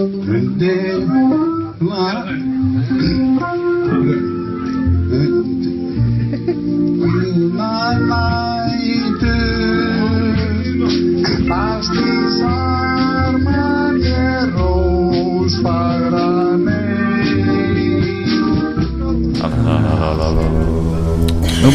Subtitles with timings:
[0.00, 0.16] Númer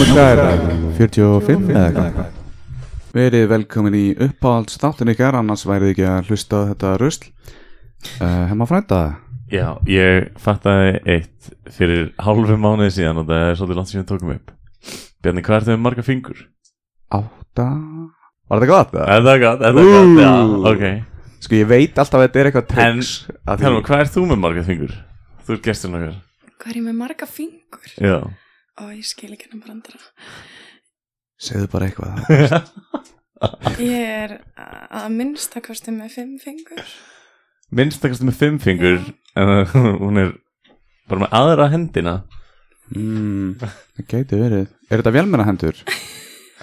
[0.09, 0.63] hvað er það?
[0.97, 2.33] 45 eða eitthvað?
[3.13, 7.29] Verið velkomin í uppáhalds þáttin ykkar, annars værið ekki að hlusta þetta rusl.
[8.21, 8.99] Uh, Hemma frænda,
[9.53, 14.07] Já, ég fattaði eitt fyrir hálfu mánuði síðan og það er svolítið langt sem við
[14.09, 14.53] tókum upp
[15.25, 16.39] Bjarni, hvað er þau með marga fingur?
[17.13, 17.65] átta...
[18.45, 18.95] Var þetta gott?
[18.95, 19.05] eða?
[19.15, 19.61] Er það gott?
[19.65, 19.91] Er það Ú.
[19.91, 20.23] gott?
[20.25, 20.33] Já,
[20.71, 23.11] ok Sko ég veit alltaf að þetta er eitthvað En, triks.
[23.45, 24.93] að því- Helma, hvað er þú með marga fingur?
[25.45, 26.15] Þú ert gesturinn okkar
[26.55, 27.95] Hvað er ég með marga fingur?
[28.01, 28.17] Já
[28.75, 30.01] Ó, ég skil ekki hennar brandara.
[31.39, 32.65] Segðu bara eitthvað.
[33.79, 34.33] Ég er
[34.91, 36.81] að minnsta kosti með fimm fingur.
[37.71, 39.01] Minnstakast með fimm fingur
[39.35, 39.53] En
[40.03, 40.33] hún er
[41.09, 42.19] bara með aðra hendina
[42.93, 44.65] Mm, það gæti verið.
[44.91, 45.79] Er þetta vélmenna hendur?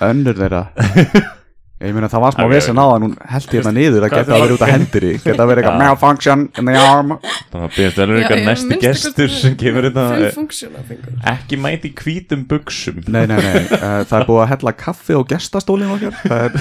[0.07, 0.61] Önnur þeirra.
[1.83, 4.43] Ég meina það var smá vesen á að hún held hérna niður að geta að
[4.45, 5.09] vera út af hendiri.
[5.25, 7.11] Geta að vera eitthvað malfunction in the arm.
[7.51, 11.19] Þannig að byrjast vel Já, eitthvað næsti gestur sem kemur þetta funksjóna fingur.
[11.35, 15.19] Ekki mæti í hvítum buksum Nei, nei, nei, uh, það er búið að hella kaffi
[15.19, 16.53] og gestastólinn okkar Það er,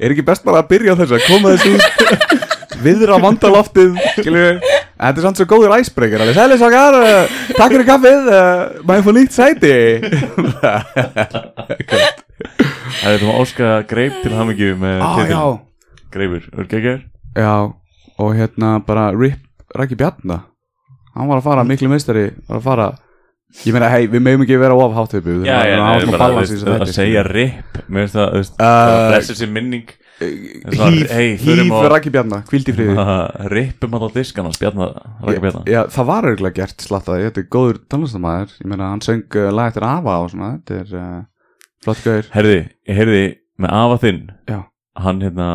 [0.00, 1.72] er ekki best bara að byrja á þessu að koma þessu
[2.82, 3.94] Viðra vandaloftið,
[4.96, 6.36] Þetta er samt svo góður æsbreykir alveg.
[6.36, 9.72] Sælis okkar, uh, takk fyrir kaffið, uh, maður fór nýtt sæti.
[12.96, 14.32] Það er þú óska greip til
[15.32, 15.42] já,
[16.16, 16.94] Greipur, ekki?
[17.36, 17.54] já,
[18.18, 19.42] og hérna bara Rip
[19.76, 20.42] Raki Bjarna.
[21.16, 22.88] Hann var að fara, miklu meistari, var að fara
[23.66, 26.66] Ég meina, hei, við meðum ekki vera of háttöpu Já, já, nei, bara, þú veist,
[26.66, 29.92] að segja rip Mér finnst það, þú veist, Uh, það blessir sér minning.
[30.16, 32.96] svona, Hýf, hýf Raki Bjarna, kvíld í friði.
[33.52, 35.62] Ripum að á diskan og spjarna Raka bjarna.
[35.68, 39.50] Já, það var örgulega gert slattaði, þetta er góður tónlistamæður, ég meina hann söng uh,
[39.52, 41.20] lag eftir Ava og svona, þetta er uh,
[41.84, 42.30] flott gauður.
[42.32, 42.56] Herði,
[42.88, 43.22] ég heyrði
[43.60, 44.22] með afa þinn.
[44.48, 44.58] Já.
[45.04, 45.50] Hann hérna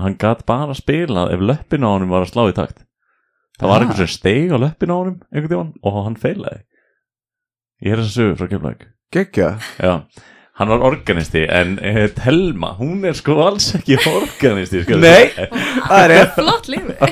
[0.00, 2.78] Hann gat bara spilað ef löppin á honum var að slá í takt.
[3.60, 3.82] Það var
[6.62, 6.62] Ah.
[7.82, 8.80] Ég er þess að sögu frá kemlaug
[9.12, 9.48] Gekkja,
[9.82, 9.92] Já,
[10.60, 15.24] hann var organisti en eh, Telma, hún er sko alls ekki organisti ég Nei.
[15.88, 16.32] það er rétt.
[16.38, 16.94] Flott lífi.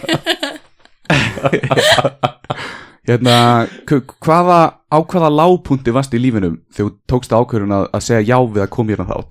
[3.10, 4.58] Hérna, k- hvaða,
[4.92, 8.62] á hvaða lágpunti varst í lífinum þegar þú tókst ákvörðun að, að segja já við
[8.62, 9.30] að koma hérna þátt?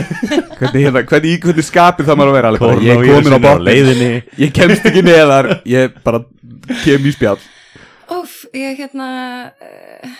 [0.60, 3.36] hvernig, hérna, hvernig, í hvernig skapið það maður að vera alveg bara, ég er komin
[3.36, 4.10] á botnin, leiðinni
[4.46, 6.18] ég kemst ekki neðar, ég bara
[6.84, 7.42] kem í spjall.
[8.14, 9.08] Óf, ég hérna,
[9.58, 10.14] uh,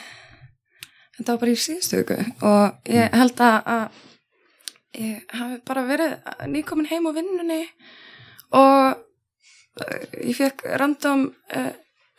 [1.21, 2.17] þetta var bara í síðustu viku
[2.49, 6.15] og ég held að, að ég hafi bara verið
[6.49, 7.61] nýkomin heim á vinnunni
[8.57, 8.97] og
[9.85, 11.73] uh, ég fekk random uh,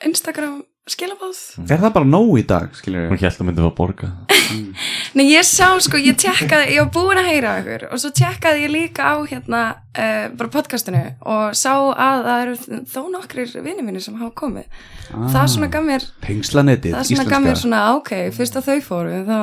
[0.05, 1.37] Instagram skilabóð.
[1.69, 4.09] Er það bara nóg í dag, skiljur Hún held að myndi að borga
[5.15, 8.65] Nei, ég sá sko, ég tjekkaði, ég var búin að heyra ykkur og svo tjekkaði
[8.65, 9.61] ég líka á hérna
[9.95, 14.67] uh, bara podcastinu og sá að það eru þó nokkrir vinni mínir sem hafa komið.
[15.11, 19.15] Það svona gaf mér, Tengslanetið, það svona gaf mér svona, ok, fyrst að þau fóru,
[19.27, 19.37] þá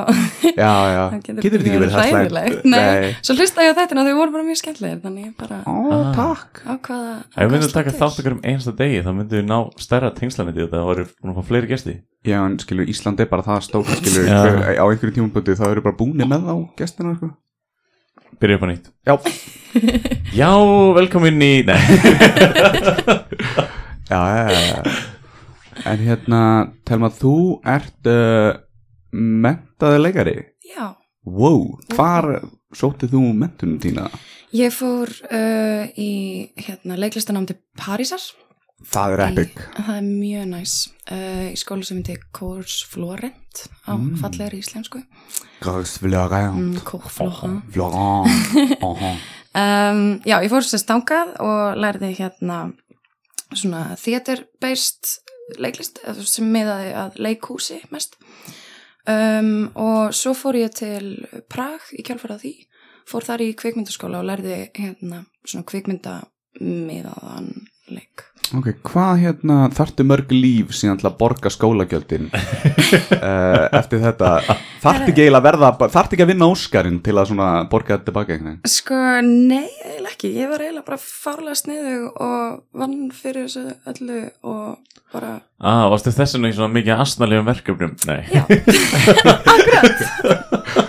[0.59, 2.69] Já, já, það getur þetta ekki verið hræðilegt.
[2.69, 5.61] Nei, svo hlusta ég á þetta og þau voru bara mjög skemmtilegir, þannig ég bara
[5.69, 6.13] Ó, Ah.
[6.17, 6.63] takk.
[6.69, 9.59] ákvaða Ef við myndum ákvaða taka þátt okkur um einsta degi þá myndum við ná
[9.81, 11.95] stærra tengslaniti þetta og varum búin að fá fleiri gesti
[12.27, 14.41] Já, en skilur, Ísland er bara það stórt, skilur, Já.
[14.81, 17.29] á einhverjum tímaböndi þá eru bara búinir með þá gestina, sko.
[18.43, 19.15] Byrja upp á nýtt Já,
[20.41, 20.51] Já,
[20.99, 21.79] velkomin í Nei,
[24.11, 24.79] já, já, já.
[25.87, 26.41] En hérna,
[26.89, 27.35] Telma, þú
[27.69, 28.51] ert uh,
[29.15, 30.37] mentaði leikari.
[30.75, 30.87] Já,
[31.29, 32.25] Wow, hvar
[32.73, 34.07] sótið þú mentunum þína?
[34.57, 38.23] ég fór uh, í hérna leiklistanám til Parísar.
[38.87, 39.55] Það er epic.
[39.59, 40.75] Í, það er mjög næs
[41.11, 44.13] uh, í skóla sem heitir Cours Florent á mm.
[44.21, 45.03] fallegri íslensku
[45.59, 46.55] Grögs Florent.
[46.55, 48.77] mm, Cours Florent Florent.
[48.87, 49.11] Aha.
[49.63, 52.61] um, Já, ég fór sérst stangað og lærði hérna
[53.51, 55.19] svona theater-based
[55.59, 55.99] leiklist
[56.29, 58.15] sem miðaði að leikhúsi mest
[59.09, 61.17] um, og svo fór ég til
[61.51, 62.55] Prag í kjálfarað því
[63.09, 66.21] fór þar í kvikmyndaskóla og lærði hérna svona kvikmynda
[66.61, 67.53] miðaðan
[67.89, 74.31] leik Ok, hvað hérna þarftu mörg líf síðan til að borga skólagjöldin uh, eftir þetta?
[74.81, 78.09] Þarftu ekki eiginlega að verða, þarftu ekki að vinna Óskarinn til að svona borga þetta
[78.09, 78.73] tilbaka einhvern veginn?
[78.73, 80.33] Sko, nei, eiginlega ekki.
[80.39, 86.13] Ég var eiginlega bara fárlega sniðug og vann fyrir þessu öllu og bara, ah, varstu
[86.17, 88.45] þess vegna í svona mikið asnalegum verkefnum Nei, já,
[89.55, 90.87] akkurat.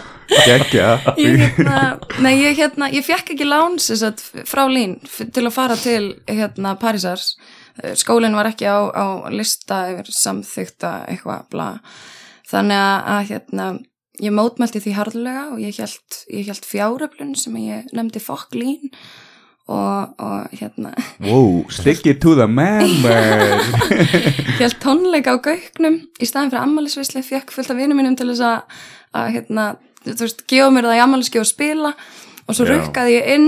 [0.49, 0.89] Geggja
[1.21, 5.77] ég, hérna, nei, ég, hérna, ég fekk ekki lán sagt, frá Lín til að fara
[5.77, 7.35] til hérna, Parísars
[7.99, 11.69] skólinn var ekki á, á lista yfir samþykta eitthvað bla.
[12.49, 13.69] þannig að, hérna,
[14.23, 18.89] ég mótmælti því harðlega og ég held, ég held fjáröflun sem ég nefndi fokk Lín
[19.69, 20.95] og, og hérna.
[21.21, 22.89] Wow, stick it to the man
[24.59, 26.01] Ég held tónleika á gauknum.
[26.17, 28.81] Í staðin fyrir ammælisvisli, fekk fullt af vinum mínum til þess að,
[29.21, 29.67] að hérna,
[30.07, 31.93] þú veist, gefa mér það í ammæliski og spila
[32.45, 33.47] og svo rukkaði ég inn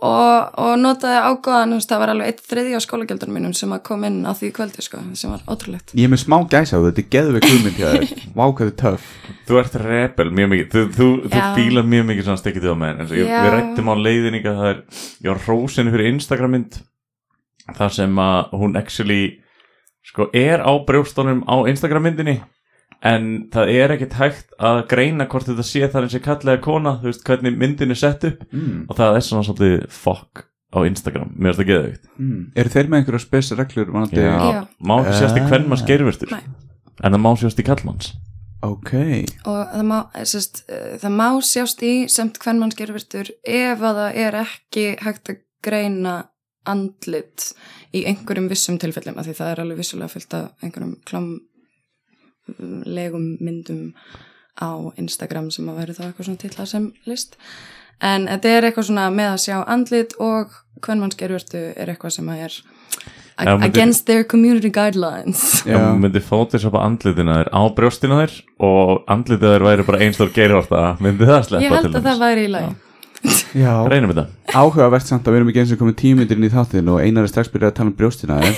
[0.00, 3.72] og, og notaði ágóðan, þú veist, það var alveg eitt þriði á skólagjaldunum mínum sem
[3.74, 5.92] að kom inn á því kvöldi, sko, sem var ótrúlegt.
[5.92, 8.14] Ég er með smá gæsa á þetta, geðu við hugmynd hjá þér.
[8.38, 9.10] Vá, hvað þið töff.
[9.50, 10.70] Þú ert rebel mjög mikið.
[10.72, 13.52] Þú, þú, þú fílar mjög mikið svona stikkið til á menn eins og ég, við
[13.56, 14.80] rættum á leiðinninga það er,
[15.20, 16.80] ég var hrósinu fyrir Instagram mynd
[17.76, 19.20] þar sem að hún actually
[20.06, 22.38] sko er á brjóstunum á Instagram myndinni
[23.06, 26.98] en það er ekkert hægt að greina hvort þetta sé þar eins og kallega kona
[27.00, 28.86] þú veist hvernig myndin er sett upp mm.
[28.88, 32.40] og það er svona svolítið fuck á Instagram, mér finnst það geðveikt Mm.
[32.60, 33.88] Eru þeir með einhverja spes reglur?
[34.12, 34.60] Já, Já.
[34.84, 36.42] má ekki sjást í hvern maður skerfurtur Nei.
[37.00, 38.12] en það má sjást í kallmanns
[38.60, 38.92] Ok
[39.48, 39.98] Og það má,
[40.28, 40.60] sest,
[41.00, 45.40] það má sjást í semt hvern mann skerfirtur ef að það er ekki hægt að
[45.64, 46.16] greina
[46.68, 47.54] andlit
[47.96, 50.92] í einhverjum vissum tilfellum, af því það er alveg vissulega fyllt af einhverjum
[52.58, 53.92] klámlegum myndum
[54.60, 54.68] á
[55.00, 57.36] Instagram sem að væri þá eitthvað svona titla sem list.
[58.00, 62.14] En þetta er eitthvað svona með að sjá andlit og hvern mann skerfirtu er eitthvað
[62.16, 62.54] sem að er
[63.40, 65.62] myndi- against their community guidelines.
[65.64, 65.76] Já.
[65.78, 70.84] Þú myndir photoshopa andlitina þér á brjóstina þér og andlitið þér væri bara einstór geirhorta
[71.00, 72.74] myndi það sleppa ég held til að það væri í lagi
[73.54, 76.90] Já, reynum þetta áhugavert samt að við erum ekki eins og komið tímyndirinn í þáttin
[76.90, 78.54] og einar er strax byrjað að tala um brjóstina þér.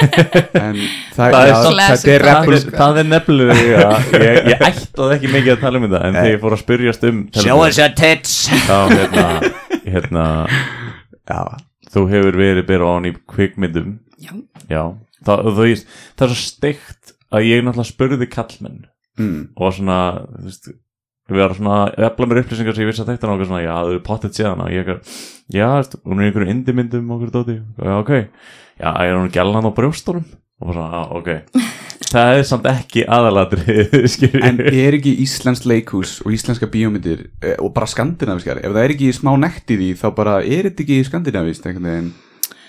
[0.66, 0.78] En
[1.16, 1.56] það, Það er já,
[2.14, 3.56] er það er, það er nefnilega
[4.26, 7.08] ég, ég ætlaði ekki mikið að tala um þetta en þegar ég fór að spyrjast
[7.10, 8.36] um Show us your tits.
[8.66, 9.26] Þá hérna,
[9.84, 10.26] hérna
[11.26, 11.40] Já,
[11.92, 13.92] þú hefur verið byrja á hann í kvikmyndum.
[14.22, 14.32] Já,
[14.70, 14.82] já,
[15.26, 18.84] það, það er svo steikt að ég náttúrulega spurði kallmenn
[19.18, 19.40] mm.
[19.58, 19.98] og svona
[20.30, 20.68] þú veist,
[21.30, 21.78] við varum svona
[22.08, 24.62] efla mér upplýsingar sem ég vissi að þetta náttúrulega svona, já, þau eru pottet síðan
[24.62, 25.14] og ég eitthvað,
[25.56, 25.68] já,
[26.06, 28.12] hún er í einhverju indimyndum og okkur dóti, já, ok.
[28.76, 30.26] Já, er hún gælan á brjóstunum?
[30.62, 31.30] Og svona, já, ok.
[32.06, 33.74] Það er samt ekki aðalatri
[34.12, 38.84] skilur En er ekki íslensk leikhús og íslenska bíómyndir eh, og bara skandinaviskar, ef það
[38.84, 42.12] er ekki smá nekt í því þá bara er þetta ekki skandinavist einhvern veginn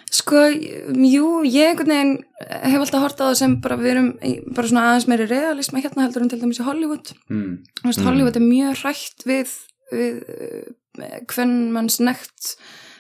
[0.08, 4.10] Sko, jú, ég veginn hef alltaf hort á það sem bara við erum
[4.56, 7.12] bara svona aðeins meiri realisma hérna heldur en til dæmis í Hollywood.
[7.28, 7.54] mm.
[7.82, 9.56] Þú veist, Hollywood er mjög hrætt við,
[9.92, 12.54] við uh, hvern mann snegt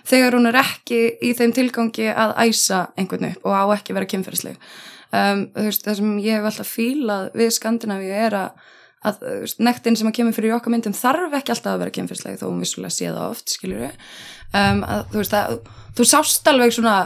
[0.08, 4.00] þegar hún er ekki í þeim tilgangi að æsa einhvern upp og á ekki að
[4.02, 4.60] vera kynferðisleg.
[5.08, 8.66] Um, það sem ég hef alltaf fílað við Skandinavíu er að
[9.06, 11.94] að þú veist, nektin sem að kemur fyrir okkar myndum þarf ekki alltaf að vera
[11.98, 14.16] kynferðisleg þó hún vissulega sé það oft, skiljur við
[14.54, 15.58] um, að, þú veist að
[15.98, 16.98] þú sást alveg svona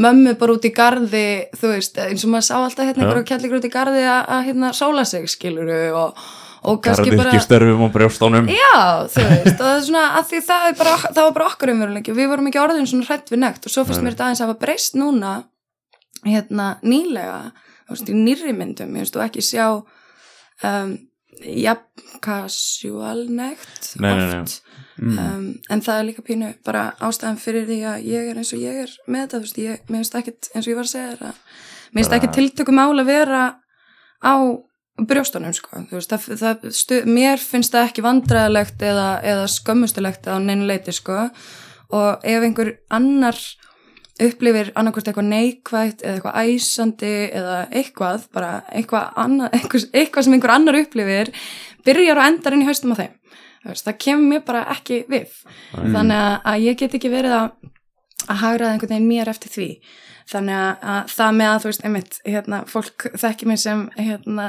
[0.00, 1.24] mömmu bara út í garði
[1.56, 4.44] þú veist, eins og maður sá alltaf hérna einhverju kellingur út í garði að, að
[4.48, 6.20] hérna sóla sig skilur og,
[6.70, 8.50] og gardirkistörfum á brjóstunum.
[8.52, 8.74] Já,
[9.10, 12.16] þú veist, og það er svona að því það, bara, það var bara okkar umveruleiki
[12.16, 13.96] við vorum ekki orðin svona hrætt við nekt og svo Nei.
[13.98, 15.34] mér þetta aðeins að hafa breyst núna
[16.26, 17.40] hérna nýlega
[17.90, 20.94] þú veist, í nýrri myndum, ég veist, og ekki sjá um,
[21.44, 22.20] jafn
[24.00, 24.40] nei.
[24.40, 24.60] oft.
[25.00, 28.60] Um, en það er líka pínu bara ástæðan fyrir því að ég er eins og
[28.60, 30.92] ég er með þetta, þú veist, ég, mér finnst ekkit eins og ég var að
[30.92, 33.40] segja þér að mér finnst Bara- ekki tiltökum ál að vera
[34.20, 34.34] á
[35.00, 40.28] brjóstunum, sko, þú veist, það, það stu, mér finnst það ekki vandræðilegt eða, eða skömmustulegt
[40.28, 41.30] á neinu leiti, sko,
[41.96, 43.38] og ef einhver annar
[44.26, 50.36] upplifir annarkvort eitthvað neikvægt eða eitthvað æsandi eða eitthvað, bara eitthvað, annað, eitthvað, eitthvað sem
[50.36, 51.32] einhver annar upplifir
[51.86, 53.18] byrjar og endar inn í haustum á þeim.
[53.60, 55.34] Það kemur mér bara ekki við.
[55.74, 57.50] Þannig að, ég get ekki verið að
[58.28, 59.68] að hagraða einhvern veginn mér eftir því.
[60.30, 64.44] Þannig að, að það með að þú veist einmitt, hérna, fólk þekki mig sem hérna,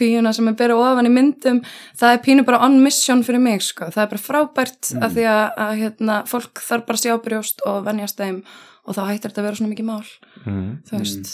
[0.00, 1.58] píuna sem er byrja ofan í myndum,
[2.00, 5.26] það er pínu bara on mission fyrir mig, sko, það er bara frábært af því
[5.34, 8.40] að, að hérna, fólk þarf bara að sjá brjóst og venjast þeim
[8.86, 10.06] og þá hættir þetta að vera svona mikið mál
[10.44, 10.70] mm.
[10.86, 11.32] þú veist,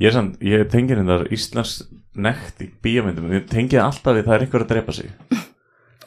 [0.00, 1.78] ég er samt, ég tengir þetta Íslands
[2.18, 3.30] nekt í bíómyndum.
[3.34, 5.10] Ég tengið alltaf við það er einhver að drepa sig.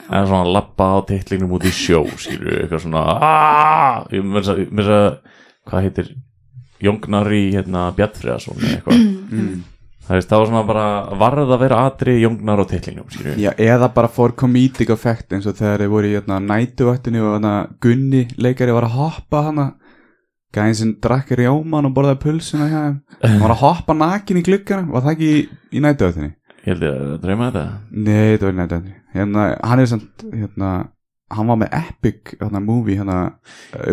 [0.03, 4.25] Það er svona að lappa á titlingnum út í sjó skilur eitthvað svona aaaah ég
[4.33, 5.05] þess að, þess að
[5.69, 6.09] hvað heitir
[6.83, 9.05] Jóngnar í hérna Bjartfriðarsson eða eitthvað.
[9.31, 9.61] Mm.
[10.03, 10.87] það veist, það var svona bara
[11.21, 15.47] varð að vera atri Jóngnar á titlingnum skilur Já, eða bara for comedic effect eins
[15.47, 17.53] og þegar þeir voru í hérna, nætuvættinu og hérna,
[17.85, 19.69] Gunni leikari var að hoppa hana
[20.53, 22.97] gæðin sem drakk rjóman og borðaði pulsuna hjá þeim.
[23.23, 25.43] Hann var að hoppa nakin í gluggana var það ekki í,
[25.73, 26.33] í nætuvættinu?
[26.63, 27.63] Ég held ég að dreyma þetta.
[27.91, 30.69] Nei, þetta var neitt hérna, Hann er samt hérna,
[31.33, 33.17] Hann var með epic hérna, movie hérna,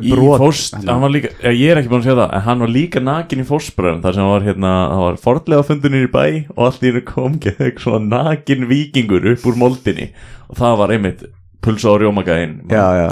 [0.02, 0.92] Í brot, fórst, hérna.
[0.92, 3.00] hann var líka eh, Ég er ekki búin að sjá það En hann var líka
[3.02, 6.62] nakin í fórstbræðum þar sem hann var hérna Það var fordlega fundunir í bæ Og
[6.68, 10.10] allt í hennu kom ekki svona nakin vikingur upp úr moldinni.
[10.52, 11.26] Og það var einmitt
[11.64, 13.10] Pulsa og rjómagæðin Já, já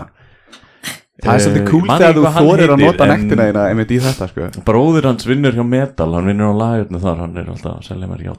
[1.18, 3.98] Það er svolítið Eh, cool man þegar þú þorir að nota nektina þína einmitt í
[4.04, 4.50] þetta sko.
[4.68, 8.10] Bróðir hans vinnur hjá Metal Hann vinnur á lagurnu þar Hann er alltaf að selja
[8.10, 8.34] mér hjá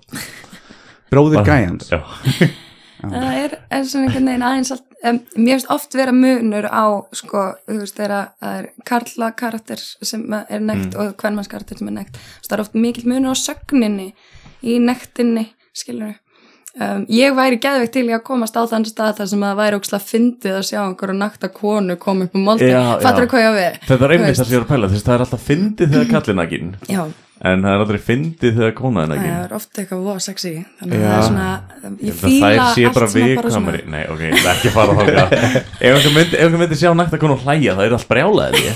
[1.09, 1.89] Bróðir gæjans.
[1.89, 1.99] Já,
[3.01, 6.85] það er, er svona einhvern veginn aðeins allt, um, mér finnst oft vera munur á
[7.17, 11.81] sko, þú veist, þegar að það er karla karakter sem er nekt og hvernmanns karakter
[11.81, 12.19] sem er nekt.
[12.45, 14.11] Það er oft mikill munur á sögninni
[14.61, 16.13] í nektinni, skilur
[16.79, 19.79] um, ég væri geðveikt til að komast á þann stað þar sem að það væri
[19.79, 23.31] ókslega fyndið að sjá einhverju nakta konu koma upp um moldi, Já, fattur já.
[23.33, 23.79] hvað ég á við?
[23.89, 26.13] Þetta er einmitt það sem ég er að pæla Þess, Það er alltaf fyndið þegar
[26.13, 27.01] kallin nakin já,
[27.39, 30.53] En það er aldrei fyndið þegar kona er það nakin er ofta eitthvað voða sexy
[30.81, 31.47] þannig að það er svona
[32.03, 33.83] ég Það sé allt sem að bara viðkvæmari.
[33.93, 35.03] Nei, ok, ekki að fara þá
[35.87, 38.67] Ef einhver myndi, sjá nakta konu hlæja Það er allt brjálaðið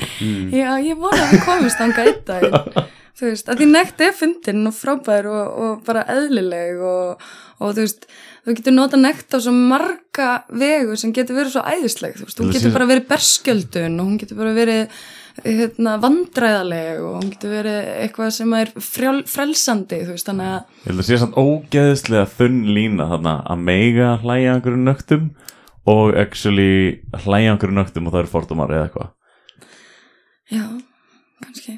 [0.60, 2.88] Já, ég vona að við dag
[3.20, 7.24] þú veist, að því nekt er fyndin og frábær og, og bara eðlileg og,
[7.60, 8.06] og þú veist
[8.46, 12.40] þú getur nota nekt á svo marga vegu sem getur verið svo æðisleg þú veist,
[12.40, 15.02] hún Það getur bara verið berskjöldun og hún getur bara verið
[15.44, 20.58] hérna, vandræðaleg og hún getur verið eitthvað sem er frjál, frelsandi þú veist, þannig að
[20.80, 25.30] Ég held að sé samt ógeðslega þunn lína þarna að meiga hlæja einhverju nögtum
[25.90, 29.12] og actually hlæja einhverju nögtum og það eru fordómar eða eitthvað.
[30.50, 30.64] Já,
[31.44, 31.76] kannski.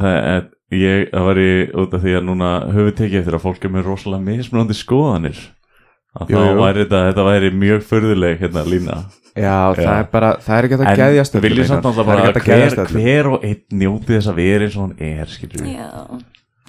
[0.00, 1.48] Það er, ég, það væri
[1.82, 5.42] út af því að núna höfum tekið eftir að fólk er með rosalega mismunandi skoðanir.
[6.14, 8.98] Að Jú, þá væri þetta, þetta væri mjög förðuleg hérna lína.
[9.34, 12.26] Já, það er bara, það er ekki að En geðjast öllum, viljum samt er bara
[12.30, 15.72] að hver, hver og einn njóti þess að vera eins og hann er skilur við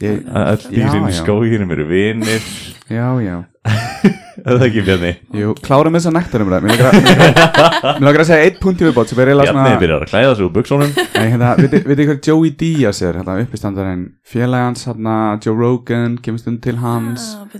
[0.01, 2.41] Ég- Já, dýrin í skóginum eru vinir.
[2.89, 3.35] Já, já
[4.45, 5.11] Er það ekki Bjarni?
[5.39, 8.85] Jú, klárum þess að nektarum Mér langar að- mér langar að segja eitt punkt í
[8.85, 12.51] viðbót er Bjarni byrjar að klæða sig úr buksónum Nei, hérna, veitir veit hver Joey
[12.59, 14.03] Diaz er, hérna, uppistandarinn
[14.35, 17.25] félagans, hérna, Joe Rogan kemur stund til hans.
[17.39, 17.57] Ah,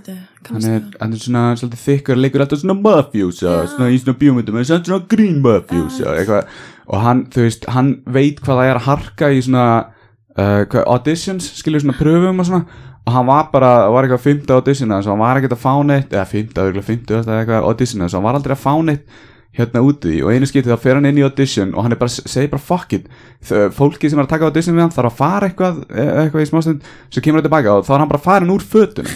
[0.52, 4.60] hann er, hann er svona svolítið þykkur leikur alltaf svona mafjúsa, svona í svona bjómyndum
[4.68, 6.54] svona grín mafjúsa eitthvað,
[6.86, 9.66] og hann, þú veist, hann veit hvað það er að harka í svona
[10.38, 14.56] uh, hvað, auditions, skilur svona pröfum og svona, og hann var bara var eitthvað fymta
[14.58, 18.00] audition hans og hann var ekkert að fá neitt eða fymta, eitthvað fymta, eitthvað audition
[18.02, 19.06] hans og hann var aldrei að fá neitt
[19.56, 22.12] hérna úti og einu skipti þá fer hann inn í audition og hann er bara,
[22.12, 23.06] segir bara fuck it.
[23.46, 26.42] Þau- fólki sem er að taka audition við hann þarf að fara eitthvað, e- eitthvað
[26.44, 29.14] í smástund svo kemur hann tilbaka og þá er hann bara farin úr fötunum.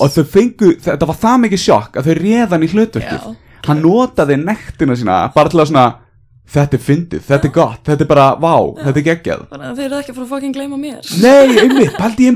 [0.00, 3.26] Og þau fengu, þetta var það mikið sjokk að þau réðan í hlutverkið.
[3.66, 5.84] Hann notaði nektina sína bara til að svona
[6.54, 9.44] þetta er fyndið, þetta er gott, þetta er bara vá, þetta er geggjað.
[9.52, 11.12] Þannig að þeir eru ekki að fara að fucking gleyma mér.
[11.24, 12.34] Nei, einmitt, paldi í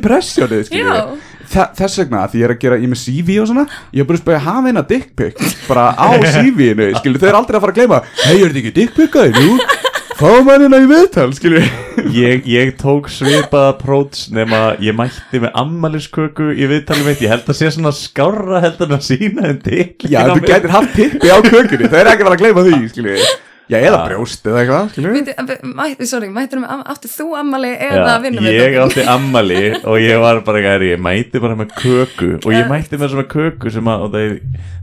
[0.79, 0.95] Já.
[1.09, 1.27] við.
[1.49, 3.65] Þa, Þess vegna, því ég er að gera, er með CV og svona
[3.97, 5.39] Ég er bara að spæja hafa eina dick pic
[5.69, 8.01] Bara á CV-inu, skilur Þau eru aldrei að fara að gleyma.
[8.21, 9.87] Hei, er þetta ekki dick pic-aði, nú?
[10.19, 11.67] Fáum hann hérna í viðtal, skilur
[12.11, 17.47] ég, ég tók svipað approach nema ég mætti með ammælisköku í viðtalið mitt, ég held
[17.47, 21.31] að sé svona skárra heldur en að sína en til Já, þú getur haft tippi
[21.31, 23.23] á kökunni Þau eru ekki að fara að gleyma því, skilur
[23.69, 28.79] Já, eða brjóst eða eitthvað, Sorry, mættur um, áttu þú ammali eða Já, vinnum ég
[28.81, 32.31] átti ammali og ég var bara gæri, ég mætti bara með köku.
[32.41, 34.39] Og ég mætti með svona köku sem að það,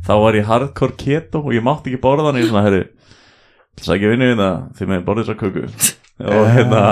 [0.05, 2.83] þá var ég hardcore keto og ég mátti ekki borða hann í svona herri
[3.83, 5.65] það ekki vinnu hérna því með borðið þessa köku.
[6.35, 6.83] Og hérna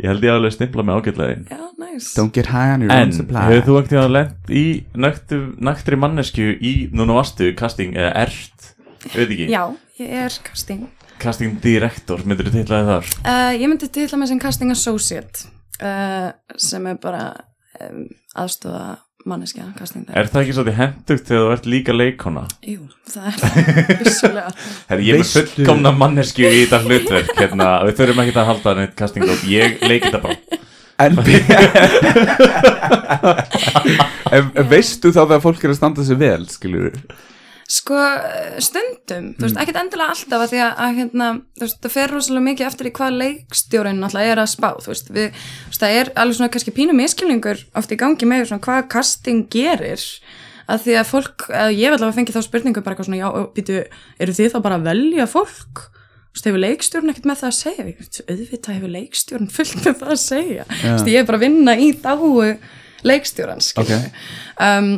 [0.00, 1.46] ég held ég alveg stimpla mig ágætlega inn.
[1.50, 3.46] Já, næs Don't get high on your En own supply.
[3.50, 4.64] hefur þú ekkert að lent í
[4.94, 8.70] nöktu, nöktri mannesku í, núna varstu casting eða ert,
[9.14, 9.48] veit ekki.
[9.50, 9.64] Já,
[9.98, 10.86] ég er casting
[11.24, 13.10] casting director, myndir þú titlaði þar?
[13.24, 15.48] Uh, Ég myndi titla mig sem casting associate
[15.80, 17.24] uh, sem er bara
[17.80, 18.04] um,
[18.40, 22.44] aðstofa manneskja casting Er það ekki svolítið hendugt þegar þú ert líka leikona?
[22.68, 24.52] Jú, það er það, vissulega.
[24.90, 28.76] Herri, ég er með fullkomna mannesku í þetta hlutverk hérna, við þurfum ekki að halda
[28.80, 30.60] neitt casting dót, ég leiki þetta bara.
[31.04, 31.12] En,
[34.36, 36.92] en veistu þá þegar fólk er að standa sig vel, skilur
[37.74, 37.96] Sko,
[38.62, 42.12] stundum, þú veist, ekkert endilega alltaf að því að, að hérna, þú veist, það fer
[42.12, 45.82] rosalega mikið eftir í hvað leikstjórinn náttúrulega er að spá, þú veist, við, þú veist,
[45.82, 50.04] það er alveg svona kannski pínu miskilningur oft í gangi með svona hvað casting gerir,
[50.70, 53.48] að því að fólk, að ég vil alveg fengi þá spurningu bara eitthvað svona, já,
[53.56, 53.80] býtu,
[54.22, 55.82] eru þið þá bara að velja fólk?
[56.34, 57.84] Þú veist, hefur leikstjórn ekkert með það að segja?
[58.28, 60.64] Auðvitað hefur leikstjórn fullt með það að segja.
[60.70, 62.30] Þú veist, ég er bara að vinna í þáu
[63.06, 64.00] leikstjórn, skilja.
[64.58, 64.88] Um,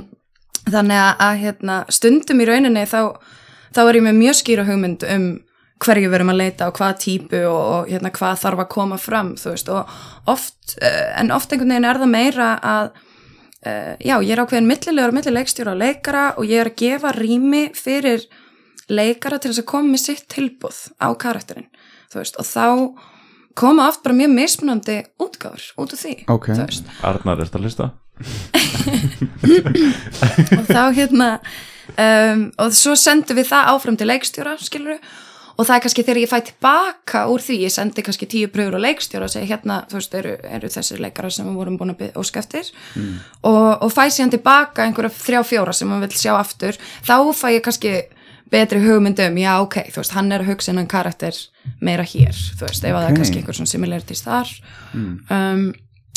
[0.67, 3.01] þannig að, að hérna, stundum í rauninni þá,
[3.75, 5.27] þá er ég með mjög skýra hugmynd um
[5.83, 8.97] hverju við erum að leita og hvaða típu og, og hérna, hvað þarf að koma
[9.01, 9.91] fram veist og
[10.33, 12.87] oft, eh, en oft einhvern veginn er það meira að
[13.67, 17.13] uh, já, ég er ákveðin millilegur milli leikstjóra og leikara og ég er að gefa
[17.17, 18.25] rými fyrir
[18.89, 21.69] leikara til þess að koma með sitt tilbúð á karakterinn,
[22.13, 22.67] þú veist, og þá
[23.59, 26.51] koma oft bara mjög mismunandi útgáfur út af því, Ok.
[26.55, 27.91] þú veist Arnar, ertu að hlusta?
[30.57, 31.29] Og þá hérna
[31.97, 35.01] um, og svo sendum við það áfram til leikstjóra skilur
[35.57, 38.77] og það er kannski þegar ég fæ tilbaka úr því, ég sendi kannski tíu pröfur
[38.77, 41.95] á leikstjóra og segi hérna, þú veist, eru, eru þessir leikara sem við vorum búin
[41.95, 42.69] að byrja óska eftir?
[43.41, 46.77] Og, og fæ síðan tilbaka einhverja þrjá fjóra sem maður vil sjá aftur.
[47.09, 47.95] Þá fæ ég kannski
[48.53, 51.41] betri hugmyndum, já ok, þú veist, hann er að hugsa innan karakter
[51.81, 54.53] meira hér, þú veist, ef að það er kannski einhver svona similarities þar.
[55.33, 55.65] Um,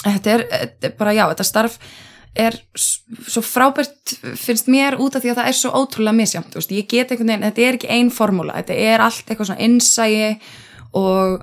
[0.04, 1.80] þetta, er, þetta er bara, já, þetta starf
[2.40, 6.62] er svo frábært finnst mér út af því að það er svo ótrúlega misjamt, þú
[6.62, 9.66] veist, ég get einhvern veginn þetta er ekki ein formúla, þetta er allt eitthvað svona
[9.66, 10.30] innsægi
[11.00, 11.42] og,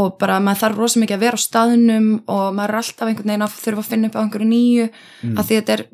[0.00, 3.32] og bara maður þarf rosa mikið að vera á staðnum og maður er alltaf einhvern
[3.32, 4.88] veginn að þurfa að finna upp á einhverju nýju
[5.36, 5.84] af því þetta er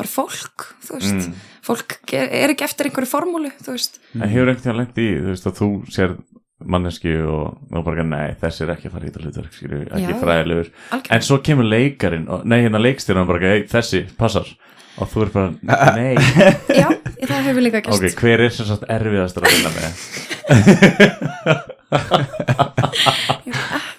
[0.00, 1.32] bara fólk þú veist,
[1.68, 4.00] fólk er er ekki eftir einhverju formúlu, þú veist.
[4.16, 6.16] En hefur ekkert lengt í, þú veist, að þú sér
[6.64, 10.14] manneski og þú bara, nei, þessi er ekki að fara í þetta hlutverk, skilju, ekki
[10.20, 10.68] fræðilegur.
[10.72, 11.14] Algjörlega.
[11.16, 14.48] en svo kemur leikarin, og, nei, hérna leikstýran bara, hey, þessi, passar.
[15.00, 15.48] Og þú er bara,
[15.96, 16.14] nei.
[16.82, 16.88] Já,
[17.24, 17.96] það hefur líka gerst.
[17.96, 19.92] Ok, hver er sem sagt erfiðastur að vinna með?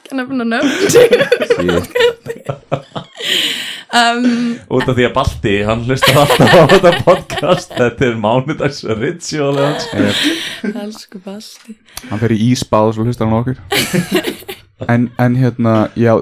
[0.03, 0.77] Ekki nefna nöfn
[3.99, 4.27] um,
[4.77, 9.55] út af því að Balti, hann hlustar alltaf á þetta podcast þetta er mánudags ritual
[9.59, 9.87] hans
[10.73, 11.77] elsku balti.
[12.09, 13.59] Hann fer í ísbáð og hlustar hann á okkur.
[14.89, 16.17] En, en hérna já,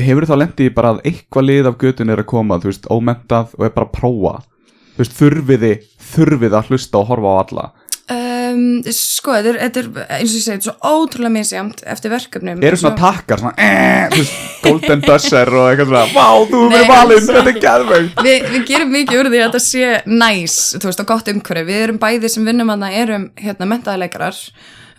[0.00, 3.52] hefur þá lendið bara að eitthvað lið af götun er að koma þú veist, ómentað
[3.58, 4.32] og er bara að prófa?
[4.96, 5.72] Þú veist, þurfiði
[6.10, 7.66] þurfiði að hlusta og horfa á alla
[8.50, 8.62] Um,
[8.94, 12.62] sko, þetta er, eins og ég segi, þetta er svo ótrúlega misjamt eftir verkefnum.
[12.66, 17.30] Eru svona Svo- takkar, svona eh, golden buzzer og eitthvað svona vá, þú verður valinn,
[17.30, 21.04] þetta er geðvögt Vi, við gerum mikið úr því að þetta sé næs, þú veist,
[21.04, 21.66] og gott umhverfi.
[21.70, 24.40] Við erum bæði sem vinnum að erum hérna mentaðaleikarar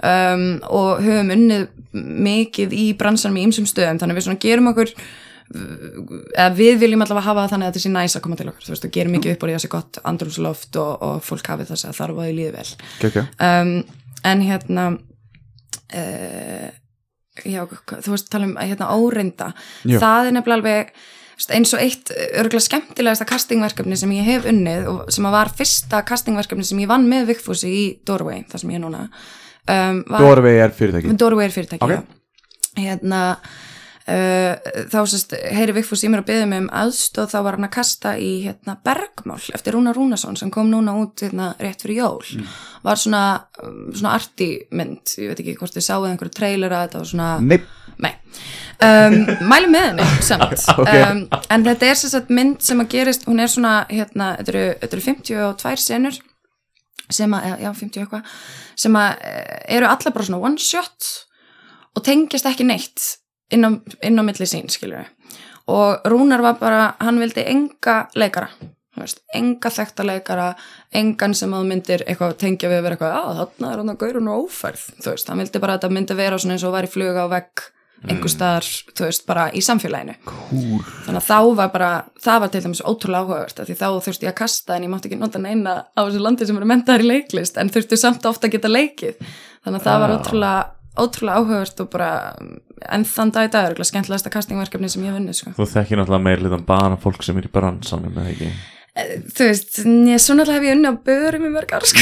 [0.03, 4.71] um, og höfum unnið mikið í bransanum í ymsum stöðum, þannig að við svona gerum
[4.71, 4.93] okkur
[5.51, 8.73] við viljum allavega hafa það þannig að þetta sé næs að koma til okkur, þú
[8.73, 11.49] veist, og gerum mikið upp úr því að það sé gott andrúsloft og, og fólk
[11.51, 12.67] hafi þess að þarf að því líði vel
[13.01, 13.23] Kekja.
[13.47, 13.73] um,
[14.31, 14.85] en hérna
[15.95, 16.69] uh,
[17.47, 19.49] já, þú veist tala um hérna óreinda
[19.83, 19.97] Já.
[20.03, 20.93] það er nefnilega alveg
[21.57, 26.03] eins og eitt örgulega skemmtilegasta castingverkefni sem ég hef unnið og sem að var fyrsta
[26.05, 30.21] castingverkefni sem ég vann með Vigfúsi í Doorway, það sem ég er núna um, var,
[30.27, 31.95] Dorvei er fyrirtæki Doorway er fyrirtæki, Ok.
[31.97, 32.21] já
[32.77, 33.21] hérna
[34.05, 37.73] þá sérst, heyri Vigfús í mér að byggja mig um aðstóð þá var hann að
[37.75, 42.41] kasta í hérna, bergmál eftir Rúna Rúnason sem kom núna út hérna, rétt fyrir jól.
[42.81, 43.21] Var svona,
[43.61, 47.29] um, svona arti mynd, ég veit ekki hvort þið sáðu einhverju trailera, þetta var svona
[47.45, 47.59] Nei,
[48.01, 48.15] Nei,
[48.81, 50.89] um, mæli með henni samt, Ok.
[50.89, 54.67] um, en þetta er sagt mynd sem að gerist, hún er svona hérna, þetta eru,
[54.81, 56.21] þetta eru 52 senur
[57.11, 58.35] sem að, já 50 eitthvað
[58.79, 61.09] sem að eh, eru allar bara svona one shot
[61.91, 63.07] og tengjast ekki neitt
[63.51, 65.09] inn á, á milli sín skilur
[65.71, 68.49] og Rúnar var bara, hann vildi enga leikara
[69.01, 70.47] veist, enga þekkta leikara
[70.93, 74.01] engan sem að myndir eitthvað tengja við að vera eitthvað, að þarna er hann að
[74.03, 76.75] gaurun og ófærð þú veist, hann vildi bara að þetta myndi vera svona eins og
[76.75, 77.69] væri fluga á vegg
[78.09, 78.65] einhver staðar,
[78.97, 80.15] þú veist, bara í samfélaginu.
[80.25, 80.81] Kúl.
[81.05, 81.89] þannig að þá var bara,
[82.23, 85.09] það var til dæmis ótrúlega áhugavert því þá þurfti ég að kasta en ég mátti
[85.09, 88.49] ekki nota neina á þessu landi sem eru mentaðar í leiklist en þurfti samt ofta
[88.49, 89.21] að geta leikið.
[89.61, 90.17] Þannig að það var Já.
[90.17, 90.63] ótrúlega,
[90.99, 92.09] ótrúlega áhugavert og bara,
[92.91, 95.55] en þann dag í dag er örugglega skemmtilegasta castingverkefni sem ég hef vunnið sko.
[95.55, 98.51] þú þekkir náttúrulega meir litan bara fólk sem er í bransanum eða ekki
[98.91, 102.01] þú veist, ég, svo náttúrulega hef ég unnið á börum í mörg ár sko.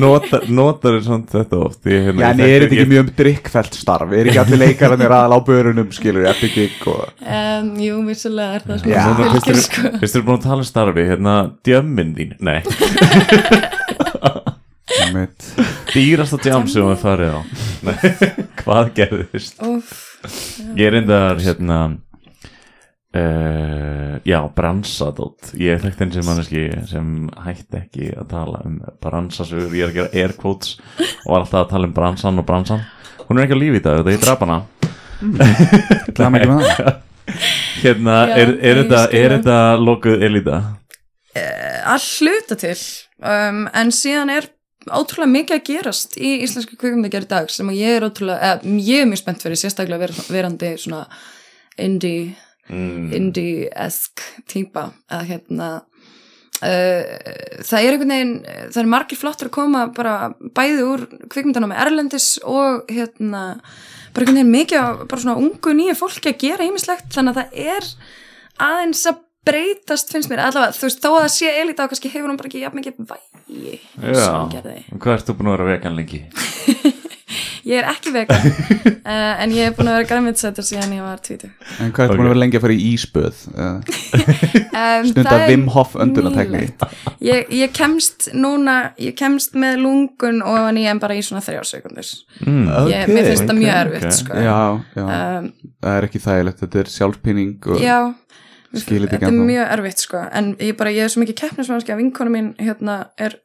[0.00, 3.76] notar, er svona þetta oft ég, hérna, Já, ég en er þetta ekki mjög drikkfælt
[3.76, 4.16] starf?
[4.16, 7.12] Er ekki allir leikararnir aðal á börunum, skilur, eftir gig og...
[7.20, 9.86] um, jú, vissulega er það svona Núna fylgir fyrst sko.
[9.92, 12.60] er- fyrst er búin að tala um starfi hérna, djömmin þín, nei.
[15.92, 17.40] dýrasta djám sem við farið á.
[17.86, 17.96] Nei,
[18.62, 19.62] hvað gerðist?
[20.76, 21.78] Ég er reyndar hérna
[23.16, 25.52] uh, já, bransadótt.
[25.60, 27.14] Ég er þekkt einn sem manneski sem
[27.46, 30.76] hætti ekki að tala um bransasugur, ég er að gera air quotes
[31.24, 32.84] og var alltaf að tala um bransan og bransan
[33.26, 34.10] hún er ekki á lífi í dag, þetta
[36.26, 36.94] er mikið með það.
[37.82, 40.58] hérna, Já, er, er, þetta, er þetta lokuð elita?
[41.86, 42.76] að hluta til.
[43.16, 44.48] Um, en síðan er
[44.94, 48.74] ótrúlega mikið að gerast í íslensku kvikmyndagerð í dag sem að ég er ótrúlega, eða,
[48.86, 51.06] ég er mjög spennt fyrir sérstaklega ver, verandi svona
[51.78, 52.34] indie,
[52.66, 53.12] Mm.
[53.14, 54.18] indie-esk
[54.50, 57.02] típa að hérna uh,
[57.62, 58.32] það er einhvern veginn
[58.74, 63.44] það er margir flottur að koma bara bæði úr kvikmyndanum með Erlendis og hérna
[64.10, 67.38] bara einhvern veginn mikið af bara svona ungu nýju fólki að gera ýmislegt þannig að
[67.38, 67.88] það er
[68.66, 72.12] aðeins að breytast finnst mér allavega, þú veist, þó að það sé elita og kannski
[72.14, 74.30] hefur hún bara ekki jafn mikið vægi Já,
[74.98, 76.24] hvað ertu búin að vera vegan lengi?
[77.66, 81.18] Ég er ekki vegan uh, en ég er búin að vera græmitsættur síðan ég var
[81.18, 81.48] tvítu
[81.82, 82.20] En hvað ertu Ok.
[82.20, 83.40] búin að vera lengi að fara í íspöð?
[83.50, 83.64] Uh,
[84.82, 86.60] um, það er Wim Hof öndunartekni.
[86.62, 86.84] nýlegt.
[87.26, 91.42] ég, ég kemst núna ég kemst með lungun og en ég er bara í svona
[91.42, 92.12] þrjár sekundur
[92.46, 92.66] Mm.
[92.92, 94.34] ég, mér finnst það ok, mjög erfitt sko.
[94.36, 94.56] Já,
[94.94, 95.04] já,
[95.40, 95.46] um,
[95.82, 97.96] það er ekki þægilegt Þetta er sjálfpíning og já
[98.84, 100.22] þetta er mjög erfitt sko.
[100.36, 103.38] En ég bara, ég er svo mikið keppnismannski að vinkona mín hérna er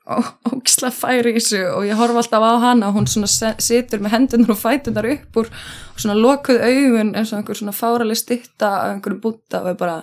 [0.51, 4.61] ógisla færi í þessu og ég horfa alltaf á hana hún situr með hendunar og
[4.61, 9.21] fætunar upp úr og svona lokuð augun eins og einhver svona fáraleg stitta af einhverju
[9.23, 10.01] búta og er bara,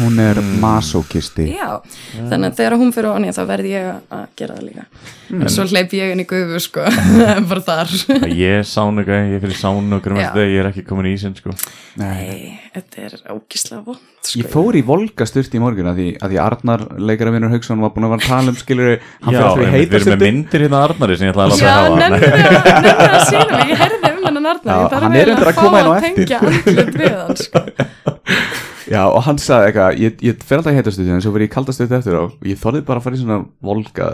[0.00, 1.68] Hún er masokisti já
[2.14, 4.86] þannig að þegar hún fyrir onni þá verð ég að gera það líka
[5.34, 6.86] en svo hleyp ég inn í gufu sko
[7.50, 7.94] bara þar
[8.34, 10.18] Ég sánu eitthvað, ég fyrir sánu okkur Já.
[10.18, 11.54] með þetta, ég er ekki komin í ísinn sko.
[12.00, 12.10] Nei.
[12.24, 14.40] Nei, þetta er ógisla vond sko.
[14.40, 17.92] Ég fór í volga styrti í morgun að því, að því Arnar leikaravinur Hauksson var
[17.94, 19.94] búin að vera að tala um skilur hann Já, fyrir að einmitt, heita við erum
[19.94, 22.40] með styrti myndir hérna Arnari sem ég ætla að láta Já, að hafa nefnir að,
[22.86, 25.82] nefnir að sína mig, ég heyrði um hennan Arnar, Já, hann er reyndar að koma
[25.82, 26.14] inn á eftir.
[26.14, 27.58] tengja andlit við hann, sko.
[28.94, 31.48] Já og hann sagði eitthvað, ég, ég fer alltaf í heita styrti en svo fyrir
[31.48, 34.10] ég kaldast styrti eftir og ég þorði bara að fara í svona volga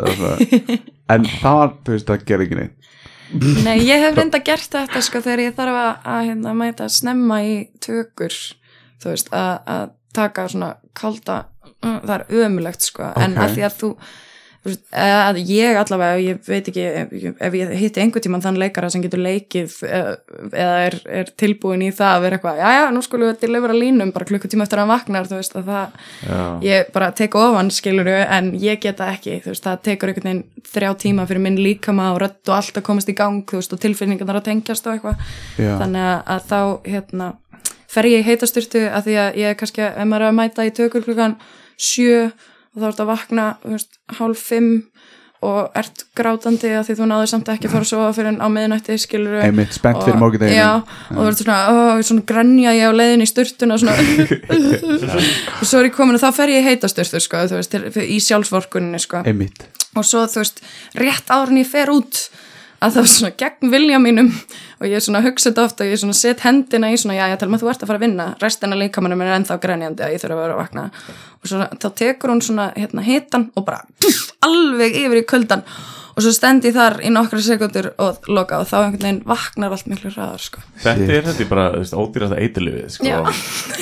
[1.14, 2.76] en það var, þú veist, það gerði ekki neitt
[3.62, 7.36] Nei, ég hef reynda gert þetta, sko, þegar ég þarf að, að hérna, mæta snemma
[7.46, 8.34] í tökur,
[9.02, 9.84] þú veist, að, að
[10.16, 11.44] taka svona kalda,
[11.82, 13.44] uh, það er ömulegt, sko, en Ok.
[13.44, 13.94] að því að þú,
[14.92, 16.82] að ég allavega, ég veit ekki,
[17.40, 20.10] ef, ég hitti einhvern tímann þann leikara sem getur leikið eða,
[20.52, 23.78] eða er, er tilbúin í það að vera eitthvað, já, já, nú skulum við delivera
[23.78, 25.96] línum bara klukkutíma eftir að hann vaknar, þú veist, að það,
[26.26, 26.42] Já.
[26.68, 30.68] ég bara tek ofan skiluru en ég geta ekki, þú veist, það tekur einhvern veginn
[30.74, 33.72] þrjá tíma fyrir minn líkama og rödd og allt að komast í gang, þú veist,
[33.72, 35.24] og tilfinningarnar að tengjast og eitthvað,
[35.56, 36.60] þannig að, að þá
[36.92, 37.30] hérna,
[37.90, 40.66] fer ég í heitasturtu að því að ég er kannski, ef maður er að mæta
[40.68, 41.36] í tökur klukkan
[41.80, 44.74] sjö og þá ert að vakna, veist, hálf fimm
[45.40, 48.48] og ert grátandi að því þú náður samt ekki að fara að sofa fyrir á
[48.52, 50.58] miðnætti skiluru Einmitt, spennt fyrir Og- morgundeginu.
[50.58, 55.64] já, og þú ert svona, ó, svona grænja ég á leiðin í sturtuna svona, og
[55.68, 59.00] svo er ég komin og þá fer ég heita sturtu sko, veist, til- í sjálfsvorkuninni
[59.00, 60.60] sko, og svo þú veist
[61.00, 62.20] rétt áður en ég fer út
[62.80, 64.32] að það er svona gegn vilja mínum
[64.80, 67.26] og ég er svona hugsað oft og ég er svona set hendina í svona, já,
[67.32, 70.24] já, telma þú ert að fara að vinna restina líkamannum er ennþá grænjandi að ég
[70.24, 70.86] þurfa að vera að vakna
[71.40, 75.66] og svo þá tekur hún svona hérna hitan og bara pff, alveg yfir í kuldan
[76.10, 79.76] og svo stendi ég þar í nokkra sekundur og loka og þá einhvern veginn vaknar
[79.76, 80.60] allt miklu hraðar sko.
[80.82, 83.06] Þetta er þetta bara, ódýrasta eitilifið sko.
[83.08, 83.22] Já.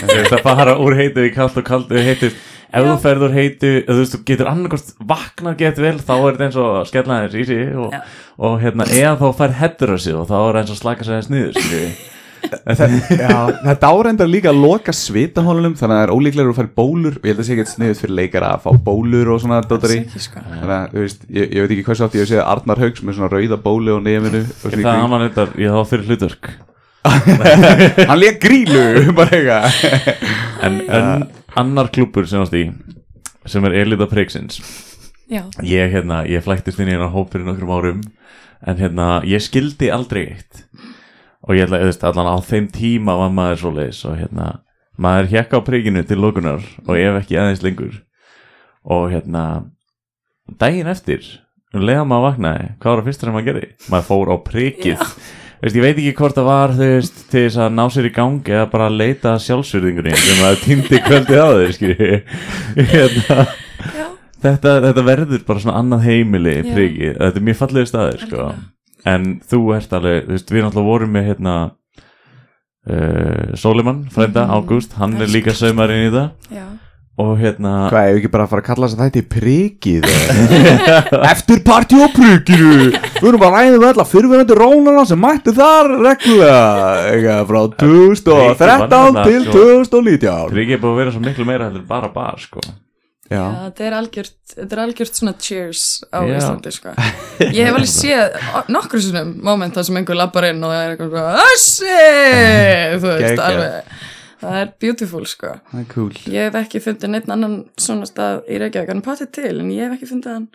[0.02, 2.30] Þú veist, að fara úr heitu í kallt og kallt við heitu
[2.68, 6.28] ef þú ferð úr heitu, þú veist, þú getur annarkost vaknað gett vel, þá er
[6.28, 8.02] þetta eins og skella þess í sig og, Já.
[8.48, 11.24] og hérna, eða þá fær hettur á sig og þá er eins og slaka sig
[11.24, 12.14] þess.
[12.38, 17.16] Já, þetta áreindar líka að loka svitahólunum þannig að það er ólíklegur að í bólur.
[17.18, 19.98] Og ég held að sé ekki sniðut fyrir leikara að fá bólur og svona dótari
[20.04, 20.44] Ekki, sko.
[20.44, 23.04] þannig að, þú veist, ég, ég veit ekki hversu oft ég hef séð Arnar Haugs
[23.04, 26.50] með svona rauða bólu og nefinu og Það hann var þetta, ég þá fyrir hlutverk.
[28.10, 28.86] Hann lék grílu
[29.18, 29.82] bara eitthvað.
[30.66, 31.26] En, en
[31.58, 32.68] annar klúpur sem í
[33.48, 34.60] sem er Elita Prigsins.
[35.28, 38.00] Já, ég, hérna, ég flæktist inn í hérna hóp fyrir nokkrum árum
[38.64, 40.64] en hérna, ég skildi aldrei eitt.
[41.44, 44.46] Og ég ætla, þú veist, allan á þeim tíma var maður svoleiðis og hérna,
[45.00, 48.00] maður hjekka á prikinu til lókunar og ef ekki aðeins lengur.
[48.88, 49.44] Og hérna
[50.60, 51.24] daginn eftir
[51.76, 53.68] um leiða maður vaknaði, hvað var það fyrsta sem maður gerði?
[53.92, 55.04] maður fór á prikið
[55.62, 58.12] veist, ég veit ekki hvort það var þú veist, til þess að ná sér í
[58.18, 62.10] gang eða bara að leita að sjálfsverðingunni sem maður týndi kvöldið á þeir skilji
[62.94, 63.38] hérna
[63.98, 64.06] já,
[64.46, 66.72] þetta, þetta verður bara svona annað heimili Já.
[66.74, 68.48] prikið, þetta er mjög fallegu staðir sko.
[69.14, 71.56] en þú ert alveg þú veist, við náttúrulega vorum með hérna
[72.88, 74.54] uh, Soliman, frænda, Mhm.
[74.58, 74.92] Ágúst.
[74.98, 76.30] Hann er líka saumarinn í það.
[76.54, 76.66] Já
[77.18, 80.02] og hérna Hvað, ef ekki bara að fara að kalla þess að þetta er prikið?
[81.32, 85.92] Eftir partí og prikinu Við erum bara að ræðum alla fyrirverandi rónana sem mætti þar
[86.06, 91.68] reglulega frá 2013 til Prikið var 2019 prikið er búið að vera svo miklu meira
[91.68, 92.62] heldur bara bar sko.
[93.28, 96.30] Já, Já, þetta er algjört, þetta er algjört svona cheers á Já.
[96.38, 96.94] Íslandi, sko.
[97.44, 98.38] Ég hef alveg séð
[98.72, 101.98] nokkru sinnum momenta sem einhver lappar inn og það er eitthvað svona, Össi!
[102.94, 103.44] Þú veist, Geggjað.
[103.50, 103.92] alveg,
[104.40, 105.52] það er beautiful, sko.
[105.72, 109.32] það er cool Ég hef ekki fundið neitt annan svona stað í Reykjavík, hann patið
[109.38, 110.48] til, en ég hef ekki fundið hann.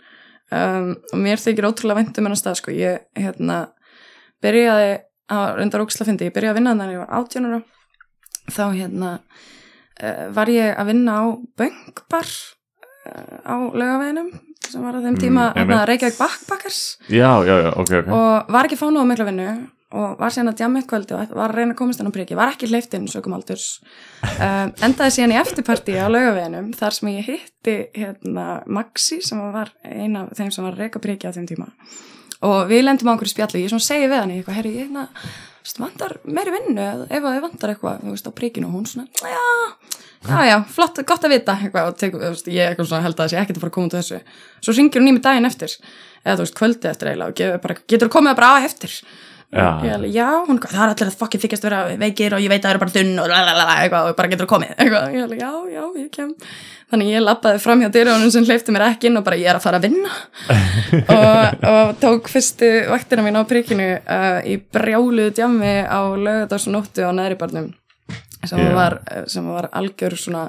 [0.54, 2.74] Um, og mér þykir ótrúlega vænt um hennar stað, sko.
[2.76, 3.60] Ég, hérna,
[4.44, 4.90] byrjaði
[5.34, 7.60] að reyndar óksla fyndi, ég byrjaði að vinna þannig að ég var átjónara.
[8.44, 9.12] Þá, hérna,
[10.02, 11.24] uh, var ég að vinna á
[11.60, 12.34] Böngbar
[13.08, 15.88] uh, á laugaveginum sem var að þeim tíma Mm, mm, einmitt.
[15.90, 16.78] Reykjavík Backpackers
[17.12, 19.48] já, já, já, ok, ok og var ekki að fá nógu mikla vinnu
[19.94, 22.16] og var síðan að djama eitt kvöldi og var að reyna að komast inn á
[22.16, 23.66] priki, var ekki hleyftinn sögum aldurs
[24.24, 29.70] uh, endaði síðan í eftirparti á laugaveginum þar sem ég hitti hérna, Maxi sem var
[29.86, 31.70] eina af þeim sem var að reyka priki á þeim tíma.
[32.44, 35.06] Og við lendum á einhverju spjalli, ég svona segi við hann eitthvað, herri, ég hérna,
[35.80, 38.68] vantar meiri vinnu ef það vantar eitthvað, veist, á prikinu?
[38.68, 39.44] Og hún svona, já,
[40.26, 43.40] já, já, flott, gott að vita eitthvað og þú veist, ég svona held að þessi
[43.40, 44.20] ekkert að fara að koma út af þessu.
[44.60, 45.78] Svo ringir hún í mig daginn eftir
[46.24, 48.98] eða þú veist, kvöldi eftir eiginlega og getur komið bara á eftir
[49.54, 49.98] Já.
[50.10, 52.72] já, hún, það er allir að fokkin þykjast vera veikir og ég veit að það
[52.72, 55.52] eru bara þunn og lalalala, eitthvað og bara getur þú komið eitthvað, ég alveg, já,
[55.76, 56.32] já, ég kem
[56.90, 59.60] þannig ég lappaði fram hjá dyrjónum sem hleyfti mér ekki inn og bara ég er
[59.60, 60.10] að fara að vinna
[61.16, 67.14] og, og tók fyrstu vaktina mín á prikinu uh, í brjáluðu djammi á lögadagsnóttu á
[67.14, 67.70] neðribarnum
[68.44, 68.74] sem, Já.
[68.74, 68.98] var,
[69.30, 70.48] sem var algjör svona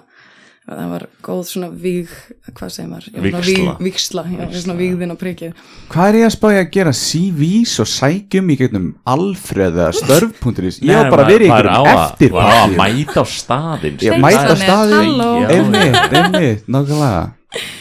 [0.65, 2.10] það var góð svona víg
[2.58, 3.08] hvað segir maður?
[3.13, 5.54] Já, svona vígðin á prikið.
[5.93, 10.82] Hvað er ég að spája að gera CVs og sækjum í gegnum Alfreð eða störf.is
[10.82, 14.54] Ég var bara að vera í einhverjum eftir að mæta á staðinn Ég Hreinsanir, mæta
[14.58, 15.30] á.
[15.36, 15.47] Já.
[15.56, 17.23] Einmitt, einmitt, nákvæmlega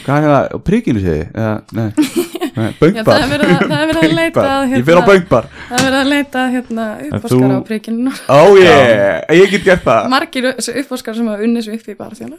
[0.04, 1.88] Hvað er það, á prikinu segi Eða, nei,
[2.56, 4.42] nei Já, Böngbar það er verið að- það er verið að leita.
[4.44, 8.12] Ég fyrir á hérna- böngbar það er verið að leita hérna uppáskar þú- á prikinu.
[8.30, 10.08] Ó ég, ég get gert það.
[10.14, 12.36] Margir uppáskar sem hafa unnið svo upp í bara þjóna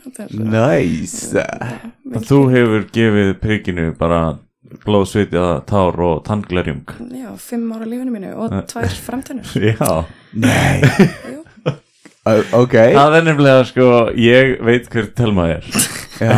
[0.56, 1.46] Nice.
[2.30, 4.22] Þú hefur gefið prikinu bara
[4.86, 6.82] blóð, svitið, tár og tannglerjung
[7.14, 9.52] já, fimm ára lífinu mínu og tvær framtennur.
[9.76, 10.06] Já.
[10.34, 10.82] Nei.
[12.26, 12.74] Ok.
[12.74, 15.68] Það er nefnilega sko, ég veit hver Telma er
[16.16, 16.36] Já,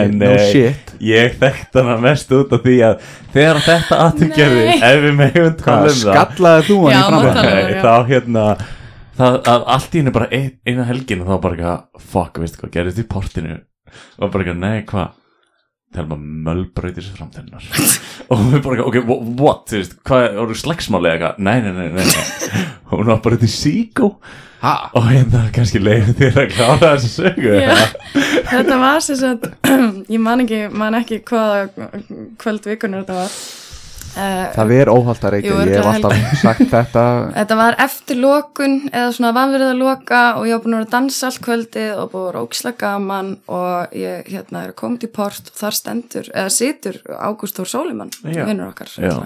[0.00, 0.94] en no eh, shit.
[1.02, 5.90] ég þekkt hana mest út af því að þegar þetta gerði ef við meðum tala
[5.90, 7.80] um það skallaði þú hann í já.
[7.82, 8.44] þá hérna
[9.16, 12.62] það, að allt í henni bara ein, eina helgin og þá bara eitthvað, fuck, veistu
[12.62, 13.60] hvað gerðist í portinu?
[14.20, 15.22] Og bara eitthvað, nei, hvað?
[15.96, 17.66] Telma mölbrautir sér framtennar
[18.32, 19.62] og við bara, eitthvað, ok, wha- what?
[19.70, 21.46] Þú veist, hvað, voru slagsmáli eða eitthvað?
[21.46, 22.66] Nei, nei, nei, nei, nei.
[22.92, 24.10] hún var bara til síkó
[24.62, 24.72] Ha?
[24.96, 27.74] og hérna kannski leiðin þér að klára þessu sögu Já.
[28.48, 29.50] þetta var sem sagt
[30.14, 31.90] ég man ekki, man ekki hvaða
[32.40, 33.34] kvöld vikunur þetta var
[34.16, 37.04] uh, Það er óhald að reykja, Jú, ég hef alltaf sagt þetta
[37.36, 40.88] Þetta var eftir lokun eða svona vanverið að loka og ég var búin að vera
[40.88, 45.02] að dansa allt kvöldið og búin að vera ógislega gaman og ég hérna er koma
[45.02, 49.16] til port og þar stendur, eða situr Ágúst Þór Sólimann, vinnur okkar Já.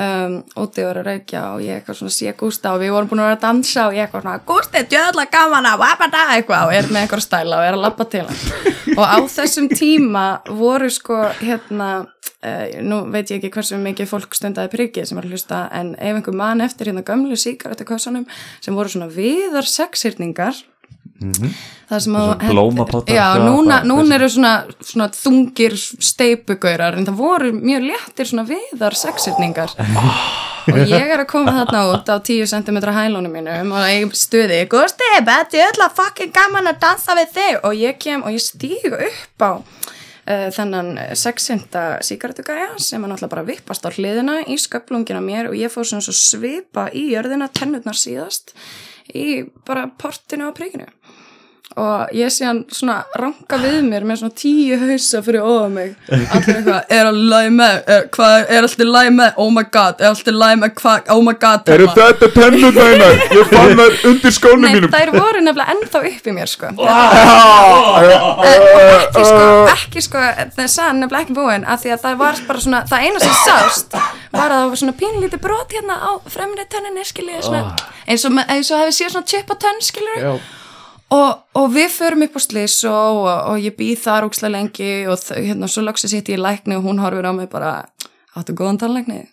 [0.00, 3.22] Um, úti er að reykja og ég eitthvað svona sé Gústa og við vorum búin
[3.22, 6.64] að vera að dansa og ég eitthvað svona Gústi, djöðla gaman að wabada eitthvað?
[6.68, 8.40] Og er með eitthvað stæla og er að labba til hann.
[9.00, 14.36] Og á þessum tíma voru sko hérna uh, nú veit ég ekki hversu mikið fólk
[14.36, 18.26] stundaði prikið sem er að hlusta en ef einhver mann eftir hérna gömlu síkaretukossanum
[18.60, 20.58] sem voru svona viðar sexhyrningar
[21.90, 27.50] það sem að blómapottar, já, núna, núna eru svona, svona þungir steipugaurar en það voru
[27.56, 29.74] mjög léttir svona viðar sexhyrningar
[30.70, 34.62] og ég er að koma þarna út á 10 cm hælunum mínum og ég stuði
[34.70, 37.60] Gusti, beti öll að fucking gaman að dansa við þig.
[37.68, 39.52] Og ég kem og ég stíg upp á
[40.30, 45.58] uh, þennan sexinda síkartugæja sem er náttúrulega bara vippast á hliðina í sköplungina mér og
[45.58, 48.54] ég fór svona svo svipa í jörðina tennurnar síðast
[49.14, 50.86] í bara portinu á príkinu
[51.78, 55.92] og ég sé hann svona ranka við mér með svona tíu hausa fyrir ofan mig.
[56.10, 60.02] Allir eitthvað, er allir læg með er, hvað, er, allir læg með, oh my god
[60.02, 63.22] er allir læg með, hvað, oh my god Eru þetta tennur þæginar?
[63.36, 64.90] Ég fann það undir skónum Nei, mínum.
[64.96, 66.72] þær voru nefnilega ennþá upp í mér sko.
[66.90, 68.02] Ah,
[68.50, 70.24] ekki sko, ekki sko
[70.56, 73.22] það er sann nefnilega ekki búin af því að það var bara svona, það eina
[73.22, 73.98] sem sást
[74.34, 77.76] var að það var svona pínlítið brot hérna á fremri tönninni skiljið svona,
[78.10, 80.40] eins og, og hefði séð svona
[81.14, 85.18] og, og við förum upp á slis og, og ég býð þar ókslega lengi og
[85.34, 87.72] hérna svo loksins hitt ég í lækni og hún horfir á mig bara
[88.38, 89.24] áttu góðan tannlækni?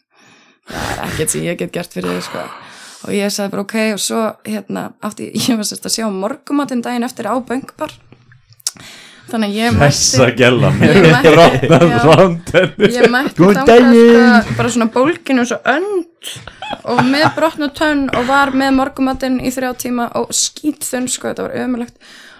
[0.67, 2.43] Það er ekkert sem ég get gert fyrir þig sko.
[3.07, 6.83] Og ég sagði bara ok og svo hérna átti ég var sérst að sjá morgumatinn
[6.83, 7.93] daginn eftir á böngbar
[9.31, 10.19] þannig að ég mætti-
[12.97, 13.33] ég mætti
[13.65, 14.43] daginn.
[14.43, 16.31] sko, bara svona bólkinu svo önd
[16.83, 21.29] og með brotnu tönn og var með morgumatinn í þrjá tíma og skýt þunn sko,
[21.33, 21.95] þetta var ömulegt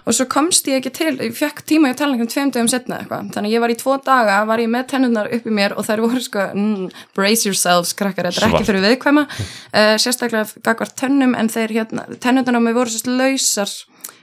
[0.08, 3.26] og svo komst ég ekki til, ég fekk tíma í talningum tveim dögum setna eitthvað,
[3.34, 5.84] þannig að ég var í tvo daga var ég með tennurnar upp í mér og
[5.84, 9.26] þær voru sko mm, brace yourselves krakkar, þetta er ekki fyrir viðkvæma.
[9.28, 13.68] Uh, sérstaklega gagvart tönnum en þeir hérna, tennurnar á mig voru sérst lausar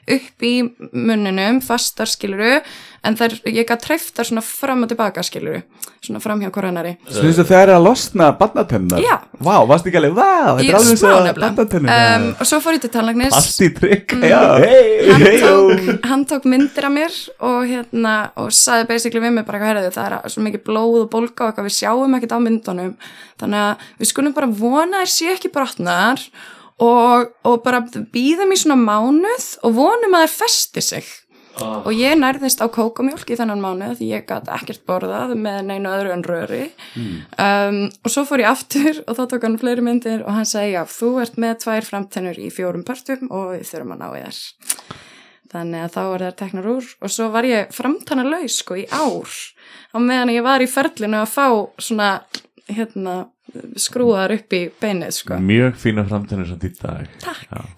[0.05, 0.53] upp í
[0.93, 2.59] munninum, fastar skiluru
[3.05, 5.59] en þær, ég gæti treyftar svona fram og tilbaka skiluru,
[6.01, 9.15] svona fram hjá koronari Snýst að það er að losna barnatennar Já.
[9.41, 11.35] Vá, varst ekki alveg, vá, þetta er alveg svo nefnilega.
[11.41, 13.35] barnatennar um, og svo fór ég til tannlæknis.
[13.39, 14.23] Allt í trygg Mm.
[14.29, 19.21] Já, hei, hann hei, tók, hann tók myndir af mér og hérna og sagði basically
[19.25, 21.75] við mig bara hvað herrðu það er svo mikið blóð og bólga og eitthvað við
[21.75, 22.93] sjáum ekkert á myndunum.
[23.41, 26.23] Þannig að við skulum bara vona þær sé ekki brotnar
[26.83, 31.13] og, og bara býðum í svona mánuð og vonum að þær festi sig.
[31.55, 33.93] Og ég nærðist á kókomjólk í þennan mánuð.
[33.99, 36.63] Því ég gæti ekkert borðað með neinu öðru en röri.
[37.39, 40.73] Um, og svo fór ég aftur og þá tók hann fleiri myndir og hann segi
[40.75, 44.25] já, þú ert með tvær framtennur í fjórum partum og við þurfum að ná í
[44.25, 44.41] þær.
[45.55, 48.87] Þannig að þá var það teknar úr og svo var ég framtanna laus sko í
[48.91, 49.37] ár.
[49.95, 51.47] Á meðan ég var í ferlinu að fá
[51.79, 52.09] svona
[52.67, 53.15] hérna
[53.79, 57.05] skrúðar upp í beinið sko Mjög fína framtennir sem í dag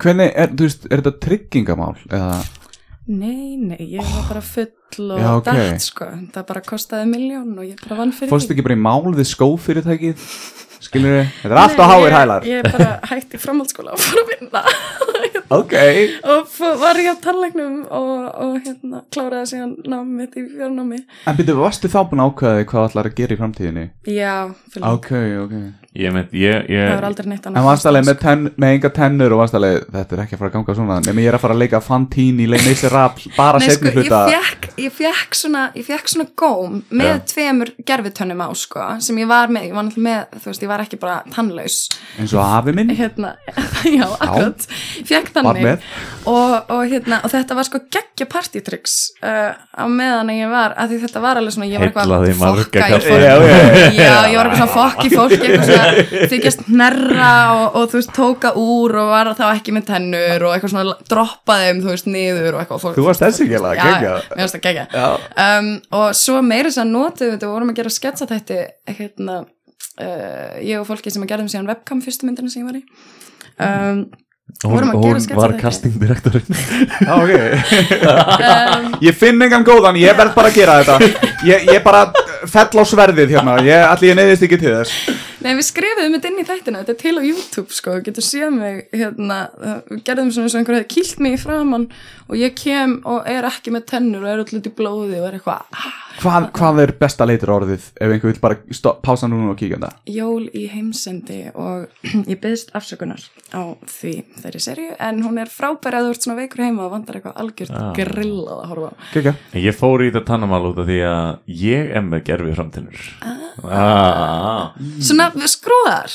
[0.02, 1.94] Hvernig, er, þú veist, er þetta tryggingamál?
[2.08, 2.38] Eða,
[3.08, 4.74] Nei, nei, ég var bara full
[5.14, 5.46] og Já, ok.
[5.48, 8.82] dætt sko það bara kostaði miljón og ég bara vann fyrir fórstu ekki bara í
[8.84, 10.26] mál við skófyrirtækið?
[10.88, 11.30] Skilur þið?
[11.42, 14.34] Þetta er allt á háir hælar ég, ég bara hætti í framhaldsskóla og fór að
[14.34, 14.64] vinna
[15.50, 15.74] Ok.
[16.28, 16.50] Og
[16.82, 21.56] var ég á tannleiknum og, og hérna kláraði síðan námið mitt í fjárnámi En byrju,
[21.62, 22.24] varstu þá búin
[22.60, 23.86] þig hvað ætlar að gera í framtíðinni?
[24.12, 24.36] Já,
[24.74, 25.12] fyrir Ok,
[25.46, 25.56] ok
[25.98, 28.74] Ég mynd, ég, ég það var aldrei neitt annað En varst alveg með, tenn, með
[28.76, 30.98] enga tennur og varst alveg, þetta er ekki að fara að ganga svona.
[31.08, 33.90] Nefnir ég er að fara að leika Fantine í leik Miserable bara Nei, sko, setni
[33.90, 37.16] ég hluta fekk, ég fekk svona, ég fekk svona góm með Já.
[37.32, 40.72] tveimur gerfitönnum á, sko, sem ég var með, ég var náttúrulega með, þú veist, ég
[40.76, 41.80] var ekki bara tannlaus,
[42.22, 42.94] eins og afi minn?
[42.98, 43.34] Hérna,
[43.98, 44.68] já, akkurat,
[45.02, 45.66] fekk Var þannig.
[45.66, 45.90] Með.
[46.30, 50.94] og, og hérna, og þetta var sko geggja partytricks uh, á meðan ég var, að
[50.94, 52.06] því þetta var alveg svona, ég var eitthvað
[52.38, 53.58] fokka í fólk, Já, já,
[53.98, 55.87] já, ég var eitthvað svona fokk í fólk, eitthvað svona,
[56.32, 60.56] þykjast hnerra og, og þú veist, tóka úr og var þá ekki með tennur og
[60.56, 62.84] eitthvað svona droppaði um, þú veist, niður og eitthvað.
[62.84, 65.10] Fólk Þú varst þessi ekki alveg, Já, gegja mér finnst það gegja.
[65.48, 65.72] Um,
[66.02, 68.62] og svo meira þess að notuðu þetta við vorum að gera sketsatætti
[69.00, 69.42] hérna,
[70.04, 72.88] uh, ég og fólki sem að gerðum síðan webcam fyrstu myndina sem ég var í.
[73.58, 74.08] Um,
[74.64, 76.56] Hún, vorum að gera hún sketsa var castingdirektorinn
[77.04, 77.34] Já, ok.
[78.48, 81.26] Um, Ég finn engan góðan, ég verð bara að gera þetta.
[81.46, 82.06] Ég, ég bara
[82.52, 83.58] fell á sverðið hérna.
[83.66, 84.96] Ég, allir ég neyðist ekki til þess.
[85.38, 88.26] Nei, við skrifuðum þetta inn í þættina, þetta er til á YouTube sko, þú getur
[88.26, 89.38] séð mig hérna,
[89.92, 91.86] við gerðum svona eins og einhver hefði kýlt mig í framann
[92.28, 95.38] og ég kem og er ekki með tennur og er alltaf í blóði og er
[95.38, 99.52] eitthvað ah, Hvað, hvað er besta leitur orðið ef einhver vil bara stop, pása núna
[99.54, 100.00] og kíkja um það?
[100.10, 101.86] jól í heimsendi og
[102.34, 103.22] ég byggðist afsökunar
[103.54, 106.96] á því þeirri serju en hún er frábæri að þú ert svona veikur heima og
[106.98, 107.92] vandar eitthvað algjört Ah.
[107.94, 112.24] grillað að horfa Ég fór í þetta tannamál út af því að ég er með
[112.28, 112.98] gerfi framtennur
[113.66, 114.74] ah.
[115.00, 116.12] Svona skrúðar?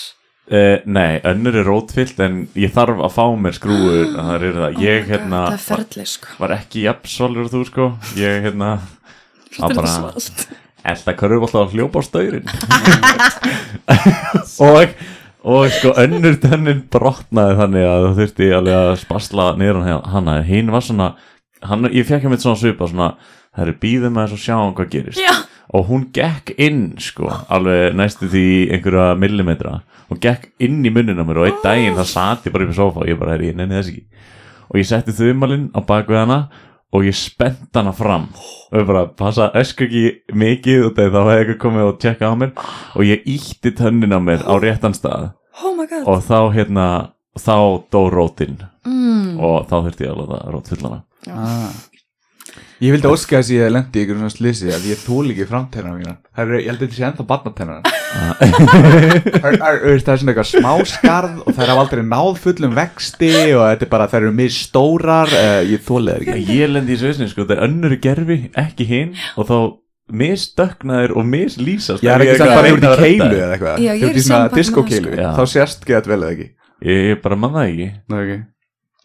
[0.52, 4.80] Uh, nei, önnur er rótfyllt en ég þarf að fá mér skrúur það er það,
[4.82, 6.26] ég hérna Það er ferli sko.
[6.42, 7.86] var ekki jafnsvalur þú sko.
[8.18, 8.72] Ég hérna
[9.54, 10.10] er bara-
[10.82, 12.48] elda körfubólta og hljópa á staurin
[14.66, 14.88] og,
[15.46, 20.34] og sko önnur tennin brotnaði þannig að þú þurfti alveg að spasla niður hann hana.
[20.46, 21.12] Hinn var svona,
[21.62, 23.08] hann, ég fekk hann með svona svipa svona,
[23.54, 25.22] það eru býðum að þess að sjá hvað gerist.
[25.22, 25.34] Já,
[25.72, 29.78] og hún gekk inn sko, alveg næstu því einhverja millimetra.
[30.12, 32.76] Og gekk inn í munnina mér og einn daginn það sat ég bara upp í
[32.76, 34.04] sofa og ég bara er ég nenni þess ekki.
[34.68, 36.38] Og ég setti þumalinn á bakvið hana
[36.92, 38.28] og ég spennt hana fram.
[38.72, 40.04] Og ég bara passa ösku ekki
[40.36, 42.52] mikið og þá hefði eitthvað komið og tjekka á mér.
[42.96, 45.32] Og ég ítti tönnin á mér á réttan stað.
[45.64, 46.04] Oh my god.
[46.04, 46.86] Og þá hérna
[47.40, 47.56] þá
[47.88, 48.60] dó rótin.
[48.82, 49.38] Mm.
[49.38, 50.96] og þá þurfti ég að láta rótfullana
[51.30, 51.68] ah.
[52.82, 55.44] Ég vildi óska þess að ég lendi í ykkur svona slisi að ég þól ekki
[55.46, 57.80] framtennar mína Það er, ég held að þetta sé ennþá barnatennar
[58.12, 63.62] Það er- er er svona eitthvað smáskarð og þær hafa aldrei náð fullum vexti og
[63.70, 66.58] þetta er bara, þær eru mjög stórar uh, ég þólið þær ekki.
[66.58, 69.56] Ég lendi í þessu sko, það er önnur gerfi, ekki hinn og þá
[70.22, 73.84] misstöknaðir og misslýsast Ég er ekki samt bara yfir í keilu eða eitthvað?
[73.92, 75.36] Er í svona diskokeilu, það, sko.
[75.38, 76.48] þá sést gett vel eða ekki.
[76.82, 77.70] Ég, bara manna það
[78.26, 78.40] ekki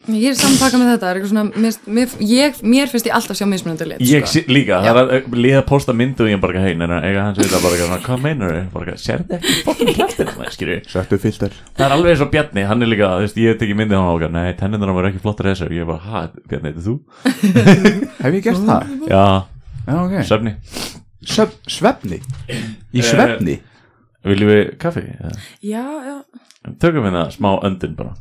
[0.07, 3.43] Ég er samanpaka með þetta, er svona mér, mér, ég, mér finnst ég alltaf sjá
[3.49, 4.43] mismunandi lit Ég sko.
[4.55, 7.41] líka, það er að liða að posta myndu og ég bara hei, neina, eiga hans
[7.41, 8.61] við það bara hvað meinar þau?
[8.77, 12.85] Bara eitthvað, sérðu ekki fokkin skilju Settu filter Það er alveg eins og Bjarni, hann
[12.87, 15.09] er líka, þú veist, ég hef tekið myndið á hann ákveð, nei, tenninar hann var
[15.11, 16.95] ekki flottar þessu, ég er bara, ha, Bjarni, þetta er þú?
[18.23, 18.93] Hef ég gert það?
[19.11, 19.23] Já,
[19.87, 20.53] Já, ok söfni
[21.27, 22.21] Söf, Svefni?
[22.47, 23.57] Í Eh, svefni?
[24.27, 25.03] Viljum við kaffi?
[25.67, 26.15] Já, já
[26.81, 28.15] Tökum við það smá öndun bara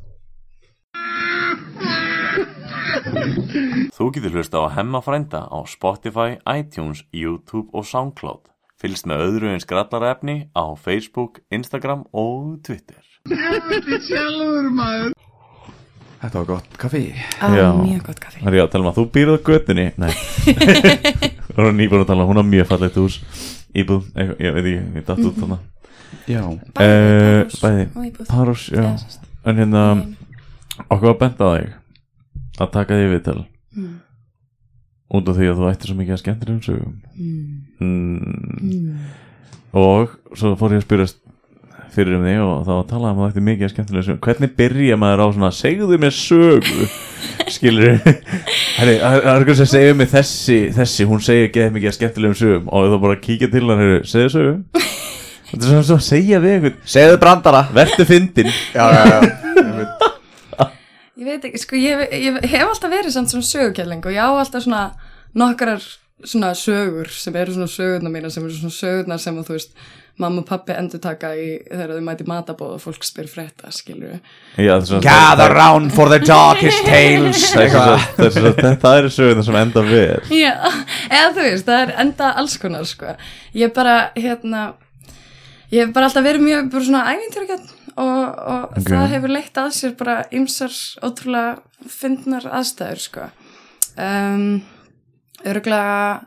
[3.96, 8.48] Þú getur hlusta á Hemma frænda á Spotify, iTunes, YouTube og Soundcloud.
[8.82, 12.98] Fylgst með öðru en skrallarefni á Facebook, Instagram og Twitter.
[13.30, 15.14] Sjálfur maður
[16.16, 17.04] Þetta var gott kaffi.
[17.38, 17.68] Á, Já.
[17.78, 18.40] mjög gott kaffi.
[18.42, 19.86] Það er ég að tala um að þú býrð á götunni.
[20.00, 20.12] Nei.
[21.56, 23.18] Hún er nýbúin að tala, hún har mjög fallegt hús.
[23.76, 25.60] Íbúð, eitthvað, ég veit ekki, ég datt út þannig
[26.26, 26.42] Já,
[26.82, 27.84] Eh, bæði.
[27.94, 28.26] og íbúð.
[28.28, 28.86] Parós, já.
[29.46, 29.82] En hérna,
[30.90, 31.70] okkur var bent á þig
[32.56, 33.38] Að taka því viðtal.
[33.76, 33.94] Mm.
[35.16, 36.96] Út af því að þú ættir svo mikið að skemmtilegum sögum.
[37.14, 37.62] Mm.
[37.84, 38.66] mm.
[38.66, 39.06] Mm.
[39.76, 41.20] Og svo fór ég að spyrjast
[41.96, 44.22] fyrir um þig og þá að tala um ætti mikið að skemmtilegum sögum.
[44.26, 46.88] Hvernig byrja maður á svona Segðu mér sögu
[47.52, 52.40] Skilur það er eitthvað sem segir mig þessi Þessi, hún segir ekki mikið að skemmtilegum
[52.40, 52.66] sögum.
[52.72, 54.56] Og þú bara kíkja til hann, herri, segðu sögu
[55.46, 56.78] Þetta er svona svo að segja við einhvern.
[56.90, 57.62] Segðu brandara.
[57.76, 60.05] Vertu fyndin Já, já, já
[61.26, 64.30] Ég veit ekki, sko, ég, ég hef alltaf verið samt svona sögukælling og ég á
[64.30, 64.82] alltaf svona
[65.34, 65.82] nokkrar
[66.22, 69.72] svona sögur sem eru svona sögurnar mína sem eru svona sögurnar sem að þú veist
[70.22, 74.14] mamma og pappi endur taka í þegar þau mæti matabóð og fólk spyr frétta, skilur
[74.14, 74.30] við.
[74.54, 77.66] Já, það er svona- Gather round for the darkest tales Það
[78.30, 80.54] er er eru sögurnar sem enda vel Já,
[81.10, 83.16] eða þú veist, það er enda alls konar, sko.
[83.52, 84.62] Ég bara, hérna,
[85.74, 88.22] ég hef bara alltaf verið mjög bara svona ævintýragjarn og,
[88.52, 88.88] og Ok.
[88.92, 90.72] það hefur leitt að sér bara ymsar
[91.06, 93.28] ótrúlega fyndnar aðstæður, sko.
[93.96, 94.62] Um,
[95.46, 96.26] öruglega,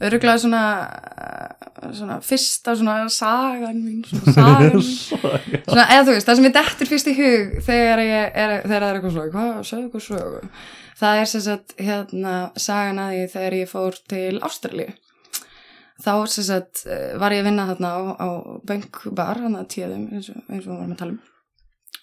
[0.00, 0.62] öruglega svona,
[1.20, 4.82] uh, svona fyrsta svona sagan mín, svona sagan.
[5.66, 8.84] Svona, eða þú veist, það sem ég dettur fyrst í hug þegar ég er, þegar
[8.84, 10.42] það er eitthvað svona, hvað, segðu eitthvað sögu.
[11.00, 14.90] Það er sem sagt, hérna, sagan að því þegar ég fór til Ástralíu.
[16.00, 18.28] Þá sagt eh, var ég að vinna þarna á, á
[18.68, 21.20] bankbar, hann að tíðum, eins og, eins og við varum að tala um.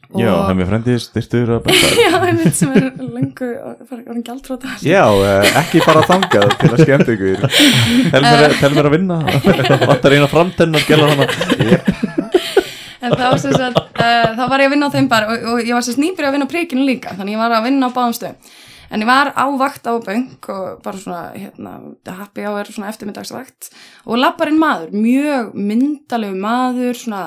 [0.08, 3.48] Já, það er mér frendið styrtur að benda Já, einmitt sem er lengu,
[3.90, 4.76] var hann gjaldróta.
[4.86, 7.42] Já, eh, ekki bara þangað til að skemmt ykkur
[8.14, 9.18] Tel mér, tel mér að vinna
[9.90, 11.28] Vantar eina framtenn að skella hana
[13.08, 15.60] En þá sem sagt, uh, þá var ég að vinna á þeim bar og, og
[15.64, 18.16] ég var nýbyrja að vinna á príkinu líka, þannig ég var að vinna á báðum
[18.18, 18.56] stöðum.
[18.88, 21.74] En ég var á vakt á bönk og bara svona, hérna,
[22.08, 23.72] happy hour, svona eftirmyndagsvakt
[24.08, 27.24] og lapparinn maður, mjög myndalegu maður, svona,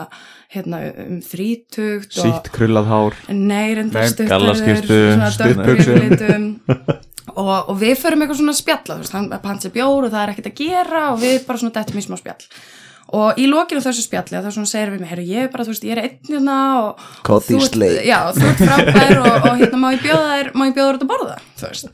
[0.55, 2.25] hérna, um þrítugt og...
[2.25, 3.21] Sítt krullað hár.
[3.29, 3.77] Nei,
[4.15, 4.65] stuttarður,
[5.61, 6.51] dökkjurlitum
[7.37, 10.23] og, og við förum eitthvað svona að spjalla, þú veist, hann pansi bjór og það
[10.23, 12.49] er ekkert að gera og við bara svona dettum í smá spjall
[13.17, 15.73] og í lokinu þessu spjalli þá svona segir við mig, herru, ég er bara, þú
[15.75, 17.07] veist, ég er einn hérna og
[17.47, 18.07] þú ert-.
[18.07, 21.01] Já, þú ert frábær og, og hérna má ég bjóða þér, má ég bjóða þér
[21.01, 21.91] út að borða, þú veist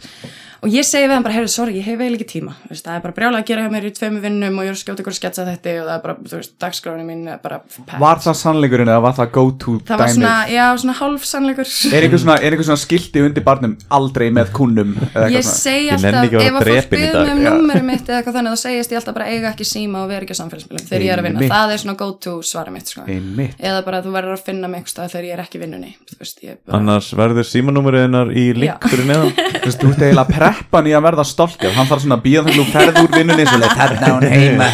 [0.67, 2.53] og ég segi við hann bara, herru, sorry, ég hef eiginlega ekki tíma.
[2.67, 4.71] Þú veist, það er bara brjálega að gera hjá mér í tveimu vinnum og ég
[4.73, 7.21] er að skjóta ykkur að sketsa þetta og það er bara, þú veist, dagskráinu mín
[7.31, 8.01] er bara packed.
[8.03, 10.17] Var það sannleikurinn eða var það go to það var dæmið?
[10.19, 11.69] svona, já, svona hálf sannleikur.
[11.93, 15.87] Er einhver svona, er einhver svona skilti undir barnum aldrei með kunnum eða Ég segi
[15.87, 17.23] Ég alltaf, vera ef að fólk drepinn í byrð dag.
[17.23, 17.51] mig um Já.
[17.55, 20.23] númerum mitt eða eitthvað þannig þá segist ég alltaf bara eiga ekki síma og vera
[20.27, 21.15] ekki á samfélagsmiðlum þegar ég
[30.57, 32.17] er er er ekki í að preppa hann í að verða stolkað Hann þarf svona
[32.17, 33.45] að býða þegar þú ferð úr vinnunni.
[33.47, 34.69] Hérna hún heima.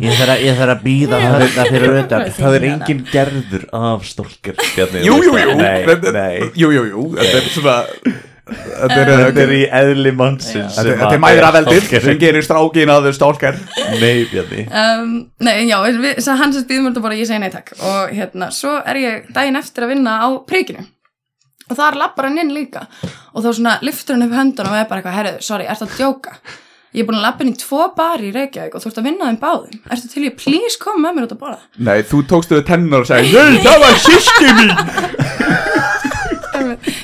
[0.00, 2.26] Ég þarf að, að býða þarna fyrir utan.
[2.40, 5.50] Það er engin gerður af stólker Bjarni, Jú, jú, veist jú.
[5.50, 5.62] Það.
[5.62, 6.50] Nei, Þetta- nei.
[6.54, 7.16] Jú, jú, jú.
[7.16, 7.84] Þetta er svona
[8.50, 12.00] Þetta er, er í eðli mannsins Þetta er mæðra veldið stalker.
[12.02, 13.54] sem gerir strákin að þau stálkar
[14.00, 14.66] Nei, Bjarni.
[14.66, 15.76] Um, nei, já,
[16.18, 17.70] sem býðum þetta bara ég segi nei takk.
[17.78, 20.82] Og hérna, svo er ég daginn eftir að vinna á príkinu
[21.70, 22.86] og þar lappar hann inn líka.
[23.34, 25.96] Og þá svona lyftur hann upp höndunum og er bara eitthvað, herru, sorry, ertu að
[25.98, 26.36] djóka?
[26.90, 29.06] Ég er búin að lappa inn í tvo bari í Reykjavík og þú ert að
[29.06, 29.82] vinna þeim báðum.
[29.94, 31.60] Ertu til ég, please, koma með mér út að borða?
[31.86, 34.74] Nei, þú tókstu við tennar og sagði Nei, það var sýski mín.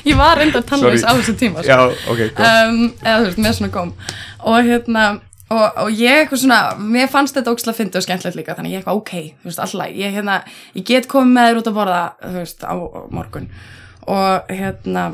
[0.07, 1.71] Ég var reyndar tannleis á þessu tíma sko.
[1.71, 1.79] Já,
[2.11, 2.43] ok, gott.
[2.43, 3.89] Um, eða þú veist, með svona góm.
[4.47, 5.03] Og hérna
[5.47, 8.81] og, og ég eitthvað svona, mér fannst þetta ókslega fyndi og skemmtilegt líka, þannig ég
[8.81, 10.37] eitthvað ok þú veist, alltaf, ég hérna,
[10.75, 13.49] ég get komið með þér út að borða, þú veist, á, á morgun
[14.07, 15.09] og hérna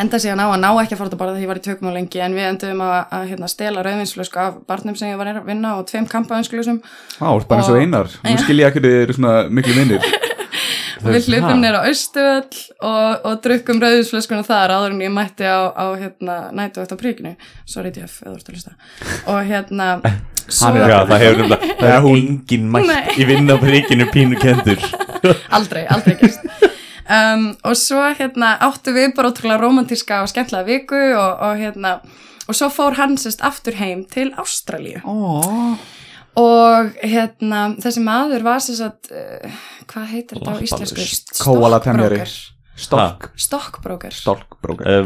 [0.00, 1.90] enda síðan á að ná ekki að fara að borða því ég var í tökum
[1.92, 5.28] á lengi en við endum að, að hérna, stela rauðvinslösku af barnum sem ég var
[5.34, 6.78] að vinna og tveim kampaðinsklusum
[7.20, 8.08] Á, þú bara eins og einar.
[8.24, 8.40] Nú Já.
[8.46, 10.06] skil ég ekki þið eru svona miklu vinnir
[11.02, 15.60] við hlupum nýra á Östuöll og, og drukkum rauðisflöskuna þar áður en ég mætti á,
[15.76, 17.32] á hérna, nætu eftir príkinu
[17.68, 18.74] sorry Jeff, eða þú ert að hlusta.
[19.28, 19.88] Og hérna
[20.48, 22.20] svo, er- Já, það hefur nefnilega Það er hún.
[22.22, 24.86] engin mætt í vinna á príkinu pínu kendur
[25.52, 26.70] aldrei, aldrei gerst
[27.06, 31.96] um, og svo hérna áttu við bara ótrúlega romantíska og skemmtilega viku og, og hérna
[32.48, 35.02] og svo fór hann sérst aftur heim til Ástralíu.
[35.06, 35.76] Ó,
[36.42, 39.60] og hérna þessi maður var sérst að uh,
[39.92, 41.06] hvað heitir þetta á íslensku?
[41.06, 42.34] Stockbroker.
[42.82, 45.02] stálk Stockbroker Stálkbrókar Eh,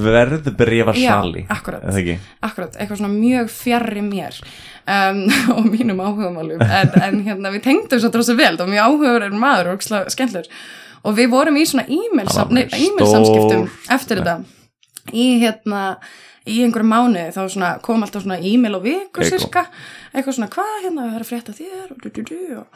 [0.00, 1.84] Verðbrefa sali Já, akkurat.
[1.84, 2.18] Er það ekki?
[2.48, 4.38] akkurat, eitthvað svona mjög fjarrri mér
[4.86, 5.20] um,
[5.58, 6.64] og mínum áhugamálum.
[6.64, 9.84] En, en hérna við tengdum svo það var mjög áhugaverður maður og
[10.16, 10.48] skemmtlur
[11.04, 14.44] og við vorum í svona e-mail sam- nei, e-mail samskiptum stór- eftir þetta.
[15.12, 15.96] Í hérna
[16.46, 19.28] í einhverju mánuði þá svona kom alltaf svona e-mail á viku Ego.
[19.30, 19.66] sirka.
[20.14, 22.66] Eitthvað svona hvað hérna það er að frétta þér og du du du og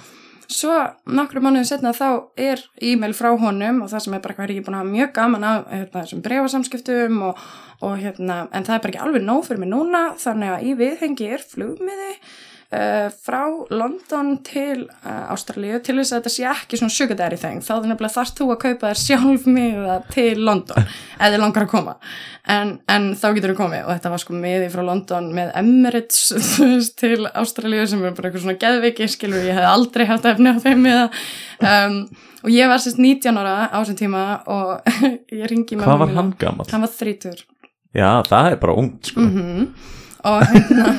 [0.55, 0.75] svo
[1.09, 4.55] nokkru mánuði setna þá er e-mail frá honum og það sem er bara hvað er
[4.59, 7.39] ég búin að hafa mjög gaman af hérna, þessum brefasamskiptum og,
[7.81, 10.75] og hérna en það er bara ekki alveg nóg fyrir mig núna þannig að í
[10.83, 12.13] viðhengi er flugmiði
[13.25, 17.73] frá London til uh, Ástralíu til þess að þetta sé ekki svona daddy thing þá
[18.15, 20.89] þarft þú að kaupa þér sjálf miða til London
[21.21, 21.95] eða þið langar að koma
[22.55, 26.21] en, en þá getur þú komið og þetta var sko miði frá London með Emirates
[26.61, 30.53] veist, til Ástralíu sem er bara eitthvað svona geðviki skilur ég hef aldrei haft efni
[30.53, 31.07] á þeim miða
[31.63, 31.99] um,
[32.45, 34.95] og ég var sérst 19 ára á þessum tíma og
[35.41, 36.69] ég ringi Hvað var hann gamall?
[36.73, 37.45] Hann var 30
[37.95, 39.67] Já, það er bara ungt sko Mhm.
[40.25, 40.93] og hérna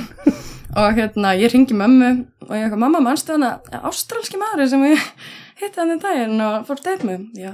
[0.75, 2.09] og hérna ég ringi mömmu
[2.45, 5.05] og ég eitthvað, mamma mannstu hann að ástralski maður sem ég
[5.61, 7.29] hitti hann í daginn og fór deit með?
[7.39, 7.53] Já,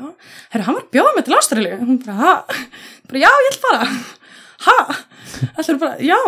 [0.53, 1.77] herru, hann var að bjóða mig til Ástralíu.
[1.83, 2.33] Hún bara, ha,
[3.11, 3.89] bara, já, ég ætla bara
[4.65, 4.77] ha,
[5.61, 6.19] ætla bara, já.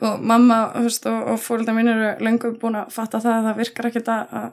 [0.00, 3.62] Og mamma, veist, og, og fórölda mín eru lengur búin að fatta það að það
[3.64, 4.46] virkar ekkit að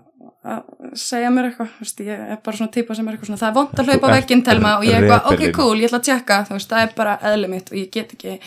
[0.46, 1.70] að- að segja mér eitthvað,
[2.06, 4.44] ég er bara svona típa sem er eitthvað svona, það er vond að hlaupa vekkinn
[4.46, 6.94] telma og ég er eitthvað, ok, cool, ég ætla að tjekka, þú veist, það er
[6.96, 8.40] bara eðli mitt og ég get ekki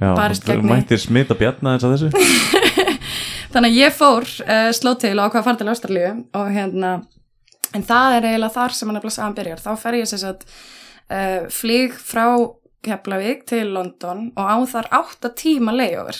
[0.00, 0.70] Já, barist gegn því.
[0.70, 2.10] mættir smita bjarna eins að þessu.
[3.52, 6.92] Þannig að ég fór uh, sló til á hvað fara til Ástralíu og hérna
[7.76, 9.60] en það er eiginlega þar sem hann er sagan byrjar.
[9.60, 12.24] Þá fer ég sér satt uh, flýg frá
[12.82, 16.16] Keflavík til London og á þar 8 tíma layover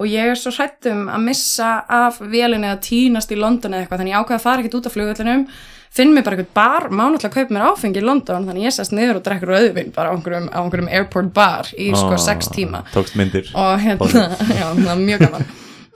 [0.00, 4.00] og ég er svo hrættum að missa af vélinni að týnast í London eða eitthvað
[4.02, 5.44] þannig ég ákveða að fara ekkert út af flugvöllinum
[5.90, 8.94] finn mér bara eitthvað bar, má náttúrulega kaupa mér áfengi í London þannig ég sest
[8.94, 12.52] niður og drekkur auðvinn bara á einhverjum, á einhverjum airport bar í sko Ah, 6
[12.54, 12.84] tíma.
[12.94, 13.50] Tókst myndir.
[13.58, 14.28] Og hérna,
[14.60, 15.48] já, það var mjög gaman.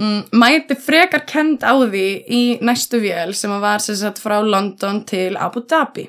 [0.02, 5.04] Mm, mæti frekar kend á því í næstu vél sem var sem sagt frá London
[5.06, 6.08] til Abu Dhabi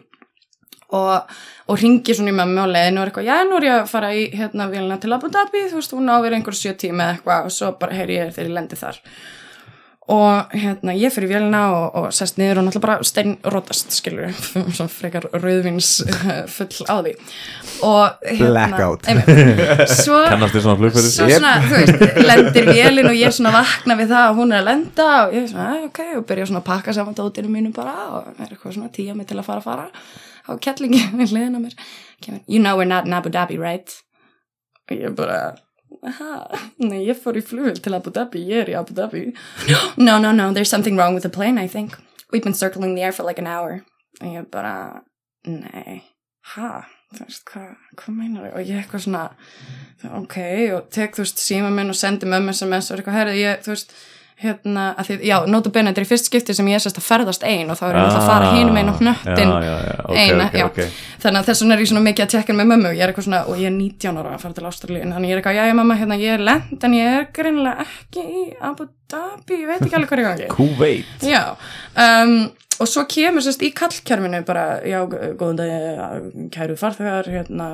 [0.93, 3.79] og, og ringi svona í mömmu á leiðinu og er eitthvað, já, nú er ég
[3.79, 6.75] að fara í hérna vélina til Abu Dhabi, þú veist, hún á verið einhver sjö
[6.77, 9.01] tíma eða eitthvað og svo bara heyri ég þegar ég lendi þar.
[10.05, 14.27] Og hérna, ég fyrir vélina og, og sest niður og náttúrulega bara steinrótast skilur,
[14.77, 15.95] svona frekar rauðvins
[16.55, 17.15] full á því.
[17.89, 19.09] Og hérna, Blackout.
[20.03, 23.97] svo Kannast þér svona flugferðis svo svona, þú veist, lendir vélinn og ég svona vakna
[23.97, 26.47] við það að hún er að lenda og ég er svona, "Æ, ok, og byrja
[26.51, 29.49] svona að pakka saman dótinu mínu bara og er eitthvað svona tíja mig til að
[29.49, 29.89] fara að fara
[30.51, 31.77] og kettlingi við hliðina á mér
[32.21, 34.01] kemur, you know we're not in Abu Dhabi, right?
[34.89, 35.55] og ég bara
[36.05, 36.31] aha,
[36.77, 39.27] nei, ég fór í flugvel til Abu Dhabi, ég er í Abu Dhabi.
[39.97, 41.97] No, no, no, there's something wrong with the plane, I think.
[42.31, 43.81] We've been circling the air for like an hour.
[44.21, 45.01] Og ég bara,
[45.47, 46.03] nei.
[46.53, 46.83] Ha,
[47.15, 49.23] þú veist, hvað hvað meinar og ég eitthvað svona
[50.19, 50.37] ok,
[50.75, 53.63] og tek, þú veist, síma minn og sendi mömmu SMS og er eitthvað, herrið, ég,
[53.65, 53.95] þú veist
[54.43, 56.97] hérna, að því, já, nota bene þetta er í fyrst skipti sem ég er sérst
[56.99, 59.63] að ferðast ein og þá er ég náttúrulega að fara hinum einn og hnöttin Ah,
[59.63, 60.65] Já, já, já, ok, eina, ok, já.
[60.65, 60.97] ok.
[61.23, 63.27] Þannig að þess vegna er ég svona mikið að tjekka með mömmu ég er eitthvað
[63.29, 65.63] svona, og ég er 19 ára að fara til Ástralíu þannig ég er eitthvað, já,
[65.71, 69.67] já, mamma, hérna, ég er lent en ég er greinilega ekki í Abu Dhabi ég
[69.71, 71.25] veit ekki alveg hvað er í gangi Kúveit.
[71.31, 71.43] Já,
[71.95, 72.35] um,
[72.83, 74.99] og svo kemur sérst í kallkerfinu bara, já,
[75.39, 77.69] góðan dag, kæru farþegar, hérna,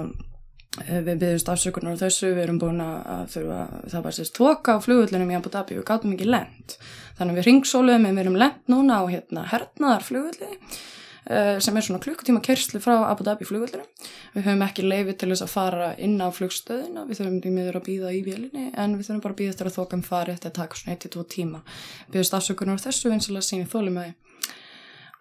[0.80, 3.59] við byggjumst afsökunar á þessu, við erum búin að þurfa,
[3.91, 6.78] það var sérst tóka á flugvöllunum í Abu Dhabi, við gátum ekki lent.
[7.17, 11.76] Þannig að við ringsóluðum en við erum lent núna á hérna hernaðar flugvölli uh, sem
[11.76, 14.07] er svona klukkutíma kerslu frá Abu Dhabi flugvöllunum.
[14.32, 17.82] Við höfum ekki leifi til þess að fara inn á flugstöðina, við þurfum því miður
[17.82, 20.53] að býða í vélinni en við þurfum bara að býða eftir að þokan fari eftir
[20.53, 21.65] að taka svona 1-2 tíma.
[22.07, 24.13] Byggjumst afsökunar á þessu vinsilega síni þólum með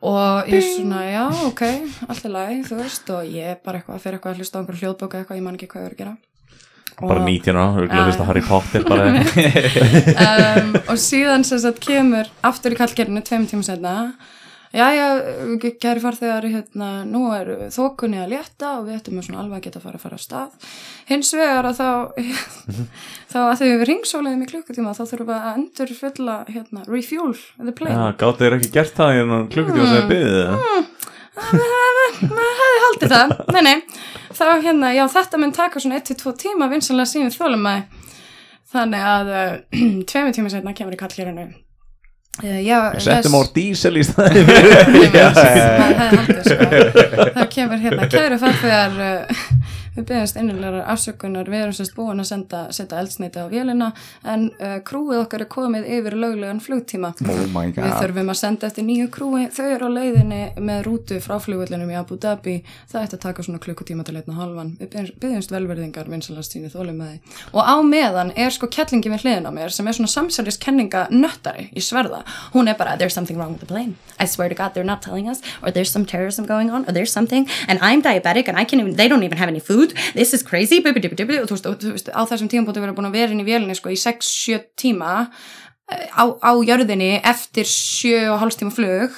[0.00, 1.62] og ég er svona, já, ok
[2.08, 4.80] alltaf læg, þú veist, og ég er bara eitthvað fyrir eitthvað að hlusta á einhverju
[4.84, 6.16] hljóðbóka eitthvað, ég man ekki hvað ég er að gera.
[7.00, 8.20] Bara Og- 19 ára, þú já.
[8.20, 9.04] að Harry Potter bara.
[10.20, 13.94] Um, og síðan sem sagt kemur aftur í kallgerinu tveim tíma setna
[14.74, 15.06] já, já,
[15.82, 19.80] kæri farþegar hérna, nú er þokunni að létta og við ættum svona alveg að geta
[19.80, 20.70] að fara að fara af stað.
[21.10, 21.90] Hins vegar að þá
[23.32, 27.36] þá að þau við ringsóliðum í klukkutíma þá þurfum við að endur fulla hérna, refuel
[27.58, 27.98] the plane.
[27.98, 30.98] Já, gáttu þér ekki gert það í klukkutíma sem þið byggðið það
[31.40, 33.34] maður hefði haldið það.
[33.54, 33.76] Nei, nei,
[34.36, 37.68] þá hérna, já þetta mun taka svona 1-2 tíma vinsanlega sínu þólum
[38.70, 39.50] þannig að uh,
[40.10, 41.58] tveimur tíma setna kemur í kallgerinu uh,
[42.38, 44.44] já, Settum á dísel í staði
[46.46, 46.64] sko.
[47.34, 49.10] Það kemur hérna, kæru farþegar uh,
[49.96, 53.90] við byggjumst innilegar afsökunar, við erum sérst búin að senda, setja eldsneiti á vélina
[54.24, 57.12] en uh, krúið okkar er komið yfir löglegan flugtíma.
[57.26, 61.20] Oh my Við þurfum að senda eftir nýju krúi, þau eru á leiðinni með rútu
[61.22, 62.56] frá flugvöllunum í Abu Dhabi,
[62.90, 67.00] það ætti að taka svona klukkutíma til einna halvan, við byggjumst velverðingar vinsalast síni þólum
[67.00, 67.36] með því.
[67.54, 71.68] Og á meðan er sko kettlingi við hliðin á mér sem er svona samsæliskenninga nöttari
[71.74, 72.22] í sverða,
[72.54, 75.02] hún er bara, there's something wrong with the plane, I swear to God they're not
[75.02, 78.58] telling us, or there's some terrorism going on, or there's something, and I'm diabetic and
[78.58, 79.79] I can't even, they don't even have any food,
[80.14, 83.18] this is crazy, og þú veist, og þú veist, á þessum tímabóti verið búin að
[83.18, 85.30] vera inn í vélinni sko í 6-7 tíma
[85.90, 89.16] eh, á, á jörðinni eftir 7 og hálfs tíma flug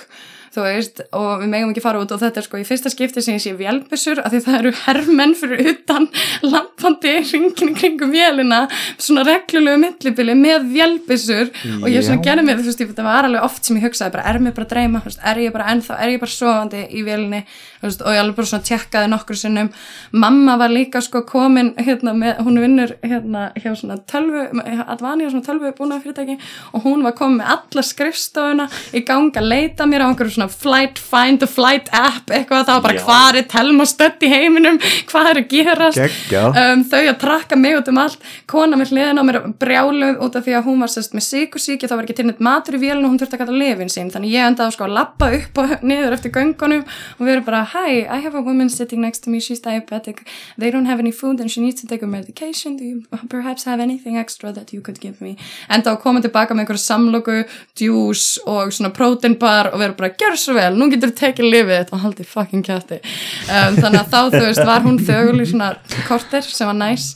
[0.52, 2.60] þú veist, og við megum ekki fara út og þetta er sko.
[2.60, 6.08] Í fyrsta skipti sem ég sé vélbissur af því það eru herrmenn fyrir utan
[6.44, 8.66] lampandi ringin kringum vélina
[8.98, 13.46] svona reglulegu millibili með vélbissur og ég svona gerði mér þú veist, það var alveg
[13.46, 16.12] oft sem ég hugsaði bara, er mér bara að dreyma, er ég bara ennþá, er
[16.14, 17.42] ég bara sofandi í vélinni?
[17.82, 19.72] Veist, og ég alveg bara svona tjekkaði nokkur sinnum.
[20.14, 24.44] Mamma var líka sko komin hérna með, hún vinnur hérna hjá svona tölvu,
[24.86, 26.38] Advani og svona tölvu búna fyrirtæki
[26.72, 30.48] og hún var komin með alla skrifstofuna í gang að leita mér á einhverju svona
[30.48, 34.78] flight find a flight app eitthvað það var bara hvað er telma stödd í heiminum?
[35.10, 35.98] Hvað er að gerast?
[36.32, 38.22] Um, þau að trakka mig út um allt.
[38.50, 41.88] Kona með hliðin á mér brjáluð út af því að hún var sérst með sikursíki
[41.88, 44.10] það var ekki til neitt matur í vélinu og hún þurfti að kalla lifin sín.
[44.12, 47.62] Þannig ég endaði sko að lappa upp og niður eftir göngunum og við erum bara
[47.74, 50.24] hi, I have a woman sitting next to me she's diabetic,
[50.58, 52.76] they don't have any food and she needs to take a medication.
[52.76, 55.36] Do you perhaps have anything extra that you could give me?
[55.68, 57.38] Enda að koma tilbaka með einhverju samloku
[57.78, 61.48] djús og svona protein bar og erum bara, gjör svo vel, nú getur þú tekið
[61.52, 65.42] lifið þitt og haldið fucking kjætti um, þannig að þá þú veist var hún þögul
[65.42, 65.70] í svona
[66.08, 67.12] korter sem var næs.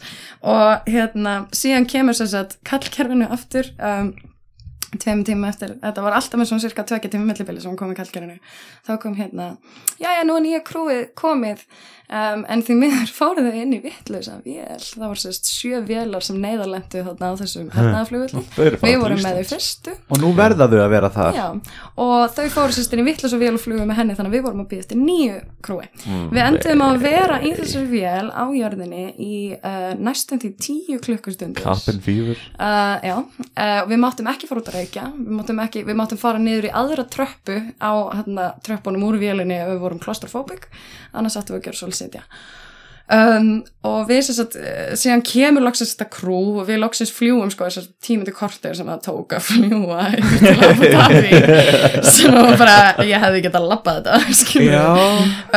[0.47, 4.13] Og hérna síðan kemur sem sagt kallkerfinu aftur um,
[5.01, 7.97] tveim tíma eftir, þetta var alltaf með svona cirka tvekja tíma millibili sem kom í
[7.99, 8.37] kallkerfinu.
[8.87, 9.55] Þá kom hérna,
[10.01, 11.65] já já nú er nýja krúið komið
[12.09, 14.79] um, en því miður fóruð þau inn í vittlösa vél.
[14.83, 19.51] Það var sérst sjö vélar sem neyðarlendu þarna á þessum bara við vorum með þau
[19.53, 19.97] fyrstu.
[20.11, 21.41] Og nú verða þau að vera þar.
[21.41, 21.47] Já,
[22.07, 24.47] og þau fóru sérst inn í vittlösa vél og flugu með henni þannig að við
[24.47, 25.89] vorum að býða eftir nýju krúi.
[26.07, 31.01] Við endum að vera í þessari vél á jörðinni í uh, næstum því tíu
[32.07, 33.25] fever Uh,
[33.57, 36.69] uh, við máttum ekki fara út að reykja, við máttum, ekki, við máttum fara niður
[36.69, 40.69] í aðra tröppu á hérna, tröppunum úr vélinni ef við vorum claustrophobic,
[41.17, 42.27] annars áttum við að gera svolítið sitja.
[43.07, 47.53] Um, og við sem sagt, uh, síðan kemur loksins þetta krú og við loksins fljúum
[47.55, 50.09] sko þessar tímandi kortir sem það tók að fljúa
[52.17, 52.75] sem var bara,
[53.07, 54.89] ég hefði getað labbað þetta, skilur Já,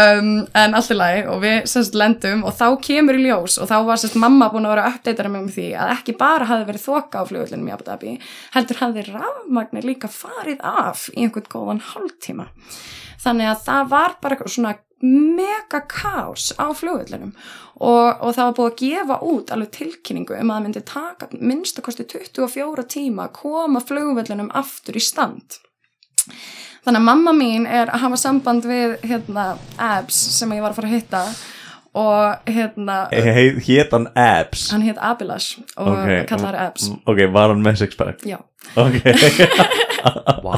[0.03, 0.29] um,
[0.61, 3.75] en allt í lagi og við semst lendum og þá kemur í ljós og þá
[3.89, 6.69] var semst mamma búin að vera að uppdatera mig um því að ekki bara hafði
[6.69, 8.17] verið þoka á flugullinum í Abu Dhabi
[8.53, 12.51] heldur hafði rafmagnir líka farið af í einhvern góðan hálftíma
[13.23, 17.31] þannig að það var bara svona mega kaos á flugullinum
[17.79, 21.29] og, og það var búið að gefa út alveg tilkynningu um að það myndi taka
[21.39, 25.59] minnst að kosti 24 tíma að koma flugullinum aftur í stand.
[26.83, 29.45] Þannig að mamma mín er að hafa samband við hérna
[29.79, 31.23] Abs sem ég var að fara að hitta
[31.99, 32.97] og hérna
[33.65, 34.69] Hét hann Abs?
[34.73, 36.91] Hann heit Abilash og Ok, kallar Abs.
[37.07, 38.23] Ok, var hann með sixpack?
[38.27, 38.39] Já,
[38.75, 38.99] Ok.
[40.39, 40.53] Vá.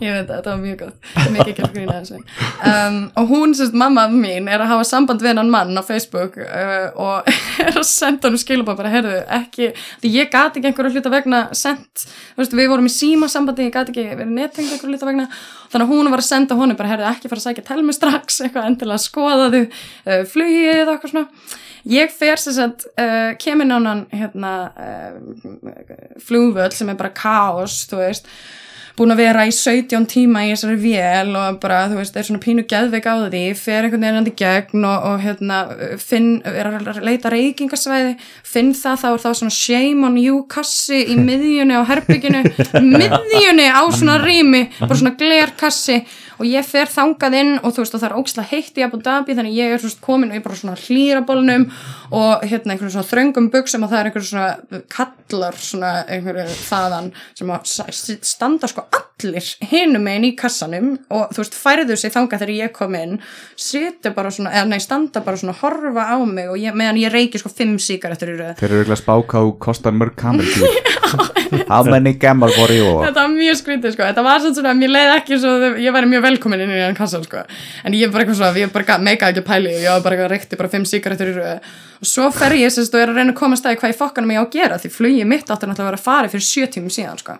[0.00, 1.08] Ég veit það, þetta var mjög gott.
[1.34, 2.20] Mikið ekki að grína þessu.
[2.70, 6.38] Um, og hún, sérst, mamma mín er að hafa samband við hennan mann á Facebook
[6.40, 7.28] uh, og
[7.66, 11.42] er að senda hann skilabá bara, heyrðu, ekki því ég gati ekki einhverju hluta vegna
[11.56, 15.10] sendt, þú veist, við vorum í síma sambandi, ég gati ekki verið nettengt einhverju hluta
[15.10, 15.28] vegna.
[15.72, 18.40] Þannig að hún var að senda honum bara, heyrðu, ekki fara að sækja telmi strax,
[18.46, 21.62] eitthvað endilega skoðaðu uh, flugið og eitthvað svona.
[21.86, 27.12] Ég fer sem sagt, uh, kemur nánan hérna uh, flugvöll sem er bara
[27.46, 28.30] kaos, þú veist
[28.96, 32.42] búin að vera í 17 tíma í þessari vél og bara, þú veist, er svona
[32.42, 35.58] pínu geðveik á því, fer einhvern veginn andi gegn og, og hérna,
[36.00, 38.14] finn, er að leita reykingasvæði,
[38.46, 42.44] finn það þá er þá svona shame on you kassi í miðjunni á herbygginu,
[42.96, 46.00] miðjunni á svona rými, bara svona glerkassi
[46.36, 49.00] og ég fer þangað inn og þú veist, og það er ógislega heitt í Abu
[49.00, 51.66] Dhabi þannig ég er svona komin og ég er bara svona hlýrabólnum
[52.16, 57.10] og hérna einhverjum svona þröngum buksum og það er einhverjum svona kallar svona einhverju þaðan
[57.38, 58.85] sem standa sko
[59.16, 63.14] allir hinum megin í kassanum og þú veist, færðu sig þangað þegar ég kom inn
[63.56, 67.12] situr bara svona, eða nei, standa bara svona horfa á mig og ég, meðan ég
[67.12, 68.52] reiki sko fimm sígarettur í röð.
[68.60, 70.68] Þeir eru að spáka og kostar mörg kamerkjúr
[71.70, 72.90] How many gammal for you?
[73.04, 76.24] Þetta var mjög skrítið sko, þetta var svona, mér leiði ekki svo, ég væri mjög
[76.26, 77.44] velkomin inn í hann kassan sko,
[77.86, 80.72] en ég var eitthvað svona, ég bara meika ekki pæli, ég var bara reykti bara
[80.72, 81.60] fimm sígarettur í röðu
[81.96, 84.34] og svo fer ég sérst og er að reyna að koma að hvað í fokkanum
[84.34, 86.66] ég á að gera því flugið mitt áttur náttúrulega að vera að fara fyrir sjö
[86.74, 87.38] tímum síðan sko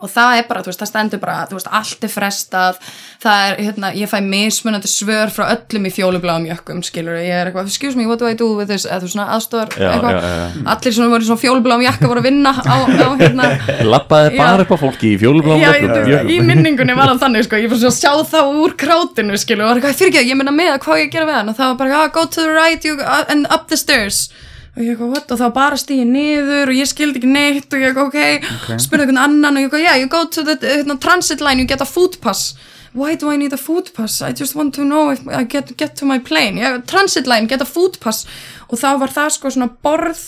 [0.00, 2.78] og það er bara, þú veist, það stendur bara veist, allt er frestað.
[3.20, 7.50] Það er, hérna, ég fæ mismunandi svör frá öllum í fjólubláum jökkum, skilur ég er
[7.50, 8.86] eitthvað, excuse me, what do I do with this?
[8.88, 10.16] Eða þú svona aðstofar, Já, eitthvað.
[10.16, 13.48] já, já, allir svona voru í svona fjólubláum jakka voru að vinna á, á hérna.
[13.92, 14.38] Lappaði Já.
[14.40, 16.30] bara upp á fólki í fjólubláum Já, jökkum.
[16.32, 19.64] í minningunni var hann þannig sko, ég fyrir svona að sjá þá úr krátinu skilu,
[19.66, 21.52] og var eitthvað, fyrir ekki, ég meina með hvað á ég að gera við hann
[21.52, 24.30] og það var bara, ah, go to the right you, uh, and up the stairs
[24.76, 27.82] og ég eitthvað, what, og var bara stíði niður og ég skildi ekki neitt og
[27.82, 28.82] ég eitthvað, ok, okay.
[28.82, 31.66] spurði einhvern annan og ég eitthvað, yeah, you go to the uh, transit line, you
[31.66, 32.54] get a food pass.
[32.92, 34.20] Why do I need a food pass?
[34.20, 36.56] I just want to know if I get, get to my plane.
[36.56, 38.26] Yeah, transit line, get a food pass
[38.70, 40.20] og þá var það sko svona borð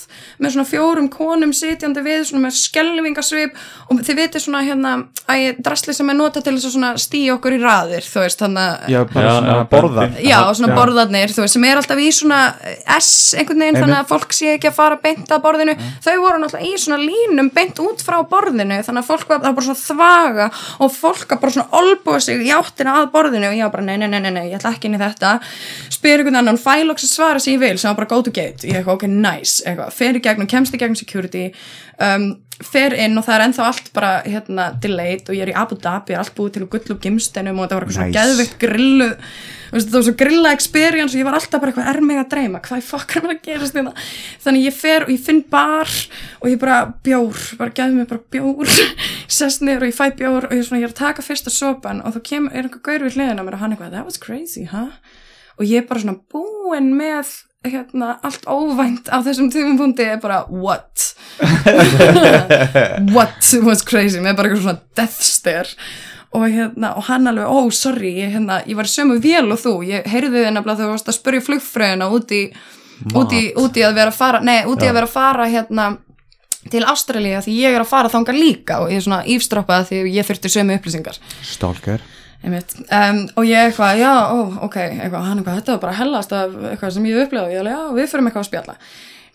[0.42, 4.92] með svona fjórum konum sitjandi við svona með skelvingasvip og þið vitið svona hérna
[5.30, 8.42] að drasli sem er notað til þess að svona stíja okkur í raðir þú veist
[8.42, 10.06] þannig að Já, bara Já, svona já, borða.
[10.06, 10.26] böndin.
[10.28, 12.40] Já, svona borðarnir, þú veist, sem er alltaf í svona
[12.98, 16.42] S einhvern veginn, þannig að fólk sé ekki að fara beint að borðinu, þau voru
[16.42, 20.50] náttúrulega í svona línum beint út frá borðinu þannig að fólk var, bara svona þvaga
[20.82, 23.48] og fólk var bara svona olbúa sig í áttina að borðinu.
[23.52, 24.52] Og ég var bara, nei, nei, nei, nei, nei
[28.32, 31.48] to gate ég eitthvað, ok, nice, eitthvað, fer í gegnum kemst í gegnum security
[32.02, 35.56] um, fer inn og það er ennþá allt bara hérna, delayed og ég er í
[35.58, 38.22] Abu Dhabi, allt búið til úr gull og gimstenum og þetta var eitthvað svona Nice.
[38.22, 39.10] geðvikt grillu
[39.72, 42.18] Þú veist, það var svo grilla experience og ég var alltaf bara eitthvað er mig
[42.20, 43.92] að dreyma, hvað fokk er mér að gerast þetta
[44.44, 45.92] þannig ég fer og ég finn bar
[46.42, 46.76] og ég bara
[47.08, 48.74] bjór, bara gefði mig bara bjór
[49.38, 51.54] sest niður og ég fæ bjór og ég, er svona, ég er að taka fyrsta
[51.56, 54.20] sopan og þá kemur, er einhver gaur við hliðina mér og hann eitthvað, that was
[54.20, 54.92] crazy, huh?
[55.56, 57.32] og ég er bara svona búin með
[57.64, 61.12] hérna, allt óvænt á þessum tímumpunkti er bara, what?
[63.16, 64.18] what was crazy?
[64.22, 65.76] Með bara eitthvað svona death stare.
[66.32, 69.60] Og, hérna, og hann alveg, ó, sorry ég, hérna, ég var í sömu vél og
[69.60, 69.74] þú.
[69.86, 72.40] Ég heyrði þið nefnilega þegar þú varst að spurja flugfröðina út í,
[73.12, 75.50] út í, út í að vera að fara nei, út í að vera að fara
[75.52, 75.90] hérna
[76.72, 78.80] til Ástralía því ég er að fara þangað líka.
[78.82, 81.20] Og ég er svona ífstroppaði því ég þurfti sömu upplýsingar.
[81.20, 82.21] Einmitt.
[82.42, 86.56] Um, og ég eitthvað, já, ó, ok eitthvað, hann eitthvað, þetta var bara hellast af
[86.72, 88.76] eitthvað sem ég hef upplegað og ég alveg, já, við fyrir eitthvað að spjalla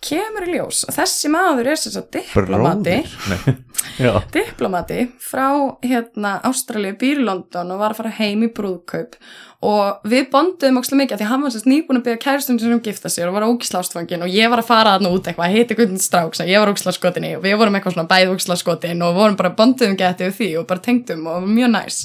[0.03, 2.99] kemur í ljós að þessi maður er sem sagt diplomati.
[4.35, 5.47] Diplomati frá
[5.81, 9.17] hérna Ástralíu, býr London og var að fara heim í brúðkaup.
[9.67, 12.59] Og við bonduðum ókslega mikið af því að hann var sérst nýbúin að byggja kærustum
[12.61, 15.29] sem um gifta sér og var óksla ástfangin og ég var að fara þarna út
[15.31, 18.11] eitthvað, heiti guðin strák sem ég var óksla skotin í og við vorum eitthvað svona
[18.11, 22.03] bæð óksla skotin og vorum bara bonduðum getið því og bara tengdum og mjög næs.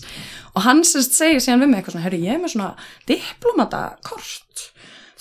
[0.56, 2.00] Og hann sérst segir síðan við mig eitthvað
[2.54, 2.72] svona,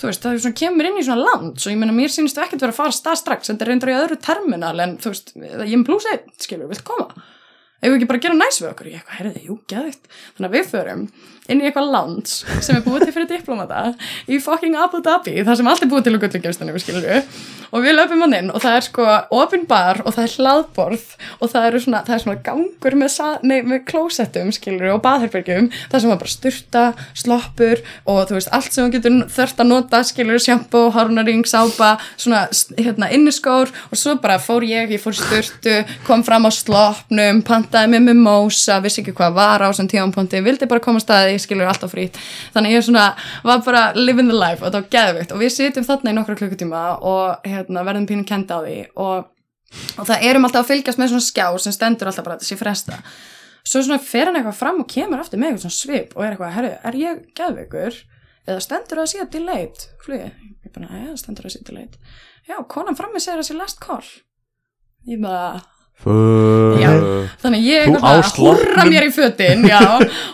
[0.02, 2.38] þú veist, það er svona kemur inn í svona land svo ég meina, mér sýnist
[2.38, 5.12] þú ekkert vera að fara stað strax þetta er reyndar í öðru terminal en þú
[5.12, 7.06] veist, ég er pluss einn, skilur, vilt koma?
[7.82, 8.90] Ef við ekki bara gera næs við okkur?
[8.90, 11.06] Ég eitthvað, herriði, jú, geðvitt þannig að við förum
[11.50, 13.88] inn í eitthvað lounge sem er búið til fyrir diplomata
[14.30, 18.20] í fucking Abu Dhabi, það sem allt er búið til skilur við og við löpum
[18.20, 21.04] hann inn og það er sko opin bar og það er hlaðborð
[21.38, 23.14] og það, svona, það er svona gangur með,
[23.48, 26.82] nei, með klósettum, skilur og baðherbergjum það sem var bara styrta,
[27.16, 31.94] sloppur og þú veist, allt sem hún getur þörft að nota skilur sjampo, hárnaring, sápa
[32.12, 32.44] svona,
[32.76, 37.96] hérna, inniskór og svo bara fór ég, ég fór styrtu kom fram á sloppnum, pantaði
[37.96, 41.68] með mósa, vissi ekki hvað var á sem tíðanponti, vildi bara koma að staði, skilur
[41.70, 42.16] alltaf frýtt,
[42.54, 43.10] þannig ég svona
[43.44, 46.38] var bara living the life og þetta var geðvikt og við sitjum þarna í nokkra
[46.40, 49.30] klukkutíma og hérna, verðum pínu kenda á því og,
[49.98, 52.58] og það erum alltaf að fylgjast með svona skjá sem stendur alltaf bara að sé
[52.60, 53.02] fresta
[53.62, 56.34] svo svona fer hann eitthvað fram og kemur aftur með eitthvað svona svip og er
[56.34, 58.00] eitthvað, herru, er ég geðveikur?
[58.42, 59.84] Eða stendur það að sé delayed?
[60.02, 60.30] Flugi,
[60.66, 61.98] ég bara, já, stendur það að sé delayed.
[62.48, 64.08] Já, konan frammi segir að sé last call.
[65.06, 65.62] Ég bara
[66.02, 66.90] Já,
[67.38, 68.88] þannig að ég svona húrra sloppnum.
[68.90, 69.78] mér í fötin já,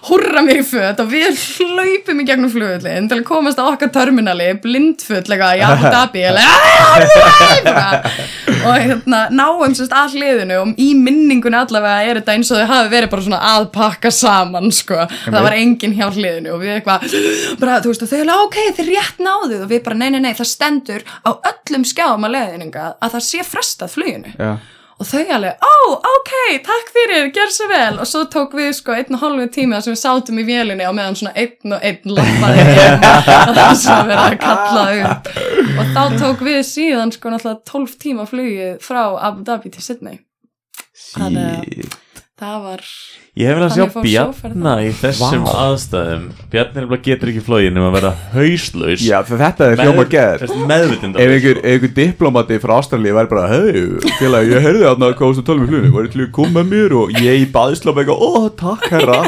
[0.09, 3.91] húrra mér í föt og við hlaupum í gegnum flugullin til að komast á okkar
[3.93, 8.07] terminali blindfullega í Abu Dhabi "Ah,
[8.65, 12.71] og hérna náum sérst að hliðinu og í minningunni allavega er þetta eins og þau
[12.73, 16.79] hafi verið bara svona að pakka saman sko, það var enginn hjá hliðinu og við
[16.79, 17.13] eitthvað,
[17.61, 20.21] bara þú veist og þau er ok, þið rétt náðu og við bara nei, nei,
[20.31, 24.33] nei, það stendur á öllum skjáum að leiðninga að það sé frestað fluginu.
[24.39, 24.57] Já,
[24.99, 26.33] og þau alveg, ó, ok,
[26.67, 27.99] takk fyrir, gerð svo vel.
[28.03, 30.97] Og svo tók við sko einn og hálfu tíma sem við sátum í vélinni og
[30.99, 33.07] meðan svona einn og einn lappaði og
[33.47, 35.31] það var svona verið að kalla upp.
[35.69, 40.19] Og þá tók við síðan sko náttúrulega 12 tíma flugið frá Abu Dhabi til Sydney.
[41.15, 41.97] Þannig að
[42.39, 42.85] það var
[43.39, 45.51] Ég hef vel að sjá Bjarna í þessum Vá.
[45.68, 46.22] aðstæðum.
[46.51, 49.05] Bjarni nefnilega getur ekki flógin um að vera hauslaus.
[49.07, 50.05] Já þetta er hljóma
[50.66, 53.84] Meðvitund Ef einhver, einhver diplomati frá Ástralíu væri bara Hei,
[54.18, 56.97] félag, ég heyrði þarna hvað að tala með fluginu Væri til að koma með mér
[56.99, 59.20] og ég í baðislam eitthvað Ó, takk herra.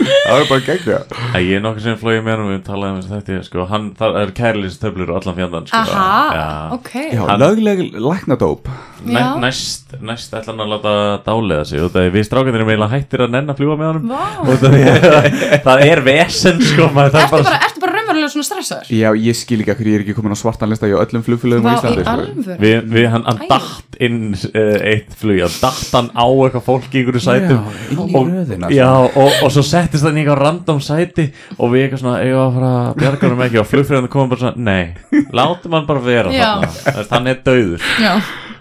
[0.00, 3.06] Það var bara gegn það Ég er nokkuð sem með hann og við talaðum um
[3.10, 5.84] þetta sko, hann, Það er kærlýstöflur og allan fjandan sko.
[5.84, 6.48] aha, Já.
[6.78, 6.90] ok.
[7.12, 8.68] Já, Hann- lögleg læknadóp.
[9.04, 10.92] Næst, næst ætla hann að láta
[11.24, 14.14] dálega sig og er við strákanir erum eiginlega hættir að nenn að fljúa með honum.
[14.44, 18.90] Og það er, það er vesen sko maður Ertu bara, ertu bara raunverulega svona stressaður?
[18.94, 21.24] Já, ég skil ekki að hverju ég er ekki komin á svartan lista hjá öllum
[21.30, 22.56] Vá, í Íslandi sko.
[22.60, 23.46] Við, við, hann, hann Æ.
[23.50, 27.80] datt inn uh, eitt flug, hann datt hann á eitthvað fólk í einhverju sætum Já,
[27.90, 28.76] í og, röðina, sko.
[28.76, 31.26] já, og, og svo settist hann í eitthvað random sæti
[31.56, 33.60] og við eitthvað svona, við að fara að bjarga hann ekki?
[33.62, 37.42] Og flugfræðan komum bara svona, nei, látum hann bara vera þarna, Þú veist, hann er
[37.46, 37.88] dauður.
[38.00, 38.12] Já,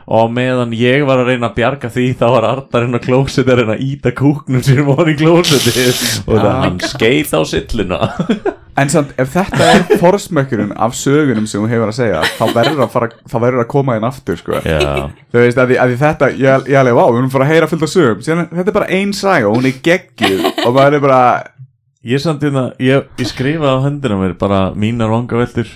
[0.09, 3.53] og meðan ég var að reyna að bjarga því þá var Arnar inn á klóseti
[3.53, 5.85] að reyna að íta kúknum sínum ofan í klóseti
[6.25, 7.99] og það hann skeit á silluna.
[8.79, 12.83] En samt, ef þetta er forsmökkurinn af sögunum sem hún hefur að segja þá verður
[12.85, 14.61] að, fara, þá verður að koma inn aftur sko.
[14.63, 17.51] Þú veist, að því, að því þetta, ég, ég alveg, vá, við erum fara að
[17.51, 18.21] heyra fullt af sögum.
[18.23, 20.45] Síðan, þetta er bara ein saga og hún er geggjuð.
[20.63, 21.19] Og maður er bara,
[22.13, 25.75] ég samt hérna ég, ég skrifaði á höndina mér bara mínar vangaveltur.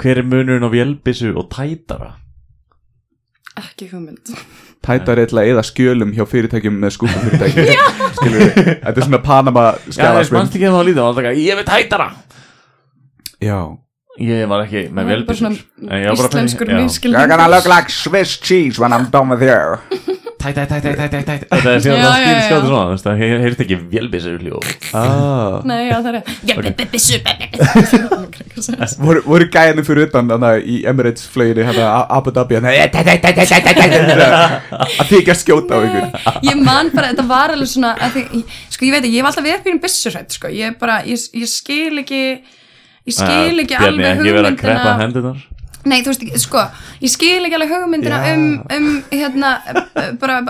[0.00, 2.16] Hver er munurinn á vélbissu og tætara
[3.60, 4.32] ekki hugmynd.
[4.84, 7.68] Tætari til að eða skjölum hjá fyrirtækjum með skúpufyrirtækjum
[8.16, 9.64] Skilur við, þetta er svona Panama
[11.34, 12.08] ekki, ég veit tætara.
[13.40, 13.60] Já.
[14.20, 16.84] Ég var ekki með að íslenskur finna- já.
[16.84, 17.30] miskilningur
[17.72, 19.78] like Swiss cheese when I'm done with you
[20.40, 22.28] Tæ, tæ, tæ, tæ, tæ, tæ, tæ Þetta er síðan það já.
[22.46, 24.56] skjáði svona þú veist, Það he- heyrist ekki vélbissur hljó
[24.96, 25.60] ah.
[25.68, 27.18] Nei, já, það er bissu
[29.28, 32.72] voru, gæðinu fyrir utan þannig að í Emirates flöginni hérna Abu Dhabi hérna,
[34.80, 36.04] að þykja skjóta á ykkur
[36.48, 39.30] Ég man bara, þetta var alveg svona að því, Sko, ég veit ekki, ég hef
[39.34, 42.24] alltaf verið fyrir bissurætt Sko, ég bara, ég, ég skil ekki
[43.04, 45.48] Ég skil ekki alveg ekki að hugmyndina hendunar
[45.88, 46.62] Nei, þú veist, sko,
[47.00, 48.34] ég skil ekki alveg hugmyndina Já.
[48.34, 49.52] um, um, hérna,
[50.20, 50.40] bara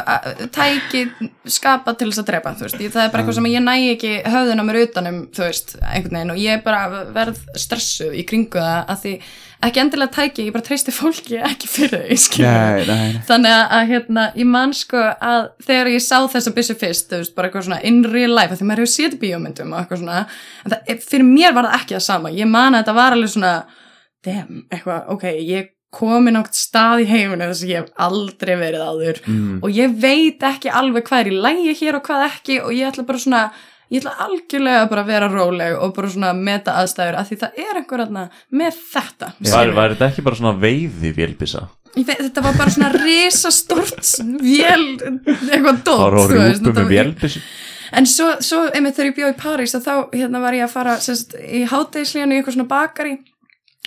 [0.51, 1.05] tæki
[1.47, 4.16] skapa til þess að drepa, þú veist, það er bara eitthvað sem ég næ ekki
[4.26, 6.35] höfðun á mér utanum, þú veist, einhvern veginn.
[6.35, 9.14] Og ég bara verð stressuð í kringu það að því
[9.61, 12.07] ekki endilega tæki, ég bara treysti fólki ekki fyrir
[12.41, 13.18] nei, nei.
[13.28, 17.20] þannig að, að hérna, ég man sko að þegar ég sá þessa byssu fyrst þú
[17.20, 20.22] veist, bara eitthvað svona in real life því maður hefur séð bíómyndum og eitthvað svona
[20.64, 22.33] en það, fyrir mér var það ekki það sama.
[22.33, 23.53] Ég man að þetta var alveg svona
[24.27, 28.85] damn, eitthvað, ok, ég komin átt stað í heiminu þess að ég hef aldrei verið
[28.87, 29.21] áður.
[29.64, 32.93] Og ég veit ekki alveg hvað er í lægi hér og hvað ekki og ég
[32.93, 33.43] ætla bara svona
[33.91, 37.59] ég ætla algjörlega bara að vera róleg og bara svona meta aðstæður af því það
[37.64, 38.25] er einhver aðna
[38.61, 44.12] með þetta Var, var þetta ekki bara svona veiði veit, þetta var bara svona risastort
[44.45, 44.87] vél,
[45.51, 47.43] eitthvað dót Það veist, úpum þetta með var- vélbissu
[47.91, 50.71] En svo, svo einmitt þegar ég bjóð í París að þá hérna var ég að
[50.77, 53.16] fara sérst, í hátegislíðan í eitthvað svona bakari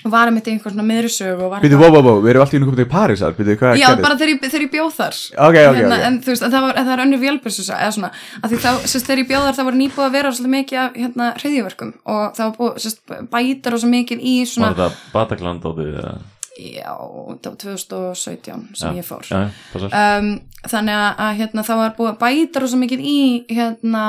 [0.04, 2.58] og var einmitt í eitthvað svona og var Býtu, wow, wow, wow, við erum alltaf
[2.58, 4.04] inn og komið til Parísar Býtu, hvað Já, gerðist?
[4.04, 6.54] bara þegar ég, þegar ég bjóð þar Ok, ok, hérna, ok En þú veist, en
[6.54, 9.32] það, var, en það er önnur vélbissu eða svona, að því þá, sérst, þegar ég
[9.32, 12.56] bjóð þar það var nýbúið að vera svolítið mikið af hérna hreðjuverkum og það var
[12.60, 15.98] búið, sérst, bætar og svo mikið í Var svona, þetta Bataclan dótið?
[16.04, 16.16] eða?
[16.54, 16.94] já,
[17.42, 19.40] það var 2017 sem Já, ég fór Já,
[19.74, 20.30] passar um,
[20.70, 23.18] þannig að, að hérna, það var búið að bæta rosa mikið í
[23.50, 24.04] hérna,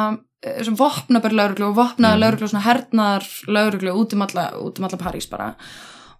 [0.78, 2.20] vopnabur lauruglu og vopnaða Mm.
[2.24, 5.55] lauruglu, svona hernaðar lauruglu út um alla, út um alla París bara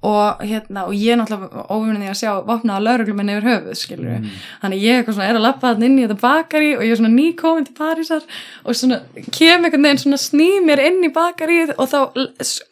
[0.05, 4.19] og hérna, og ég er náttúrulega óvinnið að sjá vopnaða lauruglu minn yfir höfuð skilur
[4.21, 4.27] Mm.
[4.63, 6.97] þannig ég eitthvað svona er að lappa þann inn í þetta bakari og ég er
[7.01, 8.23] svona nýkomin til Parísar
[8.67, 9.01] og svona
[9.33, 11.99] kem einhvern veginn svona sný mér inn í bakarið og þá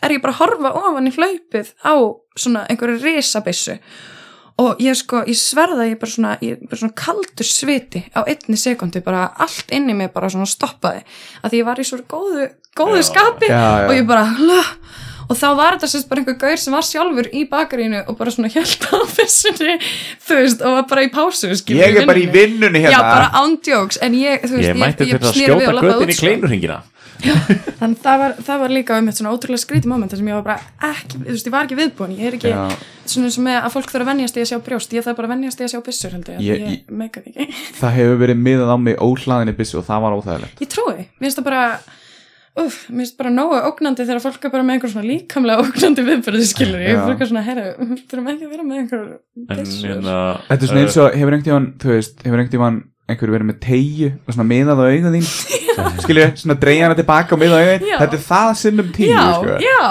[0.03, 1.95] er ég bara að horfa ofan í hlaupið á
[2.37, 3.79] svona einhverju risabissu
[4.61, 8.59] og ég sko, ég sverða ég bara svona, ég bara svona kaldur sviti á einni
[8.61, 11.05] sekundi, bara allt inn í mig bara svona stoppaði,
[11.43, 13.09] að því ég var í svo góðu, góðu Já.
[13.09, 13.89] skapi Já, já.
[13.89, 14.77] og ég bara, "Lah."
[15.31, 18.31] og þá var þetta sérst bara einhver gaur sem var sjálfur í bakarínu og bara
[18.31, 19.79] svona hjælt á þessunni,
[20.27, 23.03] þú veist, og var bara í pásu, skilur Ég er bara í vinnunni Já, hérna
[23.09, 26.17] bara ándjóks, en ég, þú veist, Ég mætti til að sneri við skjóta og labbaði
[26.19, 26.92] göttin í út,
[27.23, 30.29] kleinurhingina Þannig það var, það var líka um eitt svona ótrúlega skrítið moment þar sem
[30.31, 32.61] ég var bara ekki, þú veist, ég var ekki viðbúin, ég er ekki Já.
[33.15, 35.31] svona sem með að fólk þurfa að venjast í að sjá brjóst, ég þarf bara
[35.31, 37.59] að venjast í að sjá byssur heldur, ég, Ég- ég, meika því ekki.
[37.81, 41.27] Það hefur verið miðað á mig óhlaðinni byssu og það var óþægilegt Ég trúi, mér
[41.27, 41.65] finnst það bara,
[42.63, 46.07] uff, mér finnst bara nógu ógnandi þegar fólk er bara með einhver svona líkamlega ógnandi
[46.07, 47.03] viðbyrði skilur, ég Já.
[47.09, 47.67] fólk svona, herru,
[48.13, 49.05] þurfum ekki að vera með einhver
[49.57, 50.17] hérna
[50.47, 52.83] Þetta er svona eins og hefur einhvern tímann,
[53.13, 55.29] einhverju verið með tegju og svona miðað á augun þín
[56.05, 57.97] skilju, svona dreigja hana tilbaka og miðað á augun Já.
[58.03, 59.57] þetta er það sinnum tíu Já, sko.
[59.63, 59.89] já,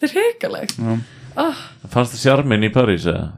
[0.00, 0.76] það er hrikalegt.
[0.78, 0.98] Já.
[1.34, 1.64] Oh.
[1.90, 3.32] Fannst það sjarminn í París eða?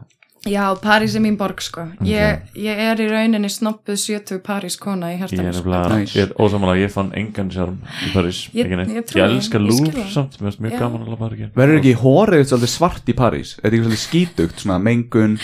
[0.46, 5.08] Já, París er mín borg sko, ég, ég er í rauninni snoppuð 70 París kona
[5.10, 5.64] í Ég hærtan er sko.
[5.66, 6.14] nefnilega, Nice.
[6.14, 9.42] ég er ég fann engan sjarm í París Ég- ég Ég, trúi því, elska ég
[9.48, 10.12] skil Louvre það.
[10.14, 10.78] samt, mér finnst mjög Já.
[10.78, 14.04] gaman að lafa ekki verður ekki hórið svolítið svart í París er þetta ekki svolítið
[14.06, 15.38] skítugt, svona mengun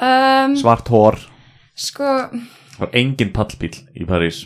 [0.00, 1.18] um, svart hór
[1.74, 2.30] Sko,
[2.78, 4.44] Það var engin pallbíl í París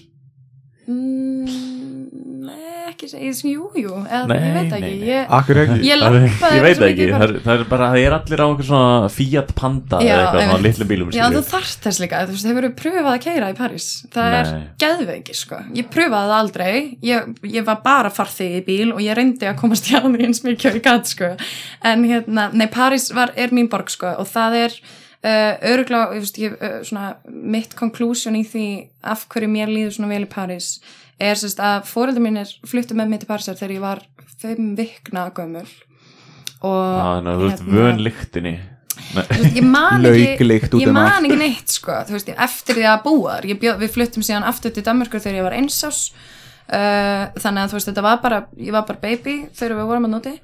[0.88, 2.48] mm,
[2.92, 5.08] ekki segja, ég, jú, jú eða, Nei, ég veit nei, ekki nei.
[5.08, 7.64] ég, Akkur ekki ég lappaði Ég veit svo það ekki, mikið það er, það er
[7.72, 10.68] bara, það er allir á einhver svona Fiat Panda Já, eða eitthvað svona einmitt.
[10.68, 11.48] litlum bílum Já, þú skilur.
[11.52, 14.64] þarft þess líka, þú veist, hefur við pröfað að keira í París Það er Nei.
[14.84, 16.72] geðveiki, sko Ég pröfaði það aldrei,
[17.12, 20.42] ég, ég var bara farþegi í bíl og ég reyndi að komast hjá því eins
[20.46, 21.32] mikið og ég gat, sko
[21.92, 24.80] En hérna, nei, París var, er mín borg, sko og það er
[25.22, 28.66] öruglega, ég veist, ég, uh, svona mitt conclusion í því
[29.14, 30.72] af hverju mér líður svona vel í París
[31.22, 34.00] er sérst að fóreldur mínir fluttu með mig til Parísar þegar ég var
[34.42, 35.68] fimm vikna gömul.
[36.62, 36.98] Og
[37.38, 37.62] þú ert
[37.92, 38.02] hérna-
[39.02, 40.44] Þú veist, ég man ekki,
[40.82, 44.22] ég um man ekki neitt sko, þú veist, eftir því að búa bjó, við fluttum
[44.26, 46.02] síðan aftur til Danmörkur þegar ég var einsás
[46.68, 50.06] uh, þannig að þú veist, þetta var bara ég var bara baby þegar við vorum
[50.08, 50.34] að noti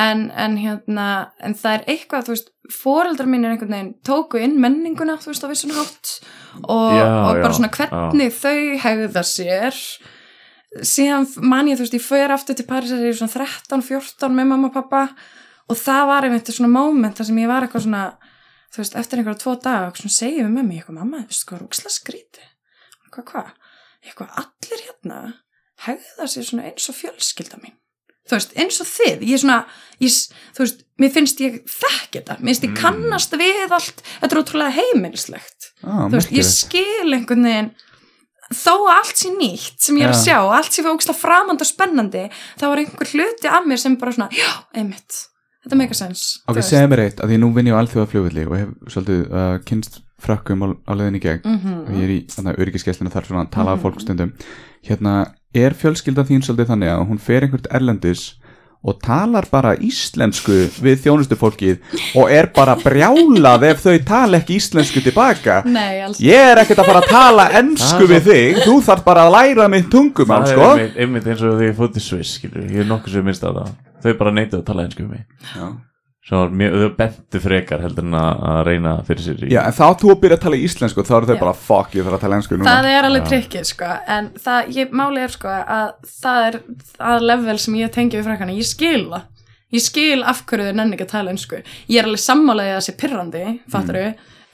[0.00, 1.06] en, en hérna
[1.44, 5.46] en það er eitthvað, þú veist, foreldrar mínir einhvern veginn tóku inn menninguna þú veist,
[5.46, 6.16] á vissun hátt.
[6.64, 9.80] Og, Já, og bara já, svona hvernig þau hegða sér.
[10.82, 14.34] Síðan man ég, þú veist, ég fyrir aftur til Parísar þegar ég er svona 13-14
[14.34, 15.06] með mamma og pappa
[15.70, 18.02] og það var einmitt svona moment þar sem ég var eitthvað svona
[18.74, 21.30] þú veist, eftir einhverja tvo daga og svona segjum við með mig eitthvað, mamma, þú
[21.32, 22.48] veist, hvað er úksla skríti
[23.14, 23.50] hvað, hvað,
[24.02, 25.20] eitthvað allir hérna
[25.86, 27.76] hegða sér svona eins og fjölskylda mín
[28.28, 29.58] þú veist, eins og þið, ég er svona
[30.02, 30.18] ég,
[30.56, 32.36] þú veist, mér finnst ég þekk þetta.
[32.40, 34.04] Mér finnst ég kannast við allt.
[34.20, 35.68] Þetta er ótrúlega heimilislegt.
[35.84, 37.74] Ah, þú veist, ég skil einhvern veginn.
[38.54, 40.24] Þó að allt sé nýtt sem ég er að Já.
[40.28, 42.26] sjá allt sé ógslag framand og spennandi
[42.60, 45.16] þá er einhver hluti af mér sem bara svona já, einmitt,
[45.64, 46.42] þetta make a sense.
[46.44, 49.22] Ok, segja mér eitt, að því nú vinn ég á alþjóða flugvilli og hef svolítið
[49.32, 51.40] uh, kynst frökkum á, á leiðin í gegn.
[51.48, 51.80] Mhm.
[51.88, 54.36] og ég er í öryggiskeislinu þar svona að tala stundum.
[54.84, 55.16] Hérna,
[55.54, 58.24] er fjölskylda þín svolítið þannig að hún fer einhvert erlendis
[58.84, 64.58] og talar bara íslensku við þjónustu fólkið og er bara brjálað ef þau tala ekki
[64.60, 65.62] íslensku tilbaka?
[65.64, 68.60] Nei, alls ég er ekkert að fara að tala er við þig.
[68.66, 70.68] Þú þarf bara að læra mitt tungumál Það sko.
[70.68, 72.68] er einmitt, einmitt eins og því ég fótt í Sviss skilur.
[72.68, 73.74] Ég er nokkuð sem minnst á það.
[74.04, 75.24] Þau bara neitaðu að tala einsku um mig.
[75.54, 75.66] Já.
[76.24, 79.74] Svo var mjög, þau bentu frekar heldur en að reyna fyrir sér í Já, en
[79.76, 81.40] þá þú að byrja að tala íslensku þá eru þau Já.
[81.42, 82.70] bara fuck, ég þarf að tala ensku núna.
[82.70, 85.90] Það er alveg trikkið sko en það, ég, máli er sko að
[86.22, 86.56] það er
[87.10, 89.26] að level sem ég tengi við frækana, ég skil það.
[89.74, 92.78] Ég skil af hverju þau nenni ekki að tala einsku ég er alveg sammálaðið að
[92.78, 93.44] það sé pirrandi
[93.74, 94.04] fattaru,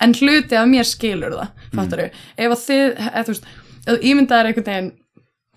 [0.00, 3.50] en hluti af mér skilur það fattaru, ef að þið eða, þú veist,
[3.84, 4.90] ef þú ímyndaðir einhvern veginn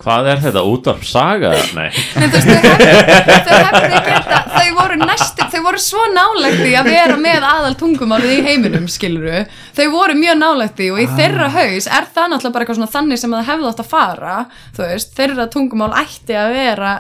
[0.02, 0.62] Hvað er þetta?
[0.66, 1.52] Útvarp saga?
[1.78, 3.04] Nei Nei, þú veist, þau hefðu
[3.46, 7.76] þau hefðu geta, þau voru næstu, þau voru svo nálægt því að vera með aðal
[7.78, 9.44] tungumálið í heiminum, skiluru,
[9.78, 12.96] þau voru mjög nálægt því og í þeirra haus er það náttúrulega bara eitthvað svona
[12.96, 14.40] þannig sem það hefði átt að fara,
[14.74, 16.96] þú veist, þeirra tungumál ætti að vera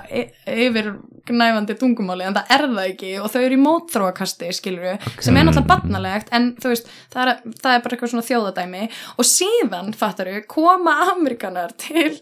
[0.53, 0.93] yfir
[1.29, 5.47] gnæfandi tungumáli en það er það ekki og þau eru í mótþróakasti, skiluru, sem er
[5.47, 8.83] náttúrulega barnalegt en þú veist, það er, það er bara eitthvað svona þjóðadæmi.
[9.21, 12.17] Og síðan, fattaru, koma Amerikanar til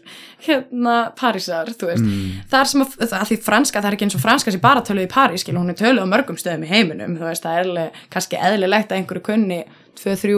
[0.46, 2.10] hérna Parísar, þú veist,
[2.52, 5.08] þar sem að, að því franska, það er ekki eins og franska sem bara töluð
[5.08, 8.02] í París, skilur, hún er töluð á mörgum stöðum í heiminum, þú veist, það er
[8.12, 9.64] kannski eðlilegt að einhverju kunni
[10.00, 10.36] 2, 3,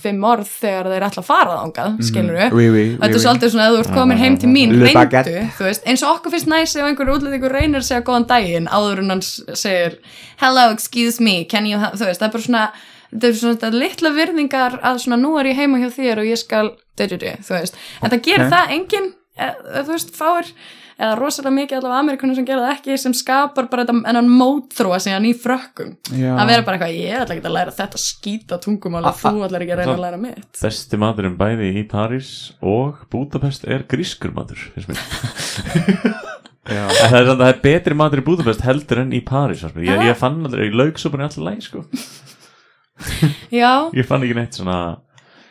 [0.00, 3.22] 5 orð þegar þeir ætla að fara þangað, skilur við Oui, oui, Þetta er oui.
[3.24, 6.34] svolítið svona að þú ert komin heim til mín reyndu, þú veist, eins og okkur
[6.34, 9.98] finnst næs ef einhver útlendingur reynir að segja góðan daginn áður en hann segir
[10.42, 12.64] hello, excuse me, can you þú veist, það er bara svona
[13.10, 16.28] þetta er svona þetta litla virðingar að svona nú er ég heima hjá þér og
[16.30, 18.52] ég skal du, du, du, þú veist, en það gerir Ok.
[18.56, 19.08] það enginn,
[19.46, 20.52] eða, þú veist, fáir
[21.00, 24.98] eða rosalega mikið allavega Amerikunum sem gera það ekki sem skapar bara þetta enn mótþróa
[25.00, 29.06] síðan í frökkum að vera bara eitthvað, ég ætla ekki að læra þetta skýta tungumál
[29.08, 33.00] og þú ætlar ekki að reyna að læra mitt Besti maturinn bæði í París og
[33.14, 35.00] Budapest er grískur matur finnst mér.
[36.70, 36.84] Já.
[36.84, 39.88] En það er, samt- það er betri matur í Budapest heldur en í mér.
[39.88, 41.86] ég, ég fann aldrei, ég laug svo bara í alltaf læg sko.
[43.50, 44.76] Já, ég fann ekki neitt svona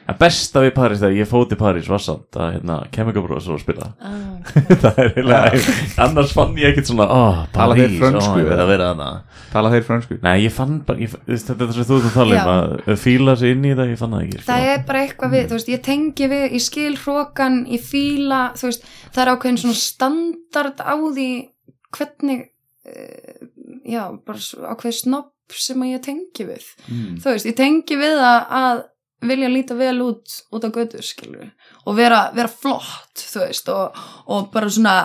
[0.10, 3.58] að besta við París þegar ég fóti París var samt að hérna, Chemical Bros var
[3.60, 3.90] að spila.
[4.02, 4.54] Ah,
[4.84, 9.10] það er eiginlega annars fann ég ekkert svona oh, Tala þeir París, frönsku, oh, eða?
[9.54, 12.18] Tala þeir fransku Nei, ég fann bara, ég, þú þetta er það sem þú að
[12.18, 12.52] tala um
[12.90, 14.46] að fíla sig inn í það, ég fann það ekki sko.
[14.50, 18.44] það er bara eitthvað við, þú veist, ég tengi við ég skil hrókan, ég fíla
[18.60, 21.32] þú veist, það er ákveðin svona standard á því
[21.98, 22.46] hvernig
[22.90, 23.44] uh,
[23.86, 26.66] já, bara ákveðin snopp sem að ég tengi við.
[26.86, 27.20] Mm.
[27.24, 28.82] þú veist, ég tengi við að, að
[29.26, 31.50] vilja líta vel út út á götu, skilur
[31.86, 34.00] og vera, vera flott, þú veist og,
[34.32, 34.96] og bara svona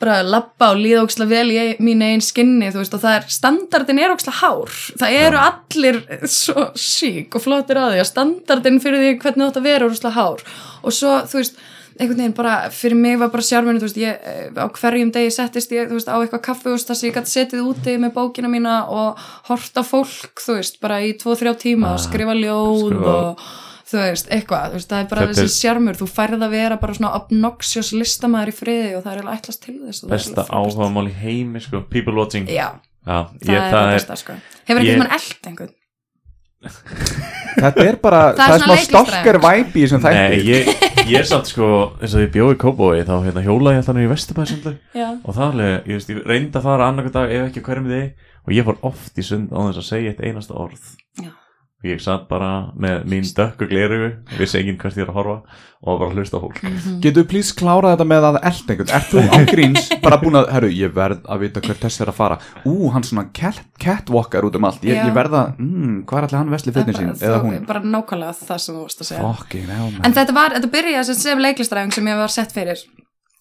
[0.00, 3.26] bara lappa og líða óksla vel í mín einn skinni, þú veist, og það er
[3.34, 8.80] standardin er óksla hár, það eru allir svo sík og flottir að því að standardin
[8.80, 10.46] fyrir því hvernig þú átt að vera er óksla hár.
[10.80, 11.60] Og svo, þú veist
[12.00, 15.30] einhvern veginn bara, fyrir mig var bara sjármenni þú veist, ég, eh, á hverjum degi
[15.36, 18.48] settist ég þú veist, á eitthvað kaffehús þar sem ég gæti setið úti með bókina
[18.48, 19.18] mína og
[19.50, 23.44] hort á fólk, þú veist, bara í tvo, þrjá tíma og skrifa ljóð skrifa- og
[23.90, 26.76] þú veist, eitthvað, þú veist, það er bara Þetta þessi sjarmur, þú færð að vera
[26.80, 30.78] bara svona obnoxious listamæður í friði og það er eiginlega ætlast til þess besta alveg
[30.78, 32.46] áhuga mál í heimi sko, people watching.
[32.48, 32.70] Já,
[33.06, 34.32] Já, það ég, er það það er, besta, sko.
[34.68, 35.74] Hefur Ég- ekki mann eld einhvern?
[36.60, 39.06] Þetta er bara, Það er það er svona smá leiklistræði.
[39.10, 40.68] stolker væpi í þessum Nei, ég,
[41.08, 41.66] ég samt sko
[42.00, 45.08] eins og ég bjóði í Kópói þá hérna hjólaði ég alltaf niður í Vesturbæðsundlu Já,
[45.16, 48.08] og það alveg, ég veist, ég reyndi að fara annarkvæð dag ef ekki hverjum degi
[48.46, 50.92] og ég fór oft í sund á þess að segja eitt einasta orð.
[51.20, 51.30] Já.
[51.80, 55.36] Og ég satt bara með mín dökku glerugu vissi enginn hvert ég er að horfa
[55.80, 56.58] og bara hlusta fólk.
[57.00, 58.90] Getur þú please klára þetta með að eld einhvern?
[58.98, 62.18] Ert þú ángríns bara búin að, herru, ég verð að vita hvert þess er að
[62.18, 62.36] fara.
[62.68, 64.84] Ú, hann svona cat, catwalkar út um allt.
[64.84, 67.10] Ég, ég verð að, mm, hvað er allir hann vesli fötin sín?
[67.16, 67.58] Eða hún?
[67.70, 69.32] bara nákvæmlega það sem þú varst að segja.
[69.40, 72.84] Fucking hell, En þetta var, þetta byrjaði sem, sem leiklistræðing sem ég var sett fyrir.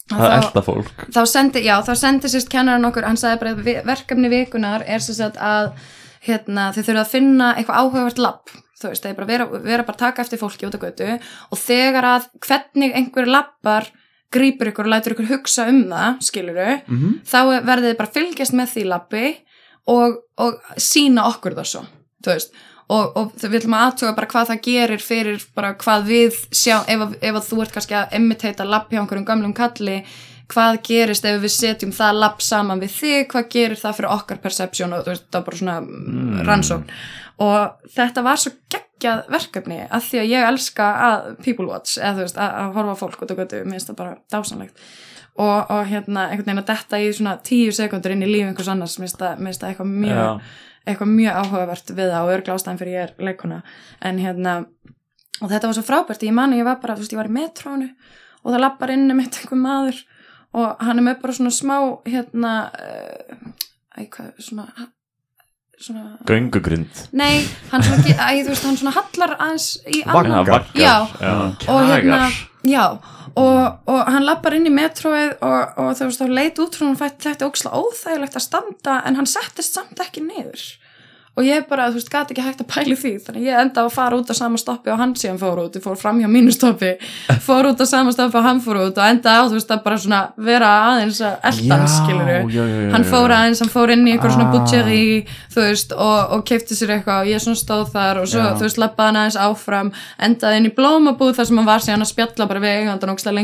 [0.10, 1.08] Það elda fólk.
[1.14, 5.38] þá sendi, já, þá sendi sérst kennarinn okkur, hann sagði bara verkefni vikunar er sérst
[5.38, 5.74] að
[6.28, 8.50] hérna, þið þurfa að finna eitthvað áhugavert lapp
[8.80, 11.10] þú veist, það er bara vera, vera bara að taka eftir fólki út á götu
[11.52, 13.90] og þegar að hvernig einhver lappar
[14.32, 17.14] grípur ykkur og lætur ykkur hugsa um það skiluru, Mhm.
[17.26, 19.26] þá verðið þið bara fylgjast með því lappi
[19.88, 21.82] og, og sína okkur það svo
[22.24, 22.52] þú veist,
[22.90, 26.78] og, og við viljum að aðtuga bara hvað það gerir fyrir bara hvað við sjá,
[26.88, 30.04] ef, ef þú ert kannski að imiteita lapp hjá einhverjum gamlum kalli
[30.50, 34.42] hvað gerist ef við setjum það lapp saman við þig, hvað gerir það fyrir okkar
[34.44, 36.40] perception og þú veist, það var bara svona mm.
[36.48, 36.96] rannsókn
[37.46, 42.16] og þetta var svo geggjað verkefni að því að ég elska að people watch eða
[42.18, 44.84] þú veist, að, að horfa fólk og götu, mér finnst það bara dásanlegt
[45.40, 48.72] og, og hérna, einhvern veginn að detta í svona tíu sekundur inn í líf einhvers
[48.74, 50.32] annars mér finnst það- eitthvað mjög Já.
[50.90, 53.62] eitthvað mjög áhugavert við það og örgla ástæðan fyrir ég er leikuna
[54.02, 54.56] en hérna
[55.40, 57.38] og þetta var svo frábært, ég mani ég var bara, þú veist, ég var í
[57.38, 57.90] metrónu
[58.44, 60.02] og það lappar inn um eitt einhver maður
[60.58, 61.76] og hann er með bara svona smá
[62.10, 63.52] hérna uh,
[63.98, 64.70] æ, hvað, svona
[65.80, 67.06] svona göngugrind.
[67.16, 70.96] Nei, hann svona, æ, þú veist, hann svona hallar aðeins í annan Já, vaggar Já.
[71.22, 71.34] Já.
[71.72, 72.20] og hérna,
[72.68, 72.84] já.
[73.40, 76.88] Og, og hann lappar inn í metróið og, og þú veist, þá leit út frá
[76.90, 80.66] hann fætt þetta óksla óþægilegt að standa en hann settist samt ekki niður
[81.40, 83.12] og ég bara, þú veist, gæti ekki hægt að pæli því.
[83.26, 85.84] Þannig ég enda að fara út á sama stoppi og hann síðan fór út, ég
[85.86, 86.92] fór fram hjá mínu stoppi
[87.48, 89.84] fór út á sama stoppi og hann fór út og enda á, þú veist, að
[89.86, 94.36] bara svona vera aðeins að eldan, skilur hann fór aðeins, hann fór inn í eitthvað
[94.36, 94.54] svona Ah.
[94.58, 97.22] butcheri, þú veist, og, og keipti sér eitthvað.
[97.24, 98.54] Og ég svona stóð þar og svo, Já.
[98.58, 102.04] þú veist, lappaði hann aðeins áfram endaði inn í blómabúð þar sem hann var síðan
[102.04, 103.38] að spjalla bara við eigandan ókslega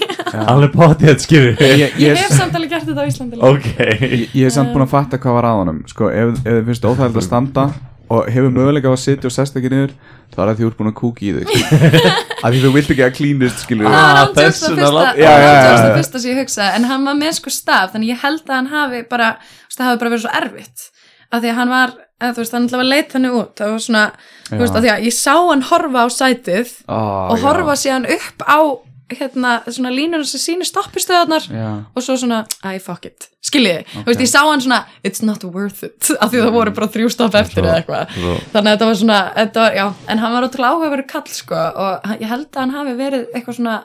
[0.50, 3.50] Alveg potið þetta skilur Ég, Ég ég, hef samt alveg gert þetta á Íslandi líka.
[3.50, 3.70] ok.
[4.04, 5.80] Ég, ég er samt búin að fatta hvað var að honum.
[5.90, 7.64] Sko, ef, ef þið finnst óþægilegt að standa
[8.10, 9.92] og hefur möguleika á að sitja og sest ekki niður
[10.34, 11.50] þá er það því þú ert búin að kúki í þig
[12.42, 14.96] að því þú vilt ekki að klínist skilur Það Ah, ándjóks þess það vegna fyrsta,
[14.96, 15.94] lab- Já, já, já, ándjóks það já.
[16.00, 18.70] fyrsta sem ég hugsaði en hann var með sko staf þannig ég held að hann
[18.74, 19.28] hafi bara
[19.76, 20.88] það hafi bara verið svo erfitt
[21.30, 23.56] af því að hann var, eða, þú veist, hann ætlaði að leita hann út.
[23.60, 24.04] Það var svona,
[24.50, 24.60] þú Já.
[24.62, 28.46] veist, af því að ég sá hann horfa á sætið oh, og horfa síðan upp
[28.46, 28.60] á
[29.10, 31.68] hérna, svona línur sem sýnir stoppistöðarnar Já.
[31.94, 33.28] og svo svona, æ, fuck it.
[33.42, 36.74] Skiljiði, þú veist, ég sá hann svona it's not worth it, af því það voru
[36.76, 38.12] bara þrjú stopp eftir eða eitthvað,
[38.52, 41.64] þannig að þetta var svona þetta var, já, en hann var ótrúlega áhugaverið kall sko,
[41.84, 43.78] og ég held að hann hafi verið eitthvað svona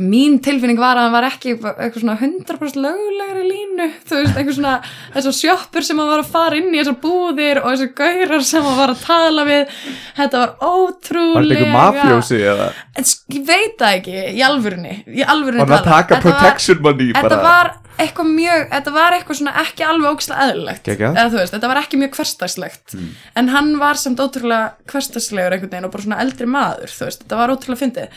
[0.00, 4.56] mín tilfinning var að hann var ekki eitthvað svona 100% lögulegri línu þú veist, eitthvað
[4.56, 4.72] svona
[5.14, 8.66] þessar sjoppur sem hann var að fara inn í þessar búðir og þessar gaurar sem
[8.66, 9.78] hann var að tala við.
[10.18, 12.66] Þetta var Var þetta ótrúlega einhver mafjósi eða?
[13.34, 16.50] Ég veit það ekki, í alvörunni í alvörunni taka Þetta var-
[17.14, 21.54] þetta var eitthvað mjög þetta var eitthvað svona ekki alveg ógislega eðlilegt eða þú veist,
[21.54, 22.96] þetta var ekki mjög hversdagslegt.
[23.38, 27.22] En hann var samt ótrúlega hversdagslegur einhvern veginn og bara svona eldri maður þú veist,
[27.22, 28.08] þetta var ótrúlega fyndið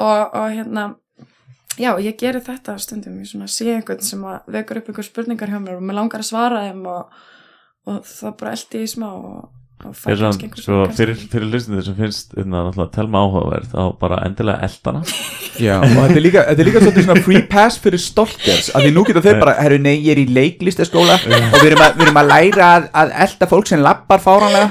[0.00, 0.88] og, og hérna
[1.78, 3.18] já, ég geri þetta stundum.
[3.22, 6.30] Ég svona sé einhvern sem vekur upp einhver spurningar hjá mér og mér langar að
[6.30, 7.14] svara þeim og,
[7.88, 11.94] og það bara eldi í smá og, og einhver svo, svona fyrir, fyrir hlustindir sem
[11.94, 12.64] finnst hérna,
[12.94, 15.02] telma áhugaverð þá bara endilega eldana
[15.58, 18.92] Já, og þetta er líka, þetta er líka svona free pass fyrir stalkers að því
[18.94, 22.06] nú geta þeir bara, herru nei, ég er í leiklistaskóla og við erum að, við
[22.06, 24.68] erum að læra að, að elda fólk sem lappar fáránlega.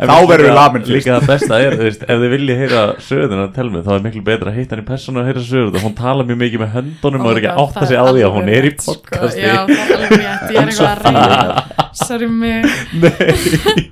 [0.00, 3.44] Þá verður við lamin Líka það besta er, þú veist, ef þið viljið heyra söguna
[3.46, 5.98] að telmi þá er miklu betra að hitta hann í persónu og heyra söguna hún
[5.98, 8.50] tala mjög mikið með höndunum og er ekki að átta sig á því að hún
[8.56, 9.44] er í podcasti.
[9.44, 12.64] Já, það er alveg rétt, ég er eitthvað að reyna Sorry mig
[13.02, 13.90] Nei,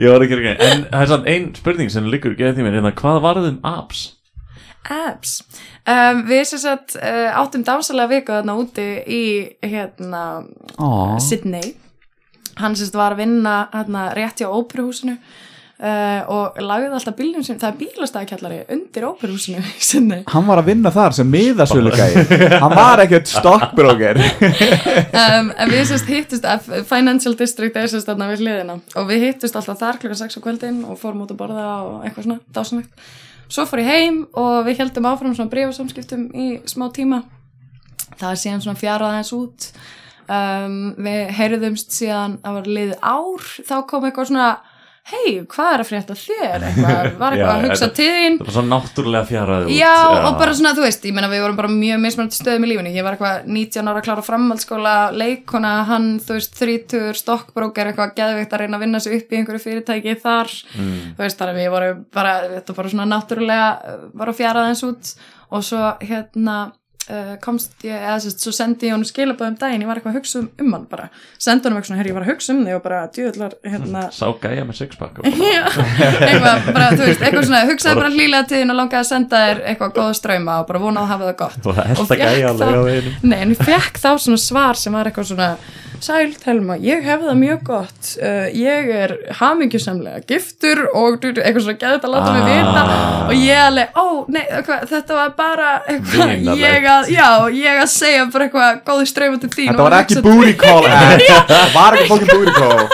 [0.00, 2.94] ég var ekki ekki En það er samt ein spurning sem liggur því mér hérna,
[2.96, 4.04] Hvað varð um apps?
[4.90, 5.40] Abs
[5.86, 9.24] um, Við sem sagt uh, áttum dásalega viku þarna úti í
[9.64, 10.22] hérna
[10.78, 11.74] Ó, Sydney.
[12.60, 15.18] Hann sem sagt var að vinna hérna rétt hjá óperuhúsinu
[15.82, 19.08] uh, og lagði alltaf bílnum sem, það er bílastæðakjallari undir
[19.40, 25.72] sinni Hann var að vinna þar sem miðasölu gæi Hann var ekkert stockbroker um, en
[25.72, 28.80] við sérst hittust að Financial District er sérst þarna við hliðina.
[28.96, 32.04] Og við hittust alltaf þar klukkan 6 á kvöldin og fórum út að borða og
[32.06, 33.06] eitthvað svona dásanlegt
[33.48, 37.22] svo fór ég heim og við heldum áfram svona brífasamskiptum í smá tíma.
[38.16, 39.68] Það er síðan svona fjara aðeins út.
[40.26, 43.50] Um, við heyriðumst síðan að var liðið ár.
[43.68, 44.48] Þá kom eitthvað svona
[45.06, 46.64] hei, hvað er að frétta þér?
[46.66, 48.38] Eitthvað, var eitthvað Já, að hugsa til þín?
[48.40, 51.44] Það var svo náttúrulega fjaraði út Já, og bara svona, þú veist, ég meina við
[51.44, 54.94] vorum bara mjög mismunandi stöðum í lífinu, ég var eitthvað 19 ára að klára framhaldsskóla,
[55.14, 59.40] leikona hann, þú veist, 30, stokkbróker eitthvað geðvikt að reyna að vinna sig upp í
[59.40, 64.32] einhverju fyrirtæki þar, þú veist, þannig við vorum bara, þetta bara svona náttúrulega uh, var
[64.32, 65.14] að fjara aðeins út.
[65.54, 66.56] Og svo hérna
[67.10, 70.18] uh, komst ég, eða sérst, svo sendi ég honum skilaböðum daginn, ég var eitthvað að
[70.20, 71.08] hugsa um, um hann bara,
[71.38, 72.76] sendi honum eitthvað svona, herri, ég var að hugsa um þig.
[72.76, 78.00] Og bara djöðlar, hérna Sá gæja með sixpack eitthvað, bara, þú veist, eitthvað svona, hugsaði
[78.00, 81.04] bara hlýlega til þín og langaði að senda þér eitthvað góða ströyma og bara vonaði
[81.06, 81.58] að hafa það gott.
[81.62, 84.80] Og það elda fékk gæja alveg á veginum Nei, en ég fekk þá svona svar
[84.80, 85.50] sem var eitthvað svona,
[86.00, 91.40] sæl, Telma, ég hef það mjög gott, uh, ég er hamingjusamlega giftur og du- du-
[91.42, 92.50] eitthvað svona geðið að láta mig Ah.
[92.52, 92.82] vita
[93.26, 97.88] og ég alveg, ó, nei, eitthvað, þetta var bara eitthvað, ég að, já, ég að
[97.88, 99.68] segja bara eitthvað góði ströyma til þín.
[99.72, 100.82] Þetta var ekki til booty call.
[100.84, 102.88] Það var ekki fokkin booty call?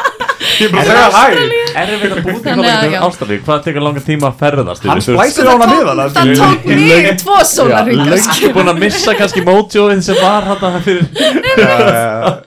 [0.62, 1.26] Er að hæ
[1.72, 2.98] Erfið að að, kóla já.
[3.06, 6.36] Ástralíu, hvað tekur langa tíma að ferðast Hann splæsir á hana Það miðan tók- það
[6.42, 11.06] tók mig tvo sólarringa, Lengi búin að missa kannski mótjóið sem var hann fyrir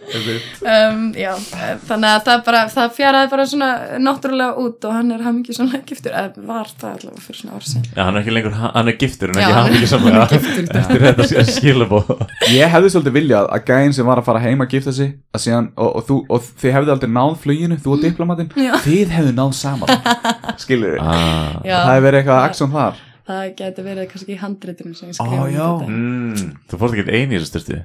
[0.06, 1.32] um, já,
[1.88, 3.70] þannig að það bara það fjaraði bara svona
[4.02, 5.24] náttúrulega út og hann er
[5.56, 8.58] svona giftur eða var það allavega fyrir svona ára sen Já, hann er ekki lengur,
[8.62, 12.02] hann er giftur en ekki hann hann ekki saman hann giftur, Eftir þetta skilabó
[12.54, 15.46] Ég hefði svolítið viljað að gæinn sem var að fara heim að gifta sig að
[15.46, 18.72] síðan, og, og, þú, og þið hefði aldrei náð fluginu, þú og diplomatinn Já.
[18.86, 20.08] Þið hefðu náð saman.
[20.64, 21.60] Skilur þið ah.
[21.66, 25.48] Það hefði verið eitthvað aksjón þar það geti verið kannski í handritinu sem ég skrifa
[25.54, 25.68] já.
[25.88, 27.78] mm, Þú fórst ekki eini í þessu styrti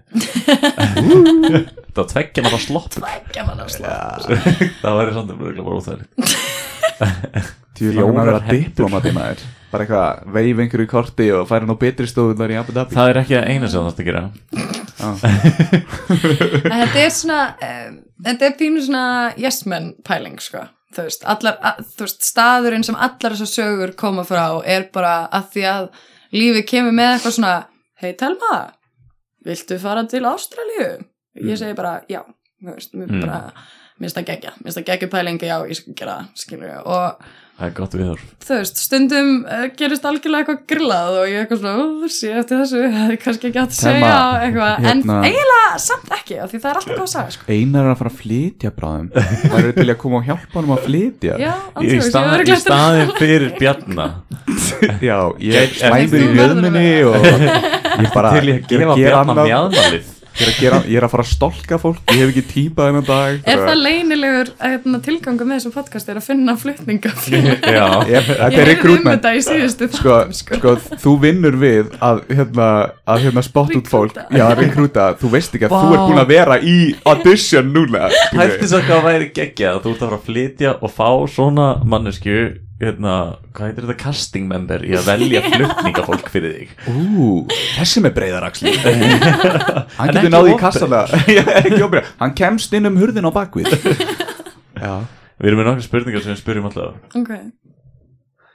[1.91, 3.95] Það var tveggja náttúrulega sloppur Gaman að slá
[4.83, 6.12] Það væri samt að bara óþægilegt.
[7.81, 9.43] Því Fjórar að diplomatinn maður.
[9.71, 12.93] Bara eitthvað, veif einhverju korti og færa nú betri stofunar í Abu Dhabi.
[12.93, 14.23] Það er ekki að eina sem að gera.
[15.01, 15.17] En
[16.83, 17.95] þetta er svona um,
[18.27, 19.05] þetta er pínu svona
[19.41, 23.93] yes men pæling sko þú veist, allar, að, þú veist, staðurinn sem allar þessar sögur
[23.97, 25.89] koma frá er bara að því að
[26.35, 27.55] lífið kemur með eitthvað svona
[28.03, 28.55] hei Telma,
[29.47, 30.89] viltu fara til Ástralíu?
[31.41, 32.23] Ég segi bara já,
[32.62, 33.21] þú veist, mér Mm.
[33.21, 33.53] bara
[34.01, 37.25] minnst að gegja, minnst að gegja pælingi já, ég skal gera það, skilur ég og
[37.61, 41.59] Það er gott viður þú veist, stundum uh, gerist algjörlega eitthvað grillað og ég eitthvað
[41.61, 44.12] svona, sé eftir þessu það er kannski ekki hægt að segja
[44.47, 47.45] eitthvað, hérna- en eiginlega samt ekki af því það er alltaf góð að sagja, sko.
[47.53, 49.11] Einar er að fara að flytja bráðum.
[49.12, 51.37] Það eru til að koma og hjálpa honum að flytja.
[51.41, 54.07] Já, alveg, ég stað, var í staðin fyrir bjarna.
[55.11, 57.28] Já, ég er slæmur í jöðminni og
[58.01, 60.16] ég bara Til ég að gefa bjarna annað.
[60.39, 63.07] Ég er, gera, ég er að fara að stolka fólk Ég hef ekki típað þennan
[63.09, 63.40] dag.
[63.51, 67.12] Er það leynilegur hérna, tilgangu með þessu podcast er að finna flutninga
[68.11, 72.70] Ég, er heyrði um þetta í síðustu sko, þáttum, sko, þú vinnur við að hérna,
[73.11, 74.16] að hérna spott út fólk.
[74.31, 75.82] Já, rekrúta, þú veist ekki að Vá.
[75.82, 76.78] þú ert búin að vera í
[77.11, 79.82] audition núna Pælti svo hvað væri geggjað.
[79.85, 82.40] Þú ert að fara að flytja og fá svona mannesku
[82.81, 83.15] hérna,
[83.52, 86.74] hvað heitir þetta casting member í að velja flutningafólk fyrir þig?
[86.89, 87.31] Ú,
[87.77, 88.73] þessi með breyðaraksli
[89.98, 93.69] hann En getur náði í kassalega hann kemst inn um hurðin á bakvið.
[94.81, 94.94] Já.
[95.40, 96.94] Við erum með nokkra spurningar sem við spyrjum alltaf.
[97.16, 97.35] Ok,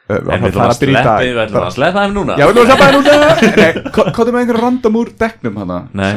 [0.05, 1.21] Ö, En við ætlum að sleppa dag.
[1.25, 2.33] Við ætlum að sleppa þeim núna.
[2.37, 3.13] Já, við ætlum að sleppa það núna.
[3.57, 5.77] Nei, ko- komdu með einhver random úr dekknum hana?
[5.97, 6.11] Nei.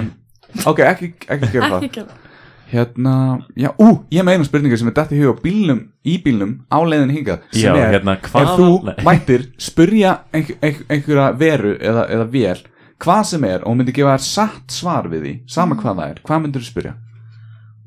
[0.69, 1.87] ok, ekki, ekki gera það.
[1.87, 2.28] ekki gera
[2.69, 3.13] Hérna,
[3.57, 6.77] já, ú, ég með einu spurningu sem er dætt í huga bílnum, í bílnum á
[6.85, 8.99] leiðin hingað sem Já, er, hérna, ef þú Nei.
[9.07, 12.61] mættir spurja einhver, einhver, einhverja veru eða, eða vél,
[13.01, 16.13] hvað sem er og hún myndi gefa þér satt svar við því sama hvað það
[16.13, 16.95] er, hvað myndir þú spurja?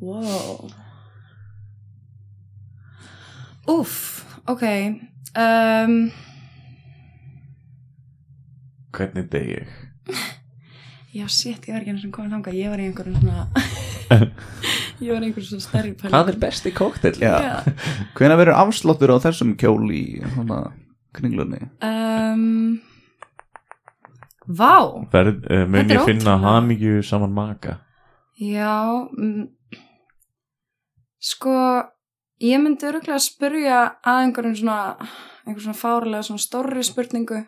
[0.02, 0.74] Wow
[3.70, 3.98] Úff,
[4.50, 4.66] ok
[5.38, 5.98] um,
[8.98, 9.80] Hvernig deg ég?
[11.12, 13.48] Já, shit, ég var ekki einu sem komin þangað Ég var í einhverjum svona
[15.04, 17.18] Ég var í einhverjum svona stærri pæling Hvað er besti kóktel?
[17.20, 17.34] Já.
[18.16, 20.62] Hvenær verður afsláttur á þessum kjól í svona
[21.18, 21.60] kringlunni?
[21.84, 22.80] um,
[24.48, 24.76] Vá
[25.12, 27.82] Verð, uh, mun Þetta er ég finna hamingju saman maka
[28.40, 28.72] Já
[29.12, 29.50] mm,
[31.20, 31.58] Sko
[32.42, 34.80] Ég myndi öruglega að spyrja að einhverjum svona
[35.44, 37.44] einhverjum svona fárlega svona stórri spurningu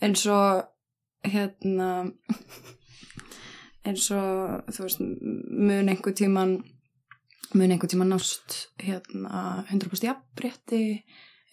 [0.00, 0.62] eins og
[1.26, 1.90] hérna
[3.84, 6.56] eins og þú veist mun einhver tíman
[7.54, 10.84] mun einhver tíman nást hérna 100% jafnrétti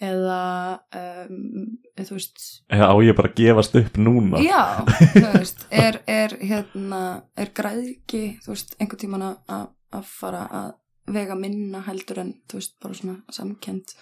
[0.02, 2.46] eða um, þú veist.
[2.74, 4.42] Eða á ég bara að gefast upp núna?
[4.42, 4.82] Já,
[5.14, 7.02] þú veist, er, er hérna,
[7.38, 10.72] er græðki, þú veist, einhvern tíman að fara að
[11.12, 13.94] vega minna heldur en, þú veist, bara svona samkend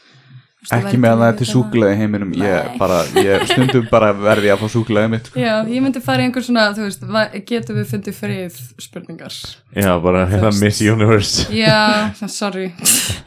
[0.60, 4.60] Ekki með að það er til í heiminum ég, bara, ég stundum bara verði að
[4.60, 5.40] fá súkulega mitt sko.
[5.40, 7.06] Já, ég myndi fara í einhver svona, þú veist,
[7.48, 9.38] getum við fundið frið spurningar
[9.80, 10.64] Já, bara hérna veist.
[10.66, 12.74] Miss Universe Já, sorry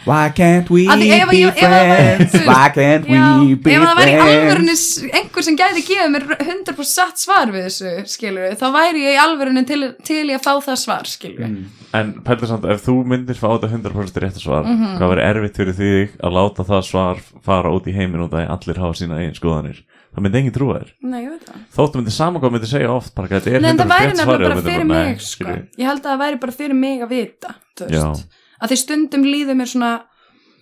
[0.05, 3.77] Why can't we Að því ef að be að friends Why can't Já, we be
[3.79, 4.77] ef það væri friends alvörunni
[5.23, 9.23] einhver sem gæti gefið mér 100% satt svar við þessu, skilur þá væri ég í
[9.25, 11.49] alvörunni til, til ég að fá það svar, skilur.
[11.49, 11.81] Mm.
[11.93, 14.97] En pældur samt, ef þú myndir fá þetta 100% rétt svar Mhm.
[14.99, 18.51] Hvað verður erfitt fyrir þig að láta það svar fara út í heiminn út að
[18.53, 19.83] allir hafa sína eigin skoðanir
[20.13, 21.61] Það myndi enginn trúa þér Nei, ég veit það.
[21.73, 24.17] Þóttu myndi saman hvað myndi segja oft bara þetta er Nei, en það 100% væri
[24.19, 25.53] nefnilega bara fyrir mig, sko.
[25.81, 28.41] Ég held að það væri bara fyrir mig að vita, þú veist.
[28.63, 29.93] Að því stundum líður mér svona,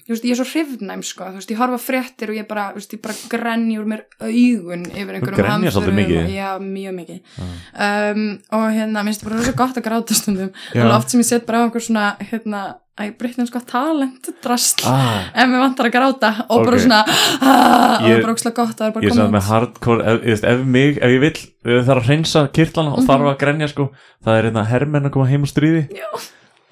[0.07, 2.69] þú veist, ég er svo hrifnæm, sko, þú veist, ég horfa fréttir og ég bara,
[2.77, 6.31] veist, ég bara grenni úr mér augun yfir einhverjum mikið?
[6.37, 7.43] Já, mjög mikið.
[7.74, 8.23] Um,
[8.55, 10.55] og hérna, minnst bara rosa gott að gráta stundum.
[10.78, 12.62] Og oft sem ég set bara á einhver svona, hérna,
[13.01, 14.83] að ég breytnum sko talent drast.
[14.89, 15.31] Ah.
[15.35, 16.83] ef mér vantar að gráta og bara Ok.
[16.85, 19.47] svona ah, og það Ég- er bara ókslega gott er bara Ég er samt með
[19.49, 23.31] hardcore ef, ef, ef mig, ef ég vill ef þarf að hreinsa kirtlana og þarf
[23.33, 23.89] að grenja sko
[24.25, 25.87] það er hérna hermenn að koma heim úr stríði.
[25.97, 26.09] Já.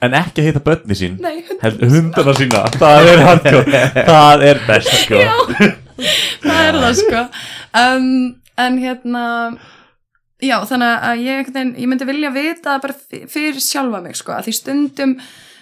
[0.07, 1.17] en ekki að heita börni sín.
[1.19, 2.61] Nei, hundana sína.
[2.79, 3.81] Það er hardcore,
[4.13, 5.23] það er best sko.
[6.45, 7.23] Það er það sko.
[7.75, 8.07] Um,
[8.63, 9.25] en hérna
[10.39, 11.49] já þannig að ég,
[11.83, 12.95] ég myndi vilja vita bara
[13.27, 15.17] fyrir sjálfa mig sko að því stundum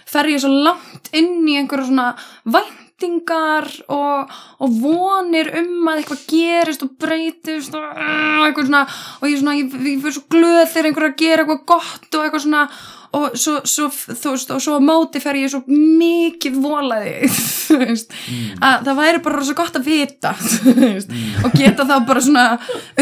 [0.06, 2.10] fer ég svo langt inn í einhverju svona
[2.46, 8.84] væntingar og, og vonir um að eitthvað gerist og breytist og, uh, eitthvað svona,
[9.20, 12.08] og ég, svona, ég, ég fyrir svo glöð þegar einhver er að gera eitthvað gott
[12.12, 12.68] og eitthvað svona
[13.16, 17.30] og svo, svo, þú veist, og svo á móti fer ég svo mikið volaði
[17.66, 18.16] þú veist,
[18.60, 22.46] að það væri bara svo gott að vita þú veist, og geta þá bara svona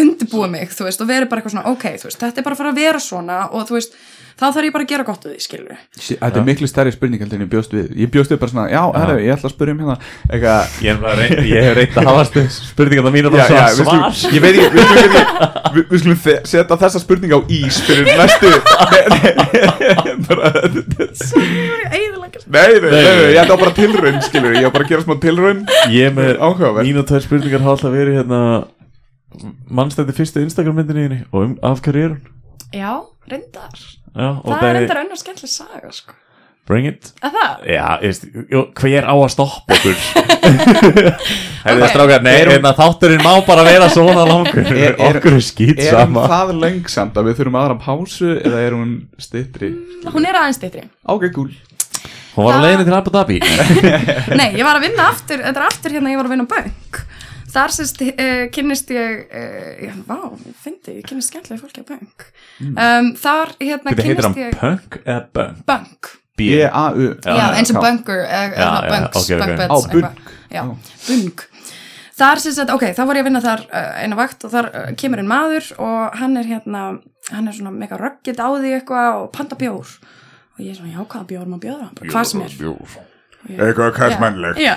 [0.00, 2.58] undirbúa mig, þú veist, og veri bara eitthvað svona ok, þú veist, þetta er bara
[2.58, 3.98] að fara að vera svona og þú veist,
[4.34, 5.74] þá þarf ég bara að gera gott við því, skilur
[6.04, 7.86] Þetta er miklu stærri spurning heldur en ég bjóst við.
[8.02, 9.96] Ég bjóst við bara svona, já, herru, ég ætla að spyrja um hérna
[10.28, 10.60] eitthvað.
[10.84, 12.24] Ég, er bara reynd, ég hef reynt að hafa
[12.58, 14.12] spurningarna mínu Já, já, bara við svar.
[14.18, 17.40] skulum, ég veit ekki, við skulum, ekki, við, við skulum þe- setja þessa spurning á
[17.58, 18.48] ís fyrir næstu
[22.44, 24.90] Nei, nei, nei, nei, nei, nei, ég ætla bara tilraun, skilur, ég ætla bara að
[24.92, 25.60] gera smá tilraun.
[25.92, 26.86] Ég er með Áhugavert.
[26.86, 28.40] mínu tvær spurningar hafa alltaf verið hérna
[29.74, 32.20] mannstætti fyrstu Instagram myndinni og um, af hverju er hún?
[32.74, 32.92] Já,
[33.30, 33.74] reyndar
[34.14, 36.14] já, og Það er reyndar önnur skemmtileg saga, sko.
[36.64, 37.10] Bring it.
[37.20, 37.64] Að það?
[37.68, 38.22] Já, ég veist,
[38.80, 39.98] hver á að stoppa okkur?
[41.64, 41.90] Hefði Ok.
[41.92, 44.64] strákar, nei, Er hérna, þátturinn má bara vera svona langur.
[44.72, 46.24] Er- er- Okkur er skýt Er hún sama.
[46.30, 49.70] það lengsamt að við þurfum aðra pásu eða er hún styttri?
[50.08, 50.86] Hún er aðeins styttri.
[51.04, 51.52] Ok, cool.
[52.34, 53.38] Hún var á Það- leiðinni til Abu Dhabi.
[54.40, 56.52] Nei, ég var að vinna aftur, þetta er aftur hérna ég var að vinna á
[56.56, 57.02] bank
[57.54, 61.86] Þar sérst uh, kynnist ég, uh, já, vá, ég fyndi, ég kynnist skemmtilega fólki á
[61.86, 62.26] bank
[62.66, 65.64] um, Þar hérna heitir hann kynnist ég Punk eða Bunk?
[65.68, 67.82] bank B-A-U Já, eins og já.
[67.84, 69.44] bunker, eða Já, svona já, bunks, ok, ok.
[69.44, 70.32] bunk beds Á, eitthvað.
[70.50, 70.62] Já,
[71.08, 71.44] bunk
[72.14, 74.68] Þar sem sagt, ok, þá var ég að vinna þar uh, eina vakt og þar
[74.70, 76.82] uh, kemur einn maður og hann er hérna,
[77.30, 79.94] hann er svona mega röggit á því eitthvað og panta bjór
[80.54, 81.88] og ég er svona, já, hvaða bjór bjóða?
[81.98, 83.13] Bara, hvað sem er ég-
[83.48, 83.94] Eitthvað
[84.62, 84.74] Já,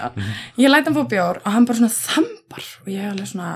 [0.59, 3.51] ég læt hann fá bjór og hann bara svona þambar og ég er alveg svona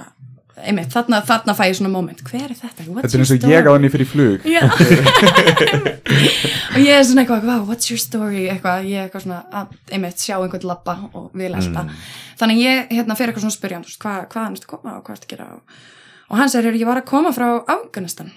[0.61, 2.21] einmitt, þarna, þarna fæ ég svona moment.
[2.27, 2.85] Hver er þetta?
[2.87, 4.39] What's Þetta er eins og ég á henni fyrir flug.
[6.71, 8.45] Og ég er svona eitthvað, wow, what's your story?
[8.51, 11.85] Eitthvað, ég er eitthvað svona að einmitt sjá einhvern labba og vil elda
[12.39, 15.27] þannig ég hérna fyrir eitthvað svona spyrjand hvað, hvaðan ertu að koma og hvað ertu
[15.27, 15.47] að gera?
[15.55, 15.81] Og,
[16.31, 18.31] og hann segir, ég var að koma frá Afganistan.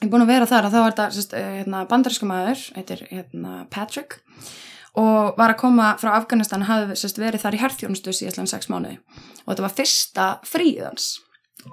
[0.00, 3.04] Ég er búin að vera þar og þá var þetta eh, hérna, bandarísku maður heitir
[3.10, 4.20] hérna, Patrick
[5.00, 9.00] og var að koma frá Afganistan hafði sérst, verið þar í herþjónustu síðastlega sex mánuði.
[9.46, 11.10] Og þetta var fyrsta fríð hans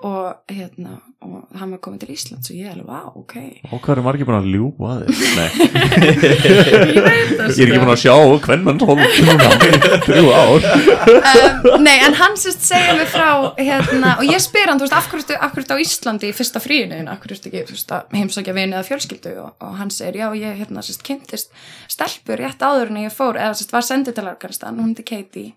[0.04, 3.34] og hérna og hann var komin til Íslands og ég er alveg, vá, ok.
[3.74, 5.40] Og hvað er margir búin að ljúa að þér?
[5.40, 5.48] Nei,
[6.94, 8.14] ég veit það ég er ekki búin að sjá
[8.46, 10.68] hvern mann hold núna í Þrjú ár.
[10.68, 14.98] Um, Nei, en hann sérst segja mig frá hérna, og ég spyr hann, þú veist,
[15.00, 17.82] af hverju ertu- af hverju ertu á Íslandi í fyrsta fríinu, af hverju ertu ekki
[17.98, 19.34] að heimsækja vini eða fjölskyldu?
[19.42, 21.50] Og, og hann segir, já, ég hérna sérst kynntist
[21.92, 25.54] stelpur rétt áður en ég fór eða sérst var sendið til Afganistan, hún heiti Katie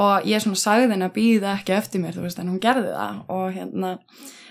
[0.00, 2.92] og ég svona sagði henni að býða ekki eftir mér, þú veist, en hún gerði
[2.94, 3.18] það.
[3.34, 3.90] Og hérna,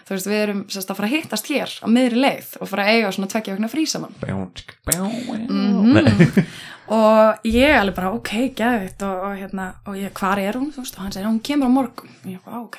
[0.06, 2.86] þú veist, við erum sérst að fara að hittast hér á miðri leið og fara
[2.86, 4.14] að eiga svona tvekja vegna frí saman.
[5.50, 6.46] Mhm.
[6.98, 10.84] og ég alveg bara ok, geðvitt og, og hérna og ég, hvar er hún, þú
[10.84, 12.14] veist, og hann segir hún kemur á morgun.
[12.26, 12.78] Og ég bara, ok.